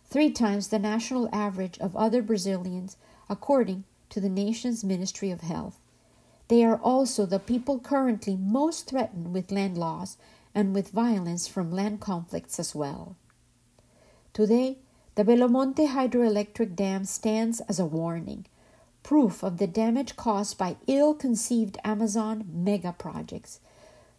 three 0.07 0.31
times 0.31 0.69
the 0.69 0.79
national 0.79 1.29
average 1.33 1.77
of 1.81 1.97
other 1.97 2.23
Brazilians, 2.23 2.97
according 3.29 3.83
to 4.11 4.21
the 4.21 4.29
nation's 4.29 4.85
Ministry 4.85 5.33
of 5.33 5.41
Health. 5.41 5.81
They 6.47 6.63
are 6.63 6.77
also 6.77 7.27
the 7.27 7.41
people 7.41 7.81
currently 7.81 8.37
most 8.37 8.87
threatened 8.87 9.35
with 9.35 9.51
land 9.51 9.77
loss 9.77 10.17
and 10.55 10.73
with 10.73 10.91
violence 10.91 11.49
from 11.49 11.73
land 11.73 12.01
conflicts 12.01 12.61
as 12.61 12.77
well. 12.77 13.17
Today, 14.33 14.79
the 15.17 15.25
Belo 15.25 15.51
Monte 15.51 15.89
hydroelectric 15.89 16.77
dam 16.77 17.07
stands 17.07 17.59
as 17.63 17.81
a 17.81 17.85
warning, 17.85 18.47
proof 19.05 19.45
of 19.45 19.59
the 19.59 19.69
damage 19.69 20.17
caused 20.17 20.59
by 20.59 20.77
ill 20.89 21.15
conceived 21.15 21.79
Amazon 21.85 22.45
mega 22.53 22.93
projects. 22.99 23.61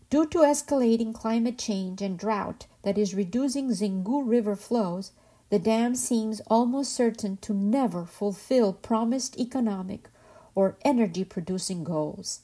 Due 0.09 0.27
to 0.27 0.37
escalating 0.37 1.13
climate 1.13 1.57
change 1.57 2.01
and 2.01 2.17
drought 2.17 2.67
that 2.83 2.97
is 2.97 3.13
reducing 3.13 3.69
Xingu 3.69 4.21
River 4.25 4.55
flows, 4.55 5.11
the 5.49 5.59
dam 5.59 5.95
seems 5.95 6.39
almost 6.47 6.93
certain 6.93 7.37
to 7.37 7.53
never 7.53 8.05
fulfill 8.05 8.71
promised 8.71 9.37
economic 9.37 10.07
or 10.53 10.77
energy 10.83 11.25
producing 11.25 11.83
goals. 11.83 12.41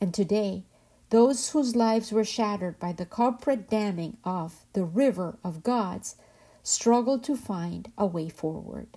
And 0.00 0.12
today, 0.12 0.64
those 1.10 1.50
whose 1.50 1.76
lives 1.76 2.10
were 2.10 2.24
shattered 2.24 2.78
by 2.78 2.92
the 2.92 3.06
corporate 3.06 3.70
damming 3.70 4.16
of 4.24 4.66
the 4.72 4.84
river 4.84 5.38
of 5.44 5.62
gods 5.62 6.16
struggle 6.62 7.18
to 7.20 7.36
find 7.36 7.92
a 7.96 8.04
way 8.04 8.28
forward. 8.28 8.88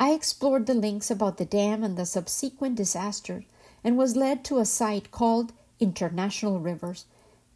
I 0.00 0.12
explored 0.12 0.66
the 0.66 0.74
links 0.74 1.10
about 1.10 1.38
the 1.38 1.44
dam 1.44 1.82
and 1.82 1.96
the 1.96 2.06
subsequent 2.06 2.76
disaster 2.76 3.44
and 3.82 3.98
was 3.98 4.14
led 4.14 4.44
to 4.44 4.58
a 4.58 4.64
site 4.64 5.10
called 5.10 5.52
International 5.80 6.60
Rivers. 6.60 7.04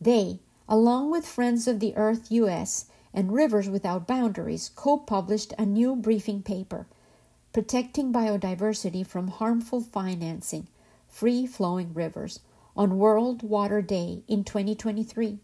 They, 0.01 0.40
along 0.68 1.11
with 1.11 1.24
Friends 1.24 1.68
of 1.68 1.78
the 1.78 1.95
Earth 1.95 2.32
US 2.32 2.86
and 3.14 3.32
Rivers 3.32 3.68
Without 3.68 4.09
Boundaries, 4.09 4.70
co 4.74 4.99
published 4.99 5.53
a 5.57 5.64
new 5.64 5.95
briefing 5.95 6.43
paper 6.43 6.86
Protecting 7.53 8.12
Biodiversity 8.12 9.07
from 9.07 9.28
Harmful 9.28 9.80
Financing 9.80 10.66
Free 11.09 11.47
Flowing 11.47 11.95
Rivers 11.95 12.40
on 12.76 12.99
World 12.99 13.43
Water 13.43 13.82
Day 13.82 14.22
in 14.26 14.43
2023 14.43 15.38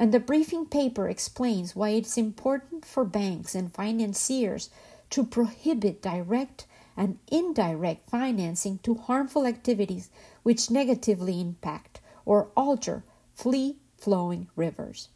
and 0.00 0.14
the 0.14 0.18
briefing 0.18 0.64
paper 0.64 1.10
explains 1.10 1.76
why 1.76 1.90
it's 1.90 2.16
important 2.16 2.86
for 2.86 3.04
banks 3.04 3.54
and 3.54 3.70
financiers 3.70 4.70
to 5.10 5.24
prohibit 5.24 6.00
direct 6.00 6.66
and 6.96 7.18
indirect 7.30 8.08
financing 8.08 8.78
to 8.82 8.94
harmful 8.94 9.46
activities 9.46 10.10
which 10.42 10.70
negatively 10.70 11.40
impact 11.40 12.00
or 12.24 12.48
alter 12.56 13.04
free 13.34 13.76
flowing 13.96 14.48
rivers. 14.56 15.08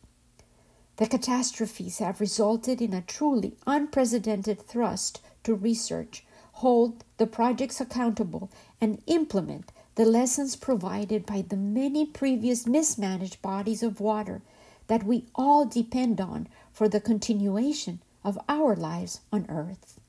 The 0.96 1.06
catastrophes 1.06 1.98
have 1.98 2.20
resulted 2.20 2.80
in 2.80 2.94
a 2.94 3.02
truly 3.02 3.56
unprecedented 3.66 4.62
thrust 4.62 5.20
to 5.42 5.54
research, 5.54 6.24
hold 6.52 7.04
the 7.16 7.26
projects 7.26 7.80
accountable, 7.80 8.50
and 8.80 9.02
implement 9.06 9.72
the 9.96 10.04
lessons 10.04 10.56
provided 10.56 11.26
by 11.26 11.42
the 11.42 11.56
many 11.56 12.06
previous 12.06 12.66
mismanaged 12.66 13.42
bodies 13.42 13.82
of 13.82 14.00
water 14.00 14.42
that 14.86 15.04
we 15.04 15.26
all 15.34 15.64
depend 15.64 16.20
on 16.20 16.48
for 16.72 16.88
the 16.88 17.00
continuation 17.00 18.00
of 18.24 18.38
our 18.48 18.74
lives 18.74 19.20
on 19.32 19.46
earth. 19.48 20.00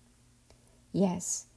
Yes, 0.92 1.48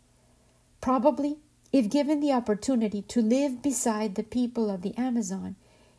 probably 0.81 1.39
if 1.71 1.91
given 1.91 2.21
the 2.21 2.33
opportunity 2.33 3.03
to 3.03 3.21
live 3.21 3.63
beside 3.63 4.15
the 4.15 4.23
people 4.23 4.71
of 4.71 4.83
the 4.83 4.97
Amazon, 4.97 5.57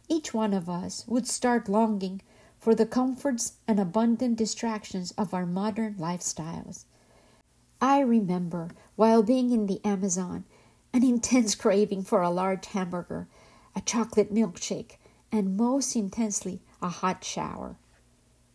each 0.08 0.34
one 0.34 0.54
of 0.54 0.68
us 0.68 1.06
would 1.08 1.28
start 1.28 1.70
longing 1.70 2.22
for 2.60 2.74
the 2.74 2.86
comforts 2.86 3.54
and 3.68 3.80
abundant 3.80 4.38
distractions 4.38 5.12
of 5.12 5.34
our 5.34 5.46
modern 5.46 5.94
lifestyles. 5.96 6.86
I 7.80 8.00
remember, 8.00 8.72
while 8.96 9.24
being 9.24 9.52
in 9.52 9.68
the 9.68 9.80
Amazon, 9.86 10.44
an 10.92 11.04
intense 11.04 11.56
craving 11.64 12.04
for 12.04 12.22
a 12.22 12.32
large 12.32 12.66
hamburger, 12.68 13.28
a 13.76 13.82
chocolate 13.82 14.34
milkshake, 14.34 14.98
and 15.32 15.56
most 15.56 15.96
intensely, 15.96 16.62
a 16.82 16.90
hot 16.90 17.24
shower. 17.24 17.78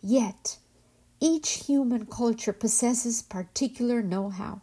Yet, 0.03 0.59
each 1.25 1.65
human 1.65 2.05
culture 2.05 2.53
possesses 2.53 3.23
particular 3.23 4.03
know 4.03 4.29
how, 4.29 4.61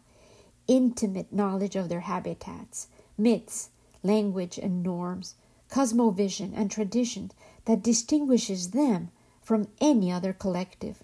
intimate 0.68 1.32
knowledge 1.32 1.74
of 1.74 1.88
their 1.88 2.02
habitats, 2.02 2.86
myths, 3.18 3.70
language, 4.04 4.58
and 4.58 4.80
norms, 4.80 5.34
cosmovision, 5.68 6.52
and 6.54 6.70
tradition 6.70 7.32
that 7.64 7.82
distinguishes 7.82 8.70
them 8.70 9.10
from 9.42 9.66
any 9.80 10.12
other 10.12 10.32
collective. 10.32 11.02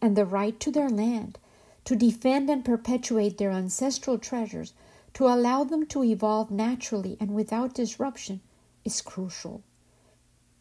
And 0.00 0.16
the 0.16 0.24
right 0.24 0.58
to 0.60 0.70
their 0.70 0.88
land, 0.88 1.38
to 1.84 1.94
defend 1.94 2.48
and 2.48 2.64
perpetuate 2.64 3.36
their 3.36 3.50
ancestral 3.50 4.16
treasures, 4.16 4.72
to 5.12 5.26
allow 5.26 5.64
them 5.64 5.84
to 5.88 6.02
evolve 6.02 6.50
naturally 6.50 7.18
and 7.20 7.34
without 7.34 7.74
disruption, 7.74 8.40
is 8.86 9.02
crucial. 9.02 9.62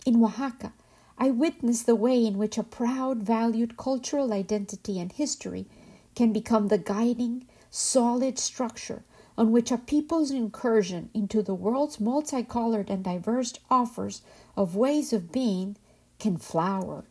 In 0.05 0.21
Oaxaca, 0.21 0.73
I 1.17 1.31
witnessed 1.31 1.85
the 1.85 1.95
way 1.95 2.25
in 2.25 2.37
which 2.37 2.57
a 2.57 2.63
proud, 2.63 3.23
valued 3.23 3.75
cultural 3.75 4.31
identity 4.31 4.99
and 4.99 5.11
history 5.11 5.67
can 6.15 6.31
become 6.31 6.67
the 6.67 6.77
guiding, 6.77 7.47
solid 7.71 8.37
structure 8.37 9.03
on 9.37 9.51
which 9.51 9.71
a 9.71 9.77
people's 9.77 10.31
incursion 10.31 11.09
into 11.13 11.41
the 11.41 11.55
world's 11.55 11.99
multicolored 11.99 12.89
and 12.89 13.03
diverse 13.03 13.53
offers 13.69 14.21
of 14.55 14.75
ways 14.75 15.13
of 15.13 15.31
being 15.31 15.77
can 16.19 16.37
flower, 16.37 17.05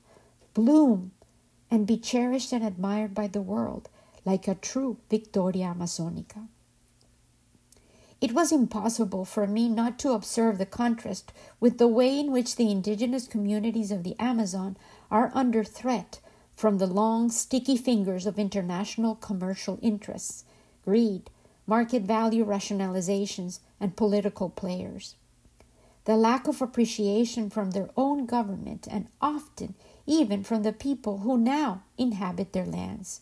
bloom, 0.55 1.13
and 1.71 1.87
be 1.87 1.97
cherished 1.97 2.53
and 2.53 2.65
admired 2.65 3.15
by 3.15 3.27
the 3.27 3.43
world 3.43 3.89
like 4.25 4.49
a 4.49 4.55
true 4.55 4.99
Victoria 5.09 5.75
Amazonica. 5.77 6.49
It 8.21 8.33
was 8.33 8.51
impossible 8.51 9.25
for 9.25 9.47
me 9.47 9.69
not 9.69 9.99
to 10.01 10.13
observe 10.13 10.59
the 10.59 10.67
contrast 10.67 11.33
with 11.61 11.79
the 11.79 11.89
way 11.89 12.19
in 12.19 12.33
which 12.33 12.57
the 12.57 12.71
indigenous 12.71 13.27
communities 13.29 13.91
of 13.91 14.05
the 14.05 14.17
Amazon 14.19 14.77
are 15.11 15.31
under 15.35 15.63
threat 15.63 16.21
from 16.55 16.79
the 16.79 16.87
long, 16.87 17.31
sticky 17.31 17.77
fingers 17.77 18.25
of 18.25 18.39
international 18.39 19.15
commercial 19.17 19.79
interests, 19.83 20.45
greed, 20.85 21.31
market 21.67 22.03
value 22.03 22.45
rationalizations, 22.45 23.61
and 23.79 23.97
political 23.97 24.49
players. 24.49 25.17
The 26.07 26.17
lack 26.17 26.49
of 26.49 26.63
appreciation 26.63 27.51
from 27.51 27.73
their 27.73 27.91
own 27.97 28.25
government 28.25 28.89
and 28.91 29.09
often 29.21 29.75
even 30.07 30.45
from 30.45 30.63
the 30.63 30.73
people 30.73 31.19
who 31.19 31.37
now 31.37 31.83
inhabit 31.99 32.53
their 32.53 32.65
lands. 32.65 33.21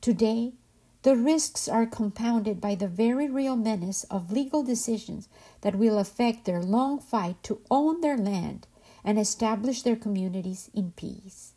Today, 0.00 0.54
the 1.02 1.16
risks 1.16 1.66
are 1.66 1.86
compounded 1.86 2.60
by 2.60 2.74
the 2.74 2.88
very 2.88 3.28
real 3.28 3.56
menace 3.56 4.04
of 4.04 4.32
legal 4.32 4.62
decisions 4.62 5.28
that 5.62 5.76
will 5.76 5.98
affect 5.98 6.44
their 6.44 6.62
long 6.62 6.98
fight 6.98 7.42
to 7.42 7.60
own 7.70 8.00
their 8.00 8.18
land 8.18 8.66
and 9.02 9.18
establish 9.18 9.82
their 9.82 9.96
communities 9.96 10.70
in 10.74 10.92
peace. 10.92 11.52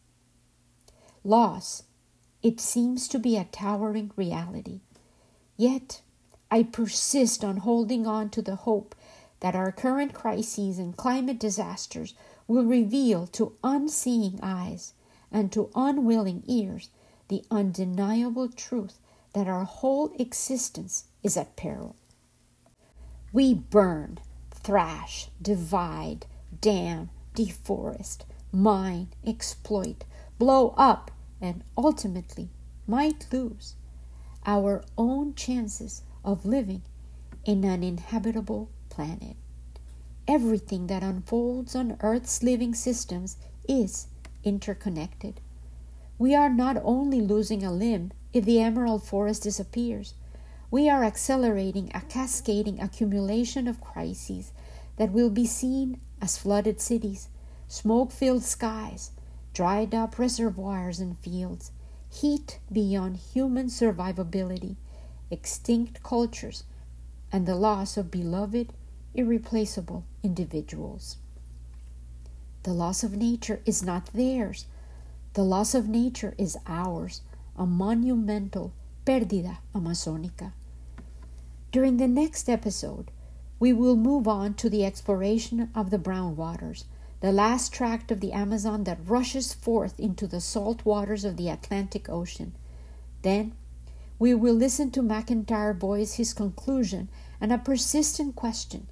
Loss, 1.25 1.83
it 2.41 2.59
seems 2.59 3.07
to 3.09 3.19
be 3.19 3.35
a 3.35 3.45
towering 3.45 4.11
reality. 4.15 4.79
Yet, 5.57 6.01
I 6.49 6.63
persist 6.63 7.43
on 7.43 7.57
holding 7.57 8.07
on 8.07 8.29
to 8.31 8.41
the 8.41 8.55
hope 8.55 8.95
that 9.41 9.55
our 9.55 9.71
current 9.71 10.13
crises 10.13 10.79
and 10.79 10.95
climate 10.95 11.39
disasters 11.39 12.13
will 12.47 12.63
reveal 12.63 13.27
to 13.27 13.57
unseeing 13.63 14.39
eyes 14.41 14.93
and 15.31 15.51
to 15.51 15.69
unwilling 15.75 16.43
ears 16.47 16.89
the 17.27 17.43
undeniable 17.51 18.47
truth 18.47 18.99
that 19.33 19.47
our 19.47 19.65
whole 19.65 20.13
existence 20.17 21.05
is 21.23 21.35
at 21.35 21.55
peril. 21.55 21.95
We 23.31 23.53
burn, 23.53 24.19
thrash, 24.51 25.29
divide, 25.41 26.25
dam, 26.61 27.09
deforest, 27.35 28.25
mine, 28.51 29.07
exploit, 29.25 30.03
blow 30.37 30.73
up, 30.77 31.11
and 31.41 31.63
ultimately 31.77 32.49
might 32.87 33.27
lose 33.31 33.75
our 34.45 34.83
own 34.97 35.33
chances 35.33 36.03
of 36.23 36.45
living 36.45 36.83
in 37.45 37.63
an 37.63 37.83
inhabitable 37.83 38.69
planet. 38.89 39.35
Everything 40.27 40.87
that 40.87 41.03
unfolds 41.03 41.75
on 41.75 41.97
Earth's 42.01 42.43
living 42.43 42.73
systems 42.73 43.37
is 43.67 44.07
interconnected. 44.43 45.41
We 46.17 46.35
are 46.35 46.49
not 46.49 46.77
only 46.83 47.19
losing 47.19 47.63
a 47.63 47.71
limb 47.71 48.11
if 48.33 48.45
the 48.45 48.59
emerald 48.59 49.03
forest 49.03 49.43
disappears. 49.43 50.15
We 50.71 50.89
are 50.89 51.03
accelerating 51.03 51.91
a 51.93 52.01
cascading 52.01 52.81
accumulation 52.81 53.67
of 53.67 53.79
crises 53.79 54.51
that 54.97 55.11
will 55.11 55.29
be 55.29 55.45
seen 55.45 55.99
as 56.19 56.37
flooded 56.37 56.81
cities, 56.81 57.29
smoke 57.67 58.11
filled 58.11 58.43
skies, 58.43 59.11
dried 59.53 59.93
up 59.93 60.17
reservoirs 60.17 60.99
and 60.99 61.17
fields, 61.19 61.71
heat 62.09 62.59
beyond 62.71 63.17
human 63.17 63.67
survivability, 63.67 64.75
extinct 65.29 66.01
cultures, 66.01 66.63
and 67.31 67.45
the 67.45 67.55
loss 67.55 67.97
of 67.97 68.09
beloved, 68.09 68.73
irreplaceable 69.13 70.03
individuals. 70.23 71.17
The 72.63 72.73
loss 72.73 73.03
of 73.03 73.15
nature 73.15 73.61
is 73.65 73.83
not 73.83 74.07
theirs. 74.13 74.65
The 75.33 75.43
loss 75.43 75.75
of 75.75 75.87
nature 75.87 76.33
is 76.37 76.57
ours, 76.65 77.21
a 77.57 77.65
monumental 77.65 78.73
pérdida 79.05 79.57
amazónica. 79.73 80.53
During 81.71 81.97
the 81.97 82.07
next 82.07 82.49
episode, 82.49 83.11
we 83.59 83.73
will 83.73 83.95
move 83.95 84.27
on 84.27 84.53
to 84.55 84.69
the 84.69 84.85
exploration 84.85 85.69
of 85.73 85.89
the 85.89 85.97
brown 85.97 86.35
waters, 86.35 86.85
the 87.21 87.31
last 87.31 87.71
tract 87.71 88.11
of 88.11 88.19
the 88.19 88.33
Amazon 88.33 88.83
that 88.83 89.07
rushes 89.07 89.53
forth 89.53 89.99
into 89.99 90.27
the 90.27 90.41
salt 90.41 90.83
waters 90.85 91.23
of 91.23 91.37
the 91.37 91.49
Atlantic 91.49 92.09
Ocean. 92.09 92.53
Then 93.21 93.53
we 94.19 94.33
will 94.33 94.53
listen 94.53 94.91
to 94.91 95.01
McIntyre 95.01 95.75
voice 95.75 96.15
his 96.15 96.33
conclusion 96.33 97.09
and 97.39 97.51
a 97.51 97.57
persistent 97.57 98.35
question 98.35 98.87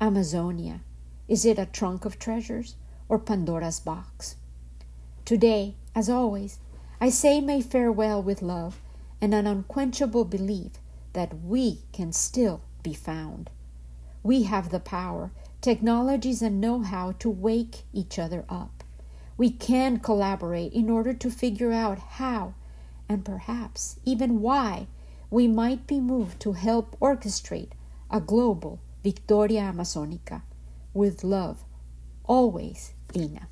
Amazonia, 0.00 0.80
is 1.28 1.44
it 1.44 1.58
a 1.58 1.66
trunk 1.66 2.04
of 2.04 2.18
treasures 2.18 2.76
or 3.08 3.18
Pandora's 3.18 3.80
box? 3.80 4.36
Today, 5.24 5.74
as 5.94 6.10
always, 6.10 6.58
I 7.04 7.10
say 7.10 7.42
my 7.42 7.60
farewell 7.60 8.22
with 8.22 8.40
love 8.40 8.80
and 9.20 9.34
an 9.34 9.46
unquenchable 9.46 10.24
belief 10.24 10.72
that 11.12 11.44
we 11.44 11.80
can 11.92 12.14
still 12.14 12.62
be 12.82 12.94
found. 12.94 13.50
We 14.22 14.44
have 14.44 14.70
the 14.70 14.80
power 14.80 15.30
technologies, 15.60 16.40
and 16.40 16.62
know 16.62 16.80
how 16.80 17.12
to 17.18 17.28
wake 17.28 17.82
each 17.92 18.18
other 18.18 18.46
up. 18.48 18.82
We 19.36 19.50
can 19.50 19.98
collaborate 19.98 20.72
in 20.72 20.88
order 20.88 21.12
to 21.12 21.30
figure 21.30 21.72
out 21.72 21.98
how, 21.98 22.54
and 23.06 23.22
perhaps 23.22 23.98
even 24.06 24.40
why, 24.40 24.86
we 25.30 25.46
might 25.46 25.86
be 25.86 26.00
moved 26.00 26.40
to 26.40 26.52
help 26.52 26.98
orchestrate 27.00 27.72
a 28.10 28.20
global 28.20 28.78
Victoria 29.02 29.72
Amazonica. 29.74 30.40
With 30.94 31.22
love, 31.22 31.64
always, 32.24 32.94
Ina. 33.14 33.48